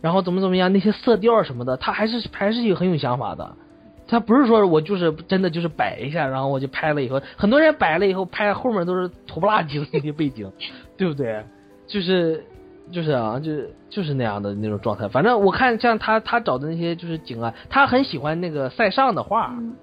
[0.02, 3.56] 然后怎么怎么样那些色调什么的，他还是还是有很有想法的。
[4.10, 10.50] 他不是说我就是真的就是摆一下，然后我就拍了以后，很多人摆了以后拍后面都是土不拉几的那些背景，
[10.96, 11.44] 对不对？
[11.88, 12.46] 就是
[12.92, 15.08] 就是啊，就是就是那样的那种状态。
[15.08, 19.76] 反正我看像他他找的那些就是景啊，他很喜欢那个塞尚的画，嗯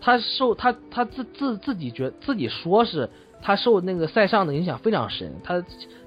[0.00, 3.10] 他受他他自自自己觉自己说是
[3.42, 5.34] 他受那个塞尚的影响非常深。
[5.42, 5.64] 他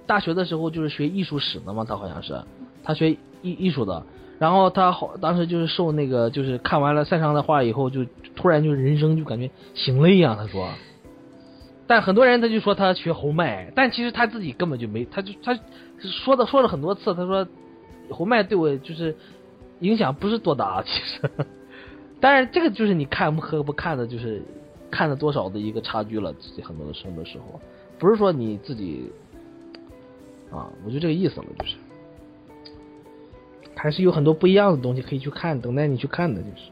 [0.07, 2.41] 大学的时候就是学艺术史的嘛，他好像是
[2.83, 4.03] 他学艺艺术的。
[4.39, 8.03] 然后他好当时就是受那个就是看完了塞尚的画以后，就
[8.35, 10.35] 突然就人生就感觉醒了一样。
[10.35, 10.67] 他说，
[11.91, 15.53] 但很多人他就说他学侯麦，但其实他自己根本就没，他就他
[15.99, 17.45] 说的说了很多次，他说
[18.09, 19.13] 侯麦对我就是
[19.81, 21.29] 影响不是多大，其实。
[22.21, 24.41] 当然，这个就是你看不和不看的，就是
[24.89, 26.31] 看了多少的一个差距了。
[26.35, 27.59] 自己很多的生的时候，
[27.99, 29.11] 不是说你自己
[30.49, 31.75] 啊，我就这个意思了，就是
[33.75, 36.71] 还是有很多不一样的东西可以去看，等待你去看的，就是。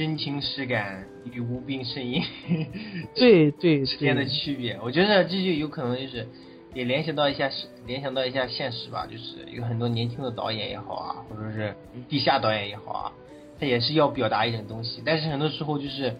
[0.00, 2.22] 真情实感与无病呻吟。
[3.14, 6.26] 对对之间的，区别，我觉得这就有可能就是
[6.72, 7.50] 也联想到一下
[7.86, 11.74] 联想到一下现实吧，就是有很多年轻的导演也好啊，或者是
[12.08, 13.12] 地下导演也好啊，
[13.60, 16.16] 他也是要表达一种东西，但是很多时候就是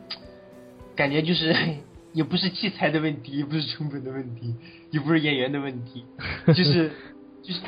[0.94, 1.56] 感觉就是
[2.12, 4.54] 也不是器材的问题，也不是成本的问题，
[4.90, 6.04] 也不是演员的问题，
[6.48, 6.90] 就是
[7.42, 7.60] 就是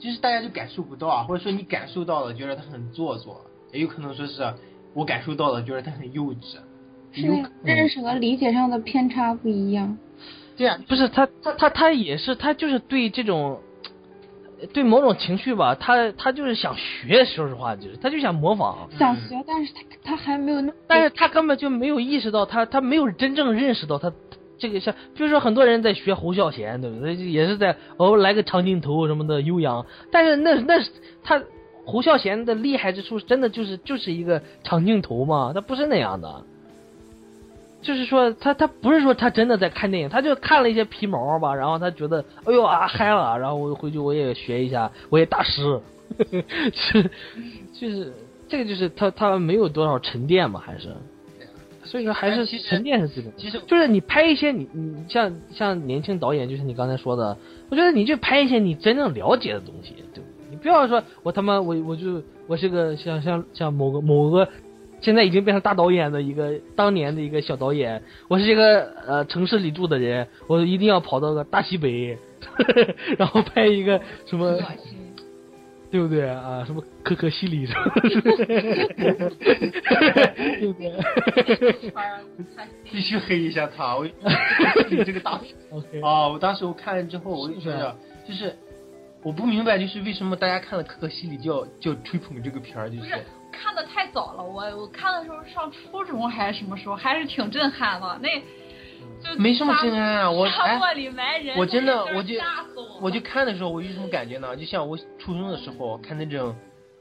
[0.00, 4.52] 就是大家就感受不到啊，或者说你感受到了，觉得他很做作，也有可能说是
[4.94, 6.56] 我感受到了，就是他很幼稚，
[7.12, 9.96] 是那个认识和理解上的偏差不一样。
[10.56, 13.60] 对啊，不是他他他他也是他就是对这种。
[14.74, 24.12] 对某种情绪吧，他他就是想学，说实话就是，他就想模仿，想学，但是他他还没有那，但是他根本就没有意识到他，他没有真正认识到他
[24.58, 27.14] 这个像，比如说很多人在学侯孝贤，对不对？
[27.16, 30.90] 也是在哦来个长镜头什么的悠扬，但是那那是
[31.22, 31.42] 他
[31.84, 36.42] 侯孝贤的厉害之处，真的就是就是一个长镜头嘛，他不是那样的。
[37.82, 45.80] 就是说，他他不是说他真的在看电影，他就看了一些皮毛吧，然后他觉得，哎呦啊嗨了，然后我回去我也学一下，我也大师，
[46.74, 47.10] 是
[47.72, 48.12] 就是
[48.48, 50.94] 这个就是他他没有多少沉淀嘛，还是，
[51.82, 53.42] 所以说还是沉淀是最重要的。
[53.42, 57.34] 其实就是你拍一些你你像像年轻导演，就是你刚才说的，
[57.70, 60.29] 我觉得你就拍一些你真正了解的东西，对不对？
[60.60, 64.48] 你不要说我他妈我我就我是个像像像某个某个。
[65.02, 72.18] 现在已经变成大导演的一个当年的一个小导演，我是一个呃城市里住的人，我一定要跑到个大西北，
[73.16, 74.58] 然后拍一个什么，
[75.90, 76.62] 对不对啊？
[76.66, 79.30] 什么可可西里什么 的，
[80.60, 80.92] 对不对？
[82.92, 84.04] 必须黑一下他，我
[84.90, 86.28] 你这个大 OK，啊！
[86.28, 87.96] 我当时我看了之后，我就觉是得
[88.28, 88.54] 就是
[89.22, 98.18] 我不明白，就是为什么大家看了《可可西里》就要就要吹捧这个片儿，就是是看的太早了，我我看的时候上初中还是什么时候，还是挺震撼的。
[98.22, 98.28] 那
[99.22, 100.30] 就没什么震撼啊！
[100.30, 102.34] 我哎，沙漠里埋人，我真的我就
[103.00, 104.56] 我就看的时候，我有什么感觉呢？
[104.56, 106.54] 就像我初中的时候看那种，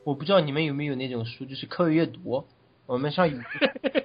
[0.04, 2.46] 我不知道你们有没有那种书，就是课外阅读。
[2.86, 3.40] 我们上语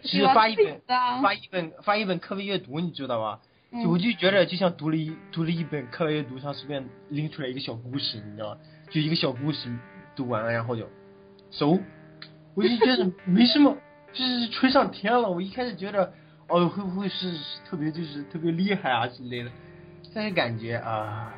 [0.03, 0.81] 是 发一本
[1.23, 3.41] 发一本发一本课外阅读，你知道吧？
[3.74, 8.60] 嗯就我就觉得就像读了一读了一本课外阅读上随便拎出来一个小故事，你知道吗？
[8.90, 9.68] 就一个小故事
[10.14, 10.88] 读完了，然后就
[11.51, 11.78] 收。
[12.55, 13.76] 我就觉得 没什么，
[14.12, 15.28] 就是吹上天了。
[15.28, 16.12] 我一开始觉得，
[16.48, 17.36] 哦，会不会是
[17.68, 19.51] 特别就是特别厉害啊之类的，
[20.14, 21.34] 但是感觉啊，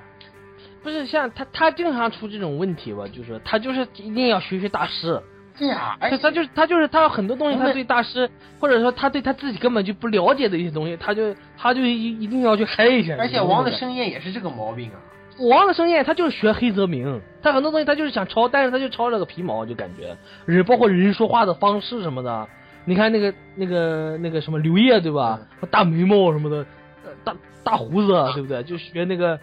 [0.82, 3.08] 不是像他他经常出这种问题吧？
[3.08, 5.22] 就是他就是一定要学学大师，
[5.58, 8.28] 对呀、而且他他就是他就是他有很多东西，他对大师
[8.60, 13.16] 或者说他对他自己根本就不了解的一些东西，他就他就一一定要去嗨一下。
[13.18, 14.98] 而且王的盛宴也是这个毛病啊。
[15.38, 20.16] 王的盛宴，他就是学黑泽明，他很多东西他就是想抄，但是他就抄了个皮毛，就感觉
[20.46, 22.48] 人包括人说话的方式什么的。
[22.86, 25.38] 你看那个那个那个什么刘烨对吧？
[25.70, 26.56] 大眉毛什么的，
[27.04, 27.34] 呃大
[27.64, 28.62] 大胡子对不对？
[28.62, 29.38] 就学那个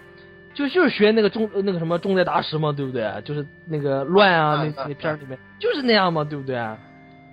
[0.53, 3.11] 就就是学那个中呃那个什么中在大师嘛，对不对？
[3.25, 6.55] 就是那个乱啊那那片儿里面就是那样嘛，对不对？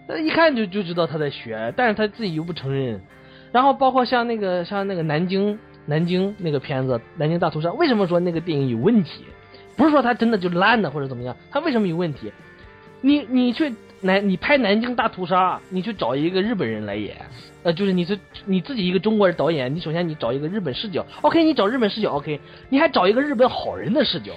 [0.08, 3.00] 那一看就就知道他在学，但是他自己又不承认。
[3.52, 9.24] 然后包括像那个像那个南京南京那个片子《南京大屠杀》，为什么说那个电影有问题？
[9.76, 12.32] 不是说他真的就烂的或者怎么样，他为什么有问题？
[13.00, 17.16] 你你去南你拍南京大屠杀，你去找一个日本人来演，
[17.62, 22.40] 呃，就是你是你自己一个中国人导演，你首先你找一个日本视角，OK，你找日本视角 OK，
[22.70, 24.32] 你还找一个日本好人的视角，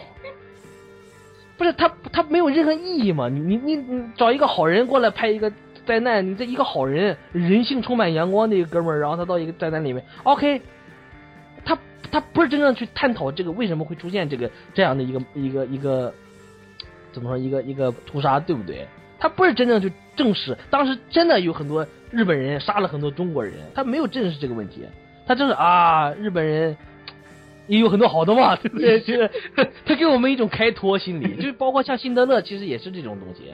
[1.57, 3.29] 不是他他没有任何意义嘛？
[3.29, 5.49] 你你你你找一个好人过来拍一个
[5.85, 10.61] 灾难，你这一个好人人性充满阳光的一个哥们儿，然后他到一个灾难里面，OK，
[11.63, 11.79] 他
[12.11, 16.13] 他不是真正去探讨这个为什么会出现这个这样的一个一个一个
[17.13, 18.85] 怎么说一个一个屠杀，对不对？
[19.23, 24.81] 他不是真正去正视，当时真的有很多日本人杀了很多中国人，他没有正视这个问题，
[25.25, 26.75] 他就是啊，日本人
[27.67, 28.99] 也有很多好的嘛， 对不对？
[28.99, 29.31] 就是
[29.85, 33.53] 他给我们一种开脱心理，就是包括像辛德勒，其实也是这种东西。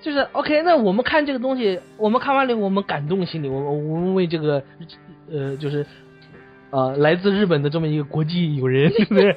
[0.00, 4.62] 就是 OK，那我们看这个东西，我们看完了，我们感动心理，我们我们为这个
[5.30, 5.84] 呃，就是
[6.70, 9.32] 呃，来自日本的这么一个国际友人，对 不对？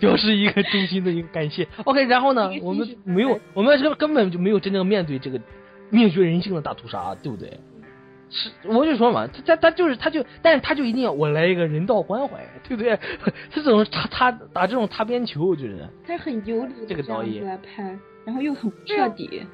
[0.00, 1.66] 表示一个衷心的一个感谢。
[1.84, 5.40] OK，然后呢，我们没有，我们这个根本就没有真正面对这个
[5.90, 7.58] 灭绝人性的大屠杀，对不对？
[8.30, 12.98] 是，我就说嘛，他他他就是他就，但是他就一定要我来一个人道关怀，对不对？
[13.54, 19.46] 这种擦擦打这种擦边球，就是他很有理这个的这样导演来拍，然后又很不彻底。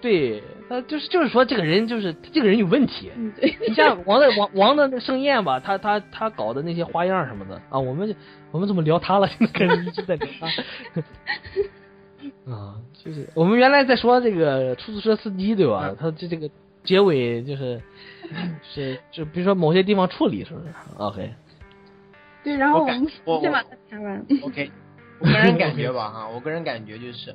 [0.00, 3.10] 对，他就是就是说这个人就是这个人有问题。
[3.16, 3.56] 嗯，对。
[3.66, 8.14] 你像王的王王的那盛宴吧，他他他搞的那些花样什么的啊，我们
[8.50, 9.26] 我们怎么聊他了？
[9.28, 10.46] 现在开始一直在聊他。
[12.52, 12.74] 啊，
[13.04, 15.94] 就是我们原来在说这个出租车司机对吧？
[15.98, 16.50] 他这这个
[16.84, 17.80] 结尾就是
[18.62, 20.66] 是就比如说某些地方处理是不是
[20.96, 21.32] ？OK，
[22.42, 24.24] 对，然后我们我先把它填完。
[24.42, 24.70] OK，
[25.20, 27.34] 我个人感觉吧哈， 我个人感觉就是，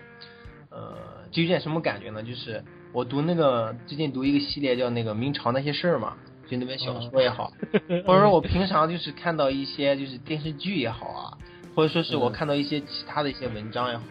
[0.73, 0.97] 呃，
[1.31, 2.23] 就有点什么感觉呢？
[2.23, 6.15] 就是我读那个最近读一个系列叫那个明朝那些事儿嘛，
[6.47, 7.53] 就那本小说也好，
[8.05, 11.37] 或者说我平常就是看到一些就是电视剧也好啊，
[11.75, 14.03] 或者说是我看到一些其他的一些文章也好，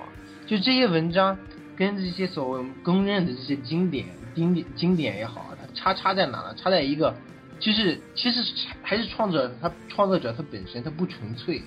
[0.46, 1.36] 就这些文章
[1.76, 6.54] 跟这些所谓公认的这些经典经典经典也好，它差差在哪呢？
[6.56, 7.14] 差在一个。
[7.60, 8.42] 就是其实
[8.82, 11.62] 还是创作者他创作者他本身他不纯粹，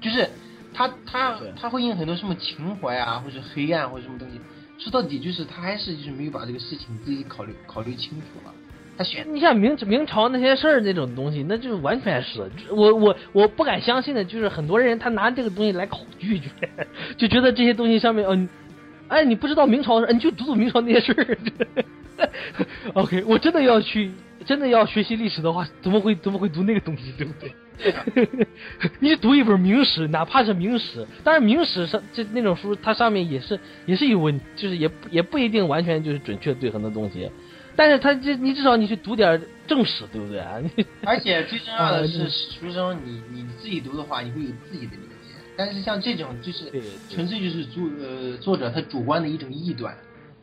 [0.00, 0.28] 就是
[0.74, 4.40] 他他他会印很多什么情怀啊，或者黑暗或者什么东西，
[4.78, 8.52] 说到底就是他还是就是没有把这个事情自己考虑考虑清楚了，
[8.96, 16.46] 他选你像明明朝那些事儿那种东西，那就是完全是我我我不敢相信的，就是很多人他拿这个东西来考据，就
[17.16, 18.48] 就觉得这些东西上面，嗯、
[19.08, 21.38] 哎，你不知道明朝的事，哎你就读读明朝那些事儿。
[22.94, 24.12] OK，我真的要去，
[24.44, 27.52] 真的要学习历史的话，怎么会怎么会读那个东西，对不对？
[29.00, 37.30] 你读一本明史，哪怕是明史，当然明史上这那种书，它上面也是也是有问，就是也也不一定完全就是准确对很多东西，
[37.74, 40.60] 但是他这你至少你去读点正史，对不对啊？
[41.04, 45.34] 而且最重要的啊是，书生你你自己读的话，你会有自己的理解。
[45.56, 49.96] 但是像这种就是对对纯粹就是作呃作者他主观的一种臆断。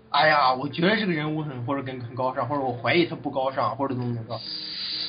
[0.10, 4.40] 哎呀，我觉得这个人物很或者跟很高尚，或者我怀疑他不高尚，或者怎么怎么着。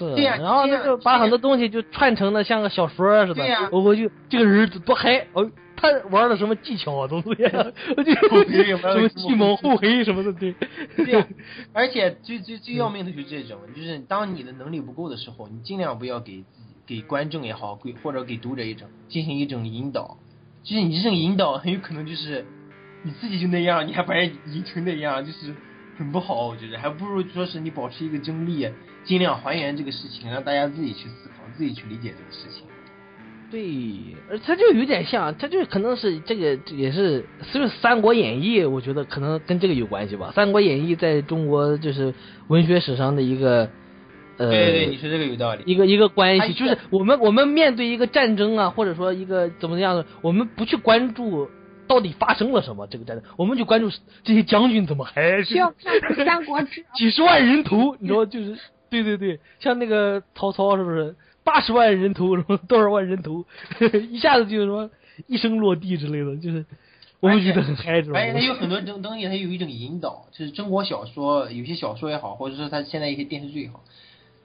[0.09, 3.43] 是，对呀然后他就把很多东西就串成了像个小说似的。
[3.43, 7.29] 对呀我我就这个人多嗨哦，他玩了什么技巧啊，东西，
[7.97, 10.55] 我就什么什么计谋后黑什么的，对。
[10.97, 11.27] 对呀，
[11.73, 20.19] 而且最最最要命的就是这种，就是当你的能力不够的时候，你尽量不要给自己、给观众也好，给或者给读者一种进行一种引导，
[20.65, 22.47] 就是你这种引导很有可能就是
[23.03, 25.55] 你自己就那样，你还把人引成那样，就是
[25.97, 26.47] 很不好。
[26.47, 28.69] 我觉得还不如说是你保持一个中立，
[29.05, 32.65] 尽量还原这个事情，让大家自己去思考，自己去理解这个事情。
[33.51, 40.29] 对，而他就有点像，他就可能是这个也是，所以《三国演义》，我觉得可能跟这个有关系吧。
[40.33, 42.15] 《三国演义》在中国就是
[42.47, 43.69] 文学史上的一个，
[44.37, 45.65] 呃，对对对，你说这个有道理。
[45.67, 51.51] 一个一个关系，就是我们我们面对一个战争啊，或者说一个怎么样的，我们不去关注
[51.89, 53.91] 到底发生了什么这个战争，我们就关注
[54.23, 58.57] 这些将军怎么还是需要看《三国志》 几十万人头，你知道就是
[58.91, 61.15] 对对对，像那个曹操是不是
[61.45, 63.45] 八十万人头， 什么多少万人头，
[64.11, 64.91] 一下子就什么
[65.27, 66.67] 一声落地之类的，就是
[67.21, 68.19] 我们觉得很嗨，是吧？
[68.19, 73.83] 而且它有很多东东西，它有一种引导，就是中国小说，有些小说也好，或者说它现在一些电视剧也好，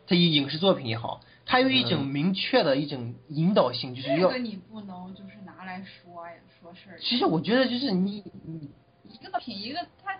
[0.07, 4.37] 它有影视作品也好，它有一种明确的一种引导性，就是要这个。
[4.39, 6.99] 你不能就是拿来说呀，说事儿。
[6.99, 8.69] 其实我觉得就是你你
[9.03, 10.11] 一个品一个，他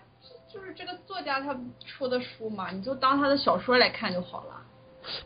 [0.56, 1.54] 就是这个作家他
[1.84, 4.62] 出的书嘛，你就当他的小说来看就好了。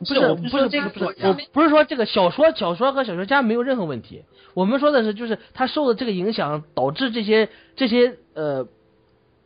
[0.00, 0.90] 不是我不是不是这个
[1.22, 4.24] 我不是说这个小说小说和小说家没有任何问题，
[4.54, 8.66] 我们说的是就是他受的这个影响导致这些这些呃。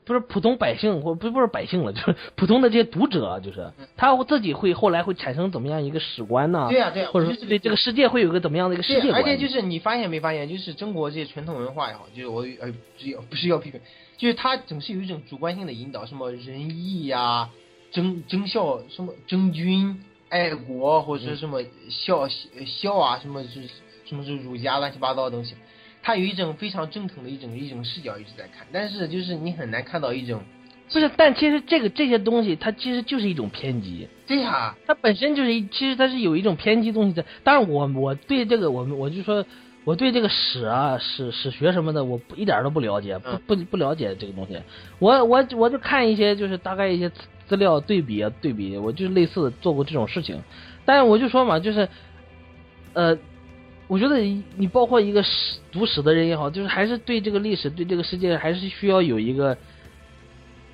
[0.06, 6.66] 不是普通百姓，或不不是百姓了，就是普通的这些读者，啊就是他自己会后来会产生怎么样一个史观呢？
[6.68, 9.14] 对呀对呀或者就是说对这个世界会有一个怎么样的一个世界，观？
[9.14, 13.80] 而且就是你发现没发现，就是中国这些传统文化也好，就是我呃不是要不是要批评，
[14.16, 17.50] 就是他总是有一种主观性的引导，什么仁义呀、
[17.92, 22.28] 忠忠孝、什么忠君爱国，或者说什么孝
[22.66, 23.68] 孝啊，什么是
[24.04, 25.54] 什么是儒家乱七八糟的东西，
[26.02, 30.42] 他有一种非常正统的一种一种视角一直在看，但是就是你很难看到一种，
[30.92, 34.08] 不是，但其实这个这些东西，它其实就是一种偏激。
[34.26, 37.24] 对呀、它本身就是一，其实它是有一种偏激东西在。
[37.42, 39.44] 当然我，我对这个我们我就说，
[39.84, 44.58] 我对这个史啊、史史学什么的，我不一点都不了解，嗯不不不了解这个东西。
[44.98, 50.42] 我我我就看一些就是大概一些资资料对比啊对比，我就是类似的做过这种事情。
[50.86, 51.88] 但是我就说嘛，就是，
[52.94, 53.16] 呃，
[53.86, 54.18] 我觉得
[54.56, 59.56] 你包括一个史读史的人也好，就是还是对这个历史、对这个世界，还是需要有一个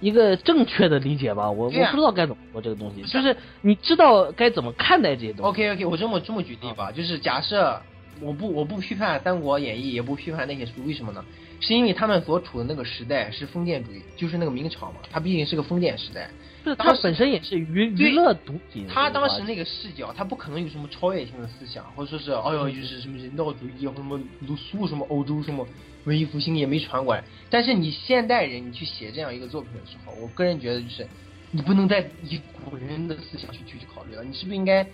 [0.01, 1.51] 一个正确的理解吧。
[1.51, 5.49] 我、我不知道该怎么说这个东西，就是你知道该怎么看待这些东西。
[5.49, 7.81] OK OK，我这么这么举例吧，就是假设
[8.21, 11.25] 我不我不批判《三国演义》，也不批判那些书，为什么呢？
[11.61, 16.31] 是因为他们所处的那个时代是封建主义，就是那个明朝嘛，它毕竟是个封建时代。
[16.65, 18.87] 不是，它本身也是娱对娱乐毒品。
[18.87, 25.67] 他当时那个视角，他不可能有什么超越性的思想，或者说是哎呦就是什么人道主义或什么卢梭什么欧洲什么
[26.05, 27.23] 文艺复兴也没传过来。
[27.49, 31.07] 但是你现代人你去写这样一个作品的时候，我个人觉得就是
[31.51, 34.87] 你不能再以古人的思想去去去考虑了，你是不是应该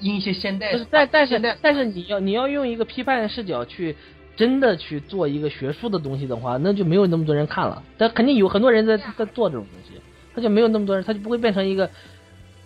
[0.00, 3.96] 因一些现代不是，但但是但是你要你要用一个批判的视角去
[4.36, 7.82] 真的去做一个学术的东西的话，那就没有那么多人看了。
[7.96, 10.00] 但肯定有很多人在在做这种东西，
[10.34, 11.90] 他就没有那么多人，他就不会变成一个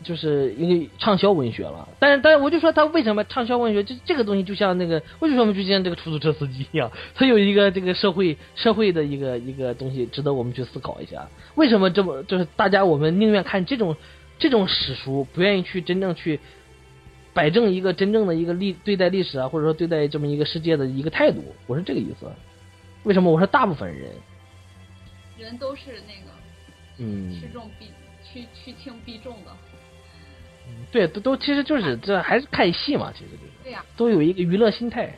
[0.04, 1.88] 就是一个畅销文学了。
[1.98, 3.82] 但是但是我就说他为什么畅销文学？
[3.82, 11.26] 这这个东西就像那个为什么我们就像这个出租车司机一样，他有一个这个社会社会的一个一个东西值得我们去思考一下。
[11.54, 13.96] 为什么这么就是大家我们宁愿看这种
[14.38, 16.38] 这种史书，不愿意去真正去。
[17.34, 22.30] 摆正一个真正的一个历对待历史啊，或者说对待这么一个世界的一个态度，我是这个意思。
[23.04, 24.10] 为什么我说大部分人？
[25.38, 26.30] 人都是那个
[26.98, 27.86] 嗯，趋重必
[28.22, 29.50] 趋趋轻避重的。
[30.92, 35.12] 对，都都其实就是这还是看戏嘛，其实就是对呀、都有一个娱乐心态。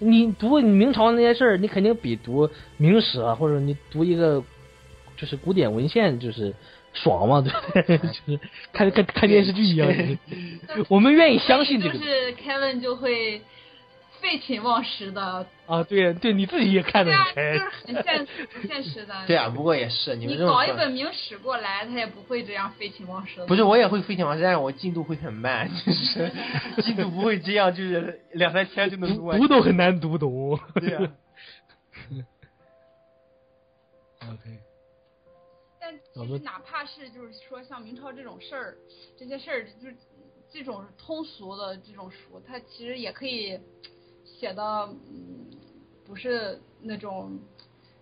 [0.00, 4.42] 你读明朝那些事儿，你肯定比读明史啊，或者你读一个
[5.16, 6.52] 就是古典文献就是
[6.92, 7.98] 爽嘛，对不对？
[7.98, 8.40] 就是
[8.72, 9.88] 看看看电视剧一样。
[9.88, 13.40] 就是我们愿意相信这个就是 Kevin 就会
[14.20, 19.14] 废寝忘食的，啊，对对，你自己也看得对啊，很开就是很现很现实的。
[19.26, 23.46] 对啊，不过也是你们你搞一本明史过来，他也不会这样废寝忘食的。
[23.46, 26.30] 不是，我也会废寝忘食，但是我进度会很慢，就是
[26.82, 29.40] 进度不会这样，就是两三天就能读完。
[29.40, 30.58] 读都很难读懂。
[30.74, 31.02] 对啊。
[34.22, 34.38] OK，
[35.84, 38.76] 但其实哪怕是就是说像明朝这种事儿，
[39.18, 39.96] 这些事儿就是
[40.52, 43.58] 这种通俗的这种书，它其实也可以
[44.24, 44.62] 写的，
[45.10, 45.50] 嗯，
[46.06, 47.36] 不是那种，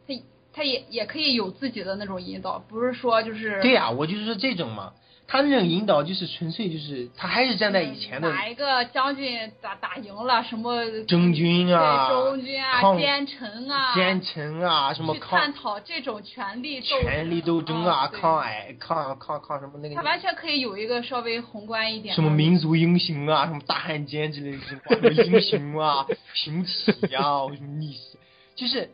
[0.06, 0.14] 它
[0.52, 4.92] 它也也可以有自己的那种引导，不是说就是对呀、我就是这种嘛，
[5.30, 24.58] 他那种引导就是纯粹就是他还是站在以前的哪一个将军打打赢了什么征军啊对中军啊、奸臣啊、奸臣啊，什么去探讨这种权力斗权力斗争啊，抗癌抗抗抗什么那个他完全可以有一个稍微宏观一点什么民族英雄啊，什么大汉奸之类
[25.00, 26.04] 的英雄啊、
[26.34, 28.18] 平起啊，什么逆袭，
[28.56, 28.90] 就是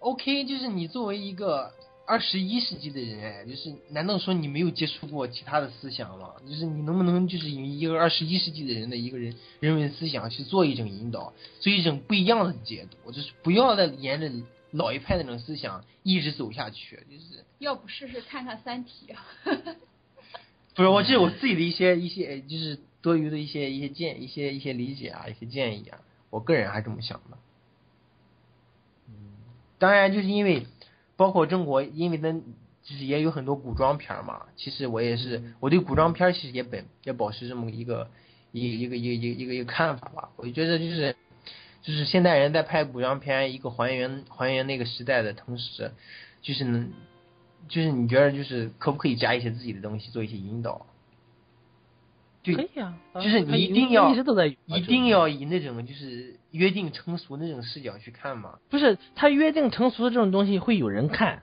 [0.00, 1.70] OK，就是你作为一个
[2.06, 6.32] 二十一世纪的人，哎，就是难道说你没有接触过其他的思想吗？
[6.46, 14.30] 就是你能不能就是以一个二十一世纪的人的一个人人文思想去做一种引导，做一种不一样的解读，就是不要再沿着
[14.70, 17.44] 老一派那种思想一直走下去，就是。
[17.60, 19.24] 要不试试看看《三体》啊？
[20.74, 27.38] 不是，我这是我 自己的一些一些，就是多余的一些一些建一些一些理解啊，一些建议啊，我个人还这么想的。
[29.08, 29.14] 嗯
[29.78, 30.66] 当然，就是因为
[31.16, 32.42] 包括中国，因为咱
[32.82, 34.42] 就是也有很多古装片儿嘛。
[34.56, 38.10] 其实我也是，我对古装片儿其实也本也保持这么一个
[38.52, 40.30] 一一个一个一个一个一个看法吧。
[40.36, 41.16] 我就觉得就是
[41.82, 45.92] 就是现代人在拍古装片，一个还原还原那个时代的同时，
[46.42, 46.90] 就是能
[47.68, 50.86] 就是你觉得就是可不可以加一些自己的东西，做一些引导？
[52.44, 58.58] 对可以啊，就是你一定要一直都在一定要以那种就是约定成俗那种视角去看嘛。
[58.70, 61.42] 不是他约定成俗的这种东西会有人看，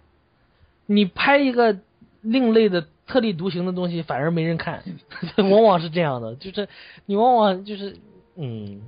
[0.86, 1.80] 你拍一个
[2.22, 4.84] 另类的特立独行的东西反而没人看，
[5.38, 6.70] 往往是这样的，就是
[7.06, 7.98] 你往往就是
[8.36, 8.82] 嗯，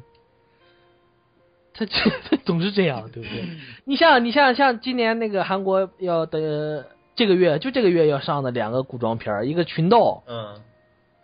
[1.74, 3.44] 他他总是这样，对不对？
[3.86, 10.62] 你像你像像今年那个韩国要的这个月就这个月要上的两个古装片儿，一个群盗，嗯，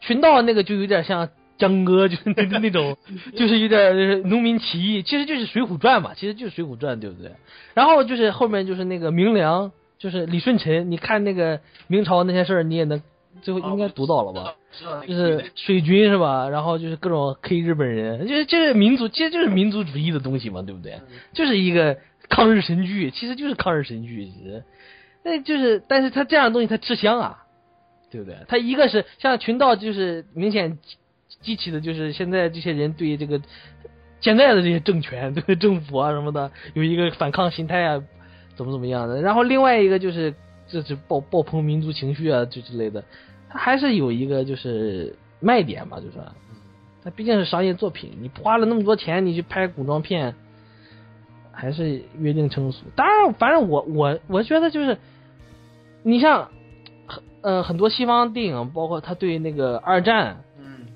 [0.01, 2.97] 群盗那个就有点像江哥，就是那那种，
[3.35, 7.31] 就是有点就是农民起义，其实就是《水浒传》嘛，其实就是《水浒传》，对不对？
[7.73, 13.01] 然后就是后面就是那个明良，就是李舜臣，你看那个明朝那些事儿，你也能
[13.41, 14.55] 最后应该读到了吧？
[15.07, 16.47] 就是水军是吧？
[16.49, 20.99] 然后就是各种 K 日本人，就是这是民族，其实就是民族主义的东西嘛，对不对？
[21.33, 21.97] 就是一个
[22.29, 24.63] 抗日神剧，其实就是抗日神剧，其实，
[25.23, 27.43] 那就是，但是他这样的东西他吃香啊，
[28.09, 28.37] 对不对？
[28.47, 30.77] 他一个是像群盗，就是明显
[31.41, 33.41] 激起的就是现在这些人对这个
[34.21, 38.03] 现在的这些政权、对政府啊什么的有一个反抗心态啊，
[38.55, 39.21] 怎么怎么样的。
[39.21, 40.33] 然后另外一个就是
[40.67, 43.03] 这是爆爆棚民族情绪啊，就之类的，
[43.49, 46.17] 它还是有一个就是卖点嘛，就是。
[47.01, 50.35] 它毕竟是商业作品，你花了那么多钱，你去拍古装片，
[51.49, 52.83] 还是约定成俗。
[52.93, 54.97] 当然，反正我我我觉得就是，
[56.03, 56.51] 你像
[57.41, 60.87] 呃很多西方电影，包括他对那个二战，嗯，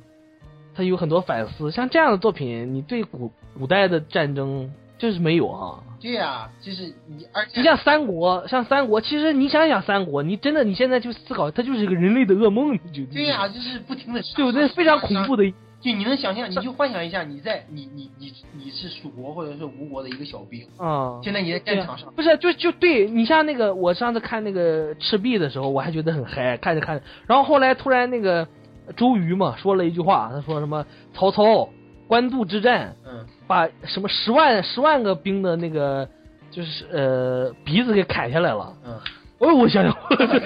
[0.75, 1.71] 他有很多反思。
[1.71, 5.83] 像这样的作品，你对古古代的战争就是没有啊。
[5.99, 7.25] 对呀、就是你，
[7.55, 14.67] 你像三国，像三国，其实你想想三国，你真的你现在去思考，它就是一个人类的噩梦，你就对呀、就是不停的对不对？
[14.67, 15.43] 非常恐怖的。
[15.83, 21.19] 的，就你能想象，你就幻想一下，你在你你你你是蜀国或者是吴国的一个小兵，啊。
[21.23, 28.47] 现在你在战场上，不是，就就对你像那个，我上次看那个赤壁的时候，我还觉得很嗨，看着看着，然后后来突然那个
[28.95, 31.69] 周瑜嘛说了一句话，他说什么曹操
[32.07, 36.07] 官渡之战，嗯，把什么十万十万个兵的那个
[36.51, 38.73] 就是呃鼻子给砍下来了。
[38.85, 38.99] 嗯，
[39.43, 39.93] 哦，我想想，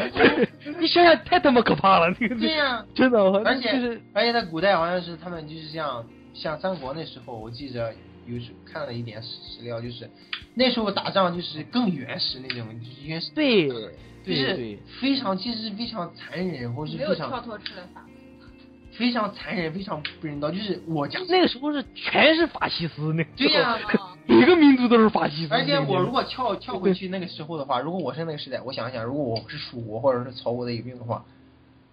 [0.80, 6.04] 你想想太他妈可怕了，那个对呀、真的，我而且就是而且在古代好像是他们就是像
[6.34, 7.94] 像三国那时候，我记着
[8.26, 10.10] 有时看了一点史料，就是
[10.56, 13.78] 那时候打仗就是更原始那种，就是原始，对就
[14.26, 18.04] 对是对，非常其实是非常残忍，或是没有跳非常脱出来法。
[18.98, 20.50] 非常残忍，非常不人道。
[20.50, 23.78] 就是我家，那个时候是全是法西斯，那个对呀、
[24.26, 25.54] 每个民族都是法西斯。
[25.54, 31.24] 而且我如果跳跳回去那个时候的话，如果我是那个时代，我想一想，如果我是蜀国或者是曹国的一个兵的话，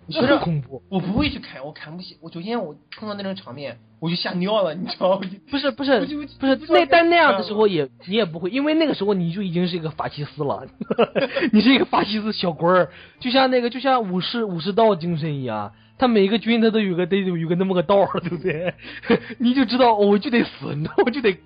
[0.07, 0.83] 我觉很恐怖。
[0.91, 2.17] 我不会去砍，我砍不起。
[2.21, 5.27] 我首先我碰到那种场面，我就吓尿了，你知道吗？
[5.51, 6.01] 不是不是
[6.39, 10.67] 不是那但那样的时候也你也不会，因为那个时候你就已经是一个法西斯了，
[11.53, 12.91] 你是一个法西斯小官儿，
[13.21, 18.75] 就像那个就像武士武士道精神一样，他每个军他都有个得有个那么个道，对不对？
[19.39, 21.37] 你就知道、我就得死，那 我就得，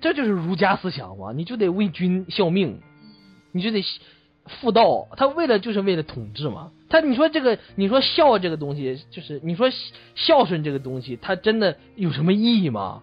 [0.00, 2.80] 这就是儒家思想嘛，你就得为君效命，
[3.52, 3.84] 你就得
[4.60, 6.70] 妇道，他为了就是为了统治嘛。
[6.88, 9.68] 他你说这个，你说孝这个东西，就是你说
[10.14, 13.02] 孝顺这个东西，他真的有什么意义吗？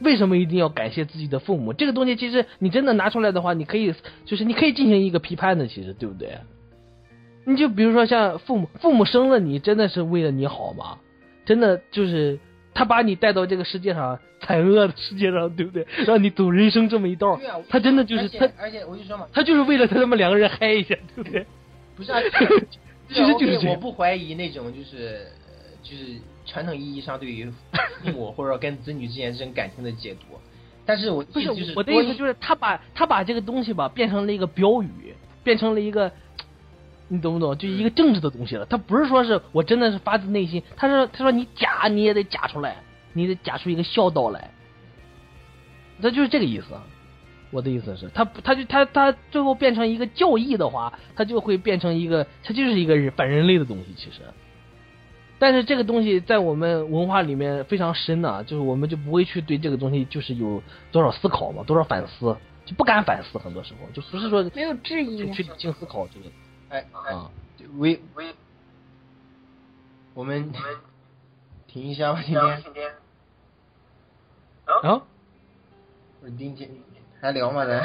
[0.00, 1.72] 为什么一定要感谢自己的父母？
[1.72, 3.92] 这个东西其实你真的拿出来的话，你可以
[4.24, 6.38] 就是你可以进行一个批判的，其实对不对？
[7.48, 10.98] 你就比如说像父母，父母生了你，真的是为了你好吗？
[11.46, 12.38] 真的就是
[12.74, 15.86] 他把你带到这个世界上惨恶的世界上，对不对？
[16.06, 21.46] 让你走人生这么一道对啊，他真的就是而他，而且我就说嘛，他就是为了他他们两个人嗨一下，对不对？
[21.96, 22.20] 不是啊，
[23.08, 27.50] 其实就是我不怀疑那种就是呃就是传统意义上对于
[28.04, 30.36] 父母或者跟子女之间这种感情的解读，
[30.84, 31.24] 但是我
[31.74, 36.12] 我的意思，就是他把他把这个东西吧变成了一个标语，变成了一个，
[37.08, 37.56] 你懂不懂？
[37.56, 38.66] 就一个政治的东西了。
[38.66, 42.76] 他不是说是我真的是发自内心，他说他说你假你也得假出来，
[43.12, 44.50] 你得假出一个孝道来，
[46.00, 46.66] 他就是这个意思。
[47.50, 54.20] 我的意思是，他他就他他最后变成一个教义的话，他就会变成一个，他就是一个人反人类的东西，其实。
[55.38, 60.62] 但是这个东西在我们文化里面非常深呐、就是我们就不会去对这个东西就是有
[60.92, 62.36] 多少思考嘛，多少反思，
[62.66, 66.26] 就不敢反思，很多时候就不是说没有质疑去去理性思考这个
[66.70, 67.30] 哎哎啊。
[67.76, 68.34] 微微，
[70.14, 70.52] 我们
[71.66, 72.90] 停一下吧，今天。
[74.64, 75.02] 啊，
[76.20, 76.70] 不是今天
[77.20, 77.64] 还聊吗？
[77.66, 77.80] 咱？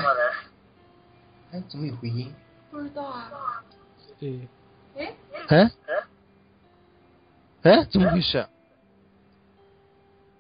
[1.52, 2.34] 哎，怎么有回音？
[2.72, 3.64] 不知道啊。
[4.20, 4.48] 对，
[4.96, 5.14] 哎，
[5.48, 5.72] 哎
[7.64, 8.48] 哎，怎么回事？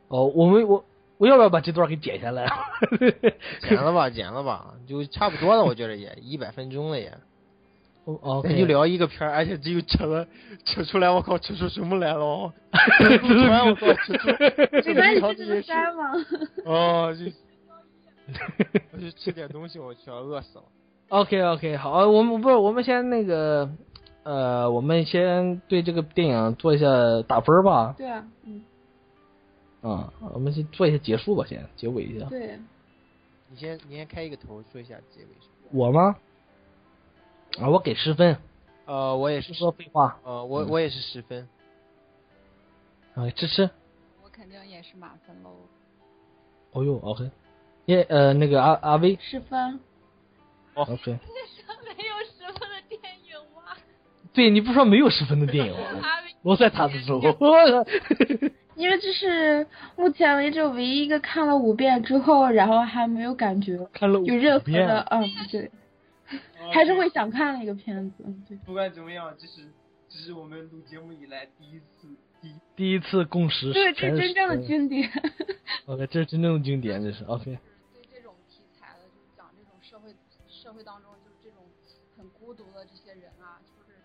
[0.10, 0.86] 哦，我们我
[1.18, 2.45] 我要不要把这段给剪下来？
[3.61, 7.18] 剪了吧，剪了吧，就差不多了，我觉得也一百分钟了也。
[8.06, 10.28] 哦哦，咱就聊一个片儿，而且只有扯了
[10.66, 12.54] 扯出来，我靠，扯出什么来了哦！
[13.22, 14.28] 突突然我靠，扯出
[14.90, 16.12] 你看你好这个山吗？
[16.66, 17.32] 哦， 就
[18.92, 20.64] 我去吃点东西，我去要饿死了。
[21.10, 23.70] OK OK，好，我们不是我们先那个
[24.24, 26.88] 呃，我们先对这个电影做一下
[27.28, 27.94] 打分吧。
[27.98, 28.62] 对啊，嗯，
[29.84, 32.26] 嗯，我们先做一下结束吧，先结尾一下。
[32.28, 32.58] 对，
[33.50, 35.28] 你先你先开一个头，说一下结尾。
[35.72, 36.16] 我吗？
[37.62, 38.38] 啊，我给十分，
[38.86, 40.20] 呃，我也是，说废话。
[40.24, 41.48] 呃，我嗯我也是十分。
[43.16, 43.70] 啊，支持。
[44.24, 45.52] 我肯定也是满分喽。
[46.72, 47.30] 哦呦，OK。
[47.86, 49.80] 耶，呃，那个阿阿威十分。
[50.74, 51.12] ，OK。
[51.12, 53.74] 没有十分的电影吗？
[54.34, 56.00] 对你不说没有十分的电影吗？
[56.02, 57.20] 阿威我在他的时候，
[58.76, 65.72] 因为这是目前为止唯一一个看了五遍之后，然后还没有感觉看了五有任何遍的，嗯，对，
[66.72, 68.24] 还是会想看的一个片子。
[68.66, 69.68] 不管怎么样，这是
[70.10, 72.08] 这是我们录节目以来第一次
[72.42, 75.10] 第一第一次共识，对，这是是真正的经典。
[75.86, 77.58] OK，这是真正的经典，这是 OK。
[77.94, 80.16] 对这种题材的，就是讲这种社会
[80.48, 81.64] 社会当中就是这种
[82.18, 84.00] 很孤独的这些人啊，就是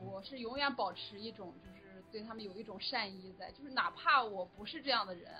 [0.00, 5.30] 我是永远保持一种就是对他们有一种善意在，就是哪怕我不是这样的人，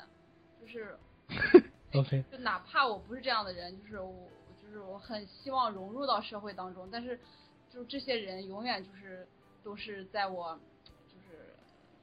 [0.61, 0.97] 就是
[1.95, 4.29] OK，就哪怕我不是这样的人，就是我
[4.75, 7.17] 就是我很希望融入到社会当中，但是
[7.73, 9.25] 就这些人永远就是
[9.63, 10.59] 都是在我
[11.07, 11.55] 就是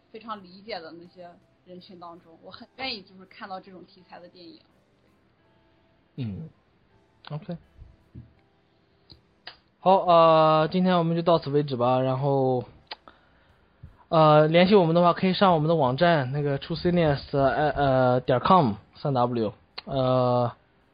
[0.09, 1.29] 非常理解的那些
[1.65, 4.61] 人群当中，我很愿意就是看到这种题材的电影。
[6.15, 6.49] 嗯
[7.29, 7.57] ，OK。
[9.81, 11.99] 好，呃，今天我们就到此为止吧。
[11.99, 12.63] 然后，
[14.07, 19.51] 呃，联系我们的话，可以上我们的网站，那个 truecines 呃呃点 com 三 w，
[19.83, 20.53] 呃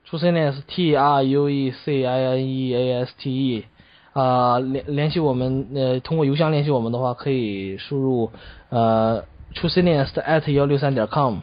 [0.10, 3.66] ，truecines t r u e c i n e a s t e，
[4.14, 8.32] 啊、联联系我们，呃，通过邮箱联系我们的话，可以输入
[8.70, 9.24] 呃
[9.54, 11.40] truecines at 幺六三点 com。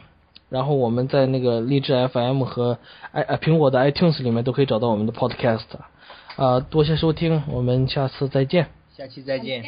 [0.47, 2.77] 然后我们在那个荔枝 FM 和
[3.11, 5.63] i 呃苹果的 iTunes 里面都可以找到我们的 Podcast，
[6.35, 9.63] 啊、多谢收听，我们下次再见，下期再见。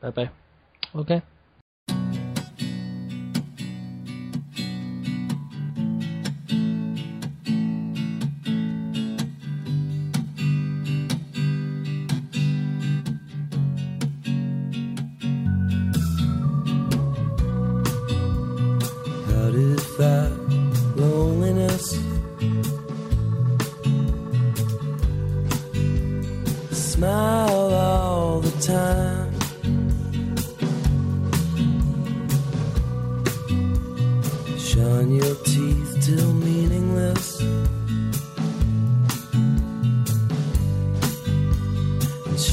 [0.00, 0.30] 拜拜
[0.94, 1.31] ，OK。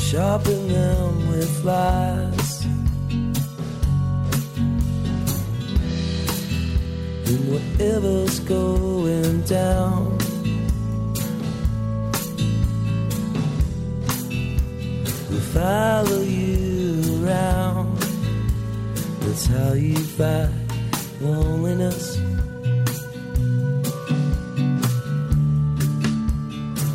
[0.10, 2.65] Sharpen them with lies.
[7.30, 10.18] and whatever's going down.
[15.30, 17.95] Will follow you around.
[19.19, 20.49] That's how you fight
[21.22, 22.18] loneliness.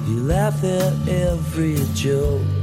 [0.09, 2.54] You laugh at every joke.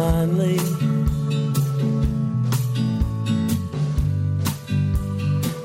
[0.00, 0.56] Blindly.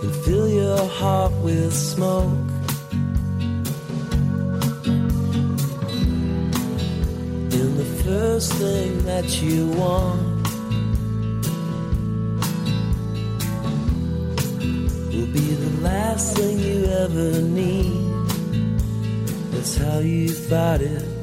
[0.04, 2.50] And fill your heart with smoke.
[7.58, 10.48] And the first thing that you want
[15.14, 18.04] will be the last thing you ever need.
[19.52, 21.15] That's how you fight it.